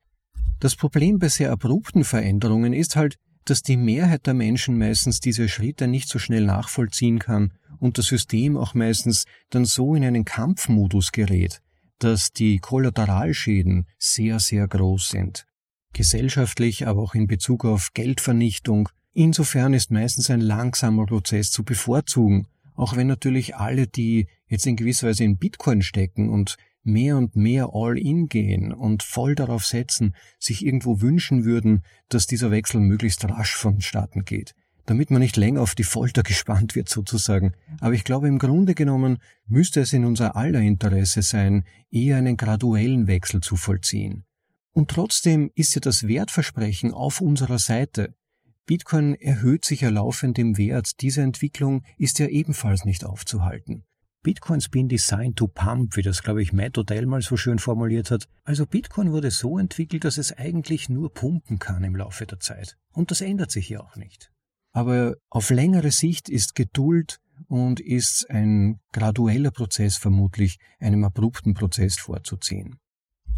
Das 0.60 0.76
Problem 0.76 1.20
bei 1.20 1.28
sehr 1.28 1.52
abrupten 1.52 2.06
Veränderungen 2.06 2.74
ist 2.74 2.96
halt, 2.96 3.18
dass 3.46 3.62
die 3.62 3.78
Mehrheit 3.78 4.26
der 4.26 4.34
Menschen 4.34 4.80
meistens 4.80 5.20
diese 5.20 5.48
Schritte 5.48 5.88
nicht 5.88 6.10
so 6.10 6.18
schnell 6.18 6.44
nachvollziehen 6.44 7.20
kann 7.20 7.54
und 7.82 7.98
das 7.98 8.06
System 8.06 8.56
auch 8.56 8.74
meistens 8.74 9.26
dann 9.50 9.66
so 9.66 9.94
in 9.96 10.06
einen 10.06 10.24
Kampfmodus 10.24 11.12
gerät, 11.12 11.62
dass 12.00 12.32
die 12.32 12.60
Kollateralschäden 12.60 13.88
sehr, 13.98 14.40
sehr 14.40 14.68
groß 14.68 15.10
sind. 15.10 15.46
Gesellschaftlich, 15.92 16.88
aber 16.88 17.02
auch 17.02 17.16
in 17.16 17.28
Bezug 17.28 17.66
auf 17.66 17.90
Geldvernichtung. 17.94 18.88
Insofern 19.12 19.74
ist 19.74 19.92
meistens 19.92 20.30
ein 20.30 20.40
langsamer 20.40 21.06
Prozess 21.06 21.52
zu 21.52 21.66
bevorzugen 21.66 22.48
auch 22.82 22.96
wenn 22.96 23.08
natürlich 23.08 23.56
alle, 23.56 23.88
die 23.88 24.28
jetzt 24.48 24.66
in 24.66 24.76
gewisser 24.76 25.08
Weise 25.08 25.24
in 25.24 25.38
Bitcoin 25.38 25.82
stecken 25.82 26.30
und 26.30 26.58
mehr 26.84 27.16
und 27.16 27.36
mehr 27.36 27.70
all-in 27.74 28.28
gehen 28.28 28.74
und 28.74 29.04
voll 29.04 29.36
darauf 29.36 29.66
setzen, 29.66 30.16
sich 30.40 30.66
irgendwo 30.66 31.00
wünschen 31.00 31.46
würden, 31.46 31.84
dass 32.10 32.26
dieser 32.26 32.50
Wechsel 32.50 32.82
möglichst 32.82 33.24
rasch 33.26 33.56
vonstatten 33.56 34.26
geht, 34.26 34.56
damit 34.92 35.10
man 35.10 35.22
nicht 35.22 35.38
länger 35.38 35.62
auf 35.62 35.74
die 35.74 35.86
Folter 35.86 36.22
gespannt 36.22 36.76
wird 36.76 36.90
sozusagen. 36.90 37.54
Aber 37.80 37.94
ich 37.94 38.04
glaube, 38.04 38.28
im 38.28 38.40
Grunde 38.40 38.76
genommen 38.76 39.20
müsste 39.48 39.80
es 39.80 39.94
in 39.94 40.04
unser 40.04 40.36
aller 40.36 40.60
Interesse 40.60 41.22
sein, 41.22 41.64
eher 41.90 42.18
einen 42.18 42.36
graduellen 42.36 43.08
Wechsel 43.08 43.40
zu 43.40 43.56
vollziehen. 43.56 44.26
Und 44.74 44.90
trotzdem 44.90 45.50
ist 45.56 45.76
ja 45.76 45.80
das 45.80 46.10
Wertversprechen 46.10 46.92
auf 46.92 47.22
unserer 47.22 47.58
Seite. 47.58 48.16
Bitcoin 48.66 49.16
erhöht 49.16 49.64
sich 49.64 49.80
ja 49.80 49.90
laufend 49.90 50.38
im 50.38 50.58
Wert. 50.58 51.00
Diese 51.00 51.22
Entwicklung 51.22 51.84
ist 51.98 52.20
ja 52.20 52.28
ebenfalls 52.28 52.84
nicht 52.84 53.06
aufzuhalten. 53.06 53.86
Bitcoins 54.24 54.68
been 54.68 54.90
designed 54.90 55.38
to 55.38 55.48
pump, 55.48 55.96
wie 55.96 56.02
das, 56.02 56.22
glaube 56.22 56.42
ich, 56.42 56.52
Matt 56.52 56.78
Odell 56.78 57.06
mal 57.06 57.22
so 57.22 57.38
schön 57.38 57.60
formuliert 57.60 58.12
hat. 58.12 58.28
Also 58.44 58.66
Bitcoin 58.66 59.14
wurde 59.14 59.32
so 59.32 59.58
entwickelt, 59.58 60.04
dass 60.04 60.18
es 60.18 60.38
eigentlich 60.38 60.90
nur 60.90 61.14
pumpen 61.14 61.60
kann 61.60 61.86
im 61.86 61.96
Laufe 61.96 62.26
der 62.26 62.42
Zeit. 62.42 62.78
Und 62.92 63.10
das 63.10 63.22
ändert 63.22 63.52
sich 63.52 63.70
ja 63.70 63.80
auch 63.80 63.96
nicht. 63.96 64.34
Aber 64.72 65.16
auf 65.30 65.50
längere 65.50 65.92
Sicht 65.92 66.30
ist 66.30 66.56
Geduld 66.56 67.20
und 67.48 67.80
ist 67.80 68.30
ein 68.30 68.80
gradueller 68.94 69.52
Prozess 69.52 69.98
vermutlich 69.98 70.58
einem 70.80 71.04
abrupten 71.04 71.54
Prozess 71.54 71.98
vorzuziehen. 71.98 72.78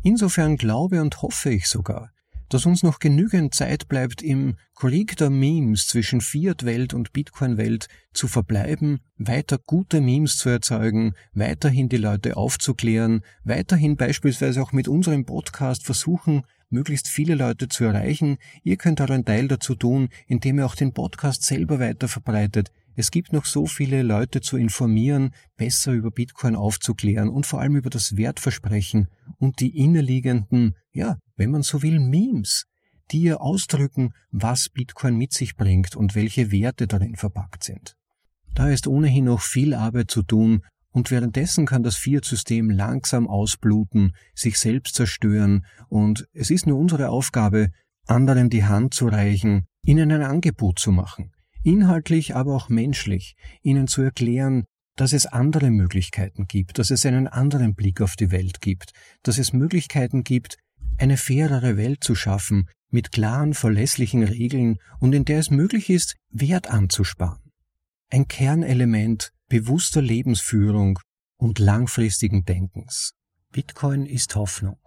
Insofern 0.04 0.58
glaube 0.58 1.02
und 1.02 1.22
hoffe 1.22 1.52
ich 1.52 1.68
sogar, 1.68 2.12
dass 2.50 2.66
uns 2.68 2.84
noch 2.84 3.00
genügend 3.00 3.56
Zeit 3.56 3.88
bleibt, 3.88 4.22
im 4.22 4.58
Krieg 4.76 5.18
der 5.18 5.32
Memes 5.32 5.88
zwischen 5.88 6.22
Fiat-Welt 6.22 6.94
und 6.94 7.14
Bitcoin-Welt 7.14 7.88
zu 8.14 8.28
verbleiben, 8.28 9.00
weiter 9.18 9.58
gute 9.58 10.02
Memes 10.02 10.38
zu 10.38 10.50
erzeugen, 10.50 11.14
weiterhin 11.34 11.90
die 11.90 11.98
Leute 11.98 12.38
aufzuklären, 12.38 13.22
weiterhin 13.44 13.96
beispielsweise 13.96 14.62
auch 14.62 14.72
mit 14.72 14.88
unserem 14.88 15.26
Podcast 15.26 15.84
versuchen, 15.84 16.44
möglichst 16.74 17.08
viele 17.08 17.36
Leute 17.36 17.70
zu 17.70 17.86
erreichen. 17.86 18.38
Ihr 18.64 18.76
könnt 18.76 19.00
euren 19.00 19.24
Teil 19.24 19.48
dazu 19.48 19.76
tun, 19.76 20.10
indem 20.28 20.60
ihr 20.60 20.66
auch 20.66 20.76
den 20.76 20.94
Podcast 20.94 21.44
selber 21.44 21.80
weiter 21.80 22.08
verbreitet. 22.08 22.72
Es 22.96 23.10
gibt 23.10 23.34
noch 23.34 23.46
so 23.46 23.66
viele 23.66 24.04
Leute 24.04 24.42
zu 24.42 24.58
informieren, 24.58 25.34
besser 25.56 25.94
über 25.94 26.12
Bitcoin 26.12 26.56
aufzuklären 26.56 27.30
und 27.30 27.46
vor 27.46 27.62
allem 27.62 27.76
über 27.76 27.90
das 27.90 28.18
Wertversprechen 28.18 29.08
und 29.40 29.62
die 29.62 29.78
innerliegenden, 29.78 30.76
ja, 30.92 31.18
wenn 31.36 31.52
man 31.52 31.64
so 31.64 31.82
will, 31.82 32.00
Memes, 32.00 32.66
die 33.12 33.22
ihr 33.22 33.42
ausdrücken, 33.42 34.14
was 34.32 34.70
Bitcoin 34.70 35.18
mit 35.18 35.34
sich 35.34 35.56
bringt 35.56 35.96
und 35.96 36.14
welche 36.16 36.52
Werte 36.52 36.88
darin 36.88 37.16
verpackt 37.16 37.64
sind. 37.64 37.96
Da 38.54 38.70
ist 38.70 38.88
ohnehin 38.88 39.26
noch 39.26 39.42
viel 39.42 39.74
Arbeit 39.74 40.12
zu 40.12 40.22
tun 40.22 40.62
und 40.94 41.12
währenddessen 41.12 41.66
kann 41.66 41.84
das 41.84 41.98
Fiat-System 41.98 42.70
langsam 42.70 43.28
ausbluten, 43.28 44.16
sich 44.34 44.58
selbst 44.58 44.96
zerstören 44.96 45.66
und 45.90 46.28
es 46.34 46.50
ist 46.50 46.68
nur 46.68 46.80
unsere 46.80 47.10
Aufgabe, 47.10 47.70
anderen 48.08 48.50
die 48.50 48.64
Hand 48.64 48.94
zu 48.94 49.08
reichen, 49.08 49.66
ihnen 49.82 50.12
ein 50.12 50.22
Angebot 50.24 50.80
zu 50.80 50.92
machen, 50.92 51.34
inhaltlich, 51.64 52.36
aber 52.36 52.56
auch 52.56 52.70
menschlich, 52.70 53.36
ihnen 53.62 53.88
zu 53.88 54.02
erklären, 54.02 54.66
dass 54.96 55.14
es 55.14 55.26
andere 55.26 55.72
Möglichkeiten 55.72 56.46
gibt, 56.48 56.78
dass 56.78 56.92
es 56.92 57.06
einen 57.06 57.28
anderen 57.28 57.74
Blick 57.74 58.00
auf 58.00 58.16
die 58.16 58.32
Welt 58.32 58.62
gibt, 58.62 58.94
dass 59.24 59.40
es 59.40 59.52
Möglichkeiten 59.52 60.24
gibt, 60.24 60.58
eine 60.98 61.18
fairere 61.18 61.76
Welt 61.76 62.04
zu 62.04 62.14
schaffen, 62.14 62.70
mit 62.92 63.12
klaren, 63.12 63.56
verlässlichen 63.56 64.24
Regeln 64.24 64.78
und 65.00 65.16
in 65.16 65.26
der 65.26 65.40
es 65.40 65.50
möglich 65.50 65.90
ist, 65.90 66.16
Wert 66.30 66.70
anzusparen. 66.70 67.52
Ein 68.12 68.28
Kernelement 68.28 69.32
bewusster 69.54 70.02
Lebensführung 70.02 70.98
und 71.38 71.60
langfristigen 71.60 72.44
Denkens. 72.44 73.14
Bitcoin 73.52 74.08
ist 74.08 74.36
Hoffnung. 74.36 74.80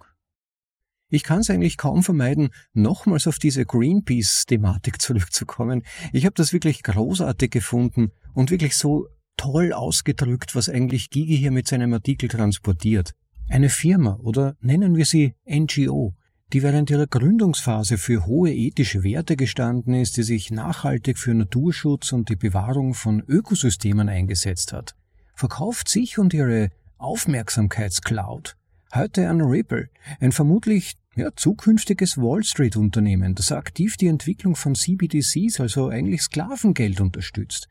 Ich 1.08 1.22
kann 1.22 1.38
es 1.38 1.50
eigentlich 1.50 1.76
kaum 1.76 2.02
vermeiden, 2.02 2.48
nochmals 2.72 3.28
auf 3.28 3.38
diese 3.38 3.64
Greenpeace-Thematik 3.64 5.00
zurückzukommen. 5.00 5.84
Ich 6.12 6.24
habe 6.24 6.34
das 6.34 6.52
wirklich 6.52 6.82
großartig 6.82 7.52
gefunden 7.52 8.10
und 8.34 8.50
wirklich 8.50 8.76
so 8.76 9.06
toll 9.36 9.72
ausgedrückt, 9.72 10.56
was 10.56 10.68
eigentlich 10.68 11.10
Gigi 11.10 11.36
hier 11.36 11.52
mit 11.52 11.68
seinem 11.68 11.94
Artikel 11.94 12.28
transportiert. 12.28 13.14
Eine 13.48 13.68
Firma 13.68 14.16
oder 14.16 14.56
nennen 14.58 14.96
wir 14.96 15.04
sie 15.04 15.36
NGO, 15.48 16.16
die 16.52 16.62
während 16.62 16.90
ihrer 16.90 17.06
Gründungsphase 17.06 17.98
für 17.98 18.26
hohe 18.26 18.52
ethische 18.52 19.02
Werte 19.02 19.36
gestanden 19.36 19.94
ist, 19.94 20.16
die 20.16 20.22
sich 20.22 20.50
nachhaltig 20.50 21.18
für 21.18 21.34
Naturschutz 21.34 22.12
und 22.12 22.28
die 22.28 22.36
Bewahrung 22.36 22.94
von 22.94 23.22
Ökosystemen 23.26 24.08
eingesetzt 24.08 24.72
hat, 24.72 24.94
verkauft 25.34 25.88
sich 25.88 26.18
und 26.18 26.32
ihre 26.34 26.70
Aufmerksamkeitscloud 26.98 28.56
Heute 28.94 29.28
an 29.28 29.40
Ripple, 29.40 29.90
ein 30.20 30.32
vermutlich 30.32 30.94
ja, 31.16 31.30
zukünftiges 31.34 32.16
Wall 32.16 32.44
Street 32.44 32.76
Unternehmen, 32.76 33.34
das 33.34 33.50
aktiv 33.50 33.96
die 33.96 34.06
Entwicklung 34.06 34.54
von 34.54 34.74
CBDCs, 34.74 35.60
also 35.60 35.88
eigentlich 35.88 36.22
Sklavengeld 36.22 37.00
unterstützt. 37.00 37.68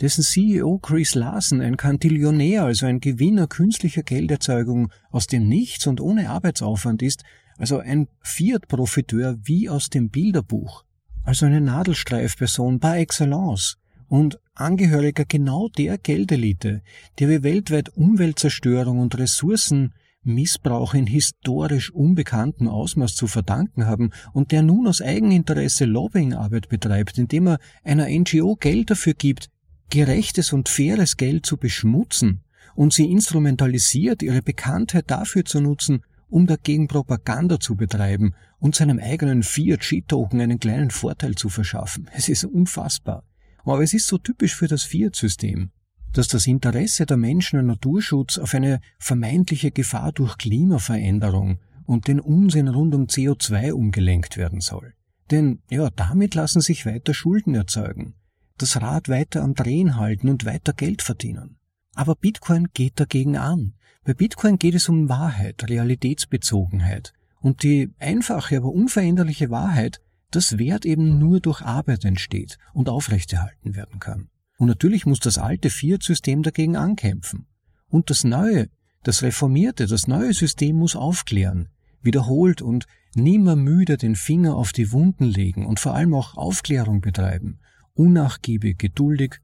Dessen 0.00 0.22
CEO 0.22 0.78
Chris 0.78 1.14
Larsen 1.14 1.60
ein 1.62 1.76
Kantillionär, 1.76 2.64
also 2.64 2.86
ein 2.86 3.00
Gewinner 3.00 3.48
künstlicher 3.48 4.02
Gelderzeugung 4.02 4.92
aus 5.10 5.26
dem 5.26 5.48
Nichts 5.48 5.86
und 5.86 6.00
ohne 6.00 6.30
Arbeitsaufwand 6.30 7.02
ist, 7.02 7.24
also 7.58 7.78
ein 7.78 8.08
Fiat-Profiteur 8.22 9.38
wie 9.42 9.68
aus 9.68 9.90
dem 9.90 10.08
Bilderbuch, 10.08 10.84
also 11.24 11.46
eine 11.46 11.60
Nadelstreifperson 11.60 12.80
par 12.80 12.96
excellence 12.96 13.76
und 14.08 14.38
Angehöriger 14.54 15.24
genau 15.24 15.68
der 15.68 15.98
Geldelite, 15.98 16.82
der 17.18 17.28
wir 17.28 17.42
weltweit 17.42 17.90
Umweltzerstörung 17.90 18.98
und 18.98 19.18
Ressourcen 19.18 19.92
Missbrauch 20.24 20.94
in 20.94 21.06
historisch 21.06 21.90
unbekanntem 21.90 22.68
Ausmaß 22.68 23.14
zu 23.14 23.26
verdanken 23.26 23.86
haben 23.86 24.10
und 24.32 24.52
der 24.52 24.62
nun 24.62 24.86
aus 24.86 25.00
Eigeninteresse 25.00 25.84
Lobbyingarbeit 25.84 26.68
betreibt, 26.68 27.18
indem 27.18 27.48
er 27.48 27.58
einer 27.84 28.08
NGO 28.08 28.56
Geld 28.56 28.90
dafür 28.90 29.14
gibt, 29.14 29.48
gerechtes 29.90 30.52
und 30.52 30.68
faires 30.68 31.16
Geld 31.16 31.46
zu 31.46 31.56
beschmutzen 31.56 32.42
und 32.74 32.92
sie 32.92 33.10
instrumentalisiert, 33.10 34.22
ihre 34.22 34.42
Bekanntheit 34.42 35.10
dafür 35.10 35.44
zu 35.44 35.60
nutzen, 35.60 36.02
um 36.28 36.46
dagegen 36.46 36.88
Propaganda 36.88 37.58
zu 37.60 37.76
betreiben 37.76 38.34
und 38.58 38.74
seinem 38.74 38.98
eigenen 38.98 39.42
Fiat-G-Token 39.42 40.40
einen 40.40 40.60
kleinen 40.60 40.90
Vorteil 40.90 41.34
zu 41.34 41.48
verschaffen. 41.48 42.08
Es 42.12 42.28
ist 42.28 42.44
unfassbar. 42.44 43.24
Aber 43.64 43.82
es 43.82 43.92
ist 43.92 44.06
so 44.06 44.18
typisch 44.18 44.54
für 44.54 44.68
das 44.68 44.82
Fiat-System, 44.82 45.70
dass 46.12 46.28
das 46.28 46.46
Interesse 46.46 47.06
der 47.06 47.16
Menschen 47.16 47.58
an 47.58 47.66
Naturschutz 47.66 48.38
auf 48.38 48.54
eine 48.54 48.80
vermeintliche 48.98 49.70
Gefahr 49.70 50.12
durch 50.12 50.38
Klimaveränderung 50.38 51.58
und 51.84 52.08
den 52.08 52.20
Unsinn 52.20 52.68
rund 52.68 52.94
um 52.94 53.06
CO2 53.06 53.72
umgelenkt 53.72 54.36
werden 54.36 54.60
soll. 54.60 54.94
Denn 55.30 55.60
ja, 55.70 55.90
damit 55.90 56.34
lassen 56.34 56.60
sich 56.60 56.86
weiter 56.86 57.14
Schulden 57.14 57.54
erzeugen, 57.54 58.14
das 58.56 58.80
Rad 58.80 59.08
weiter 59.08 59.42
am 59.42 59.54
Drehen 59.54 59.96
halten 59.96 60.28
und 60.28 60.44
weiter 60.44 60.72
Geld 60.72 61.02
verdienen. 61.02 61.58
Aber 61.94 62.14
Bitcoin 62.14 62.68
geht 62.74 63.00
dagegen 63.00 63.36
an. 63.36 63.74
Bei 64.08 64.14
Bitcoin 64.14 64.56
geht 64.56 64.74
es 64.74 64.88
um 64.88 65.10
Wahrheit, 65.10 65.68
Realitätsbezogenheit. 65.68 67.12
Und 67.40 67.62
die 67.62 67.90
einfache, 67.98 68.56
aber 68.56 68.72
unveränderliche 68.72 69.50
Wahrheit, 69.50 70.00
dass 70.30 70.56
Wert 70.56 70.86
eben 70.86 71.18
nur 71.18 71.40
durch 71.40 71.60
Arbeit 71.60 72.06
entsteht 72.06 72.56
und 72.72 72.88
aufrechterhalten 72.88 73.76
werden 73.76 74.00
kann. 74.00 74.30
Und 74.56 74.68
natürlich 74.68 75.04
muss 75.04 75.20
das 75.20 75.36
alte 75.36 75.68
Fiat-System 75.68 76.42
dagegen 76.42 76.74
ankämpfen. 76.74 77.48
Und 77.86 78.08
das 78.08 78.24
neue, 78.24 78.70
das 79.02 79.20
reformierte, 79.20 79.86
das 79.86 80.08
neue 80.08 80.32
System 80.32 80.76
muss 80.76 80.96
aufklären, 80.96 81.68
wiederholt 82.00 82.62
und 82.62 82.86
nimmer 83.14 83.56
müde 83.56 83.98
den 83.98 84.16
Finger 84.16 84.56
auf 84.56 84.72
die 84.72 84.90
Wunden 84.90 85.26
legen 85.26 85.66
und 85.66 85.80
vor 85.80 85.94
allem 85.94 86.14
auch 86.14 86.34
Aufklärung 86.34 87.02
betreiben, 87.02 87.58
unnachgiebig, 87.92 88.78
geduldig, 88.78 89.34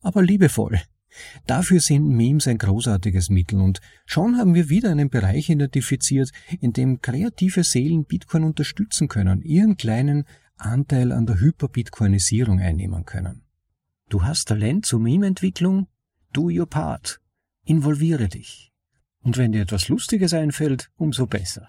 aber 0.00 0.22
liebevoll. 0.22 0.80
Dafür 1.46 1.80
sind 1.80 2.08
Memes 2.08 2.46
ein 2.46 2.58
großartiges 2.58 3.30
Mittel 3.30 3.60
und 3.60 3.80
schon 4.06 4.36
haben 4.36 4.54
wir 4.54 4.68
wieder 4.68 4.90
einen 4.90 5.10
Bereich 5.10 5.48
identifiziert, 5.50 6.30
in 6.60 6.72
dem 6.72 7.00
kreative 7.00 7.64
Seelen 7.64 8.04
Bitcoin 8.04 8.44
unterstützen 8.44 9.08
können, 9.08 9.42
ihren 9.42 9.76
kleinen 9.76 10.24
Anteil 10.56 11.12
an 11.12 11.26
der 11.26 11.40
Hyperbitcoinisierung 11.40 12.60
einnehmen 12.60 13.04
können. 13.04 13.42
Du 14.08 14.22
hast 14.22 14.48
Talent 14.48 14.86
zur 14.86 15.00
Meme-Entwicklung? 15.00 15.88
Do 16.32 16.50
your 16.50 16.66
part. 16.66 17.20
Involviere 17.64 18.28
dich. 18.28 18.72
Und 19.22 19.38
wenn 19.38 19.52
dir 19.52 19.62
etwas 19.62 19.88
Lustiges 19.88 20.34
einfällt, 20.34 20.90
umso 20.96 21.26
besser. 21.26 21.68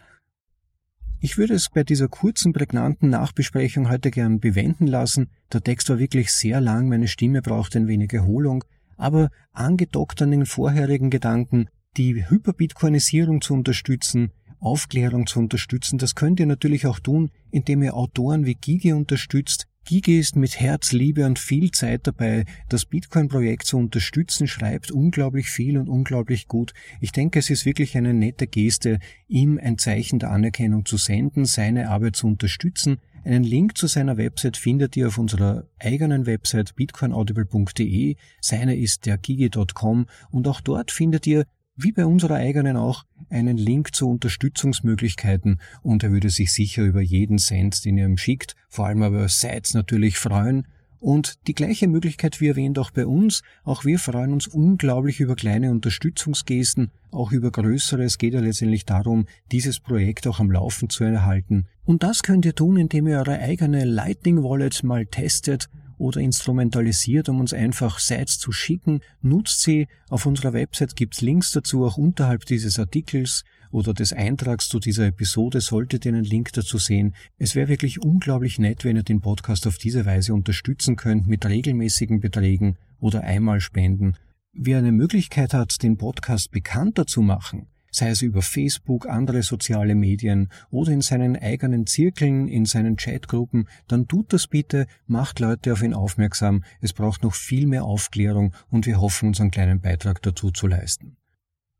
Ich 1.19 1.37
würde 1.37 1.53
es 1.53 1.69
bei 1.69 1.83
dieser 1.83 2.09
kurzen, 2.09 2.51
prägnanten 2.51 3.09
Nachbesprechung 3.09 3.89
heute 3.89 4.11
gern 4.11 4.39
bewenden 4.39 4.85
lassen. 4.85 5.31
Der 5.53 5.61
Text 5.61 5.89
war 5.89 5.97
wirklich 5.97 6.31
sehr 6.31 6.59
lang, 6.61 6.89
meine 6.89 7.07
Stimme 7.07 7.41
braucht 7.41 7.75
ein 7.75 7.87
wenig 7.87 8.13
Erholung, 8.13 8.63
aber 8.97 9.29
angedockt 9.51 10.21
an 10.21 10.31
den 10.31 10.45
vorherigen 10.45 11.09
Gedanken, 11.09 11.67
die 11.97 12.29
Hyperbitcoinisierung 12.29 13.41
zu 13.41 13.53
unterstützen, 13.53 14.31
Aufklärung 14.59 15.27
zu 15.27 15.39
unterstützen, 15.39 15.97
das 15.97 16.15
könnt 16.15 16.39
ihr 16.39 16.45
natürlich 16.45 16.87
auch 16.87 16.99
tun, 16.99 17.31
indem 17.51 17.83
ihr 17.83 17.95
Autoren 17.95 18.45
wie 18.45 18.55
Gigi 18.55 18.93
unterstützt, 18.93 19.67
Gigi 19.87 20.17
ist 20.17 20.35
mit 20.35 20.59
Herz, 20.59 20.93
Liebe 20.93 21.27
und 21.27 21.37
viel 21.37 21.69
Zeit 21.69 22.07
dabei, 22.07 22.45
das 22.69 22.85
Bitcoin-Projekt 22.85 23.67
zu 23.67 23.77
unterstützen, 23.77 24.47
schreibt 24.47 24.89
unglaublich 24.89 25.51
viel 25.51 25.77
und 25.77 25.89
unglaublich 25.89 26.47
gut. 26.47 26.73
Ich 27.01 27.11
denke, 27.11 27.37
es 27.37 27.51
ist 27.51 27.67
wirklich 27.67 27.95
eine 27.95 28.15
nette 28.15 28.47
Geste, 28.47 28.97
ihm 29.27 29.59
ein 29.61 29.77
Zeichen 29.77 30.17
der 30.17 30.31
Anerkennung 30.31 30.85
zu 30.85 30.97
senden, 30.97 31.45
seine 31.45 31.91
Arbeit 31.91 32.15
zu 32.15 32.25
unterstützen. 32.25 32.97
Einen 33.25 33.43
Link 33.43 33.75
zu 33.75 33.87
seiner 33.87 34.17
Website 34.17 34.55
findet 34.55 34.95
ihr 34.95 35.07
auf 35.07 35.17
unserer 35.17 35.67
eigenen 35.79 36.27
Website 36.27 36.75
bitcoinaudible.de. 36.75 38.17
Seine 38.39 38.75
ist 38.75 39.07
der 39.07 39.17
gigi.com 39.17 40.05
und 40.29 40.47
auch 40.47 40.61
dort 40.61 40.91
findet 40.91 41.25
ihr 41.25 41.45
wie 41.75 41.91
bei 41.91 42.05
unserer 42.05 42.35
eigenen 42.35 42.77
auch, 42.77 43.03
einen 43.29 43.57
Link 43.57 43.95
zu 43.95 44.07
Unterstützungsmöglichkeiten 44.07 45.59
und 45.81 46.03
er 46.03 46.11
würde 46.11 46.29
sich 46.29 46.53
sicher 46.53 46.83
über 46.83 47.01
jeden 47.01 47.39
Cent, 47.39 47.83
den 47.83 47.97
ihr 47.97 48.05
ihm 48.05 48.17
schickt, 48.17 48.55
vor 48.69 48.85
allem 48.85 49.01
aber 49.01 49.27
Sites 49.27 49.73
natürlich 49.73 50.19
freuen. 50.19 50.67
Und 51.05 51.45
die 51.45 51.53
gleiche 51.53 51.87
Möglichkeit 51.87 52.41
wie 52.41 52.47
erwähnt 52.47 52.79
auch 52.79 52.89
bei 52.89 53.05
uns. 53.05 53.43
Auch 53.63 53.85
wir 53.85 53.99
freuen 53.99 54.33
uns 54.33 54.47
unglaublich 54.47 55.19
über 55.19 55.35
kleine 55.35 55.69
Unterstützungsgesten, 55.69 56.89
auch 57.11 57.31
über 57.31 57.51
größere. 57.51 58.03
Es 58.03 58.17
geht 58.17 58.33
ja 58.33 58.39
letztendlich 58.39 58.85
darum, 58.85 59.27
dieses 59.51 59.79
Projekt 59.79 60.25
auch 60.25 60.39
am 60.39 60.49
Laufen 60.49 60.89
zu 60.89 61.03
erhalten. 61.03 61.67
Und 61.83 62.01
das 62.01 62.23
könnt 62.23 62.43
ihr 62.43 62.55
tun, 62.55 62.77
indem 62.77 63.05
ihr 63.05 63.19
eure 63.19 63.37
eigene 63.37 63.85
Lightning 63.85 64.41
Wallet 64.41 64.83
mal 64.83 65.05
testet 65.05 65.69
oder 65.97 66.21
instrumentalisiert, 66.21 67.29
um 67.29 67.39
uns 67.39 67.53
einfach 67.53 67.99
Sites 67.99 68.37
zu 68.39 68.51
schicken. 68.51 69.01
Nutzt 69.21 69.61
sie. 69.61 69.87
Auf 70.09 70.25
unserer 70.25 70.53
Website 70.53 70.95
gibt's 70.95 71.21
Links 71.21 71.51
dazu, 71.51 71.85
auch 71.85 71.97
unterhalb 71.97 72.45
dieses 72.45 72.79
Artikels 72.79 73.43
oder 73.71 73.93
des 73.93 74.13
Eintrags 74.13 74.69
zu 74.69 74.79
dieser 74.79 75.07
Episode 75.07 75.59
solltet 75.59 76.05
ihr 76.05 76.13
einen 76.13 76.23
Link 76.23 76.53
dazu 76.53 76.77
sehen. 76.77 77.13
Es 77.37 77.55
wäre 77.55 77.67
wirklich 77.67 78.01
unglaublich 78.01 78.57
nett, 78.57 78.85
wenn 78.85 78.95
ihr 78.95 79.03
den 79.03 79.21
Podcast 79.21 79.67
auf 79.67 79.77
diese 79.77 80.05
Weise 80.05 80.33
unterstützen 80.33 80.95
könnt 80.95 81.27
mit 81.27 81.45
regelmäßigen 81.45 82.21
Beträgen 82.21 82.77
oder 82.99 83.21
einmal 83.21 83.59
Spenden. 83.59 84.15
Wer 84.53 84.77
eine 84.77 84.93
Möglichkeit 84.93 85.53
hat, 85.53 85.83
den 85.83 85.97
Podcast 85.97 86.51
bekannter 86.51 87.05
zu 87.05 87.21
machen, 87.21 87.67
sei 87.95 88.09
es 88.09 88.21
über 88.21 88.41
Facebook, 88.41 89.07
andere 89.07 89.41
soziale 89.41 89.95
Medien 89.95 90.49
oder 90.69 90.91
in 90.91 91.01
seinen 91.01 91.37
eigenen 91.37 91.87
Zirkeln, 91.87 92.47
in 92.47 92.65
seinen 92.65 92.97
Chatgruppen, 92.97 93.67
dann 93.87 94.07
tut 94.07 94.33
das 94.33 94.47
bitte, 94.47 94.87
macht 95.07 95.39
Leute 95.39 95.73
auf 95.73 95.81
ihn 95.81 95.93
aufmerksam. 95.93 96.63
Es 96.81 96.93
braucht 96.93 97.23
noch 97.23 97.33
viel 97.33 97.67
mehr 97.67 97.85
Aufklärung 97.85 98.53
und 98.69 98.85
wir 98.85 98.99
hoffen, 98.99 99.29
unseren 99.29 99.51
kleinen 99.51 99.79
Beitrag 99.79 100.21
dazu 100.21 100.51
zu 100.51 100.67
leisten. 100.67 101.17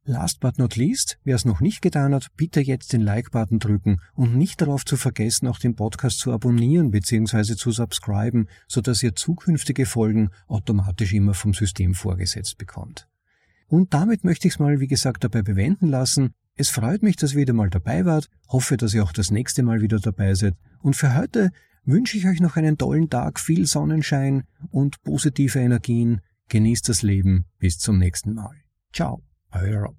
Last 0.08 0.40
but 0.40 0.60
not 0.60 0.76
least, 0.76 1.18
wer 1.24 1.36
es 1.36 1.46
noch 1.46 1.62
nicht 1.62 1.82
getan 1.82 2.14
hat, 2.14 2.28
bitte 2.38 2.62
jetzt 2.62 2.94
den 2.94 3.02
Like-Button 3.02 3.58
drücken 3.58 4.00
und 4.14 4.36
nicht 4.36 4.62
darauf 4.62 4.86
zu 4.86 4.98
vergessen, 4.98 5.48
auch 5.48 5.58
den 5.58 5.76
Podcast 5.76 6.20
zu 6.20 6.32
abonnieren 6.32 6.92
bzw. 6.92 7.56
zu 7.56 7.72
subscriben, 7.72 8.48
sodass 8.68 9.02
ihr 9.02 9.16
zukünftige 9.16 9.88
Folgen 9.88 10.30
automatisch 10.48 11.12
immer 11.14 11.34
vom 11.34 11.56
System 11.56 11.96
vorgesetzt 11.96 12.60
bekommt. 12.60 13.08
Und 13.76 13.94
damit 13.94 14.24
möchte 14.24 14.48
ich 14.48 14.54
es 14.54 14.60
mal, 14.60 14.80
wie 14.80 14.88
gesagt, 14.88 15.26
dabei 15.26 15.42
bewenden 15.42 15.90
lassen. 15.90 16.34
Es 16.56 16.70
freut 16.70 17.04
mich, 17.04 17.18
dass 17.18 17.34
ihr 17.34 17.42
wieder 17.42 17.52
mal 17.52 17.70
dabei 17.70 18.06
wart, 18.06 18.30
hoffe, 18.48 18.78
dass 18.78 18.94
ihr 18.94 19.04
auch 19.04 19.12
das 19.12 19.32
nächste 19.32 19.64
Mal 19.64 19.82
wieder 19.82 20.00
dabei 20.00 20.34
seid. 20.34 20.56
Und 20.82 20.96
für 20.96 21.14
heute 21.14 21.52
wünsche 21.84 22.18
ich 22.18 22.26
euch 22.26 22.40
noch 22.40 22.56
einen 22.56 22.78
tollen 22.78 23.10
Tag, 23.10 23.38
viel 23.38 23.66
Sonnenschein 23.66 24.46
und 24.72 25.04
positive 25.04 25.60
Energien. 25.60 26.22
Genießt 26.48 26.88
das 26.88 27.02
Leben. 27.02 27.48
Bis 27.60 27.78
zum 27.78 27.98
nächsten 27.98 28.34
Mal. 28.34 28.56
Ciao, 28.94 29.22
euer 29.52 29.82
Rob. 29.82 29.98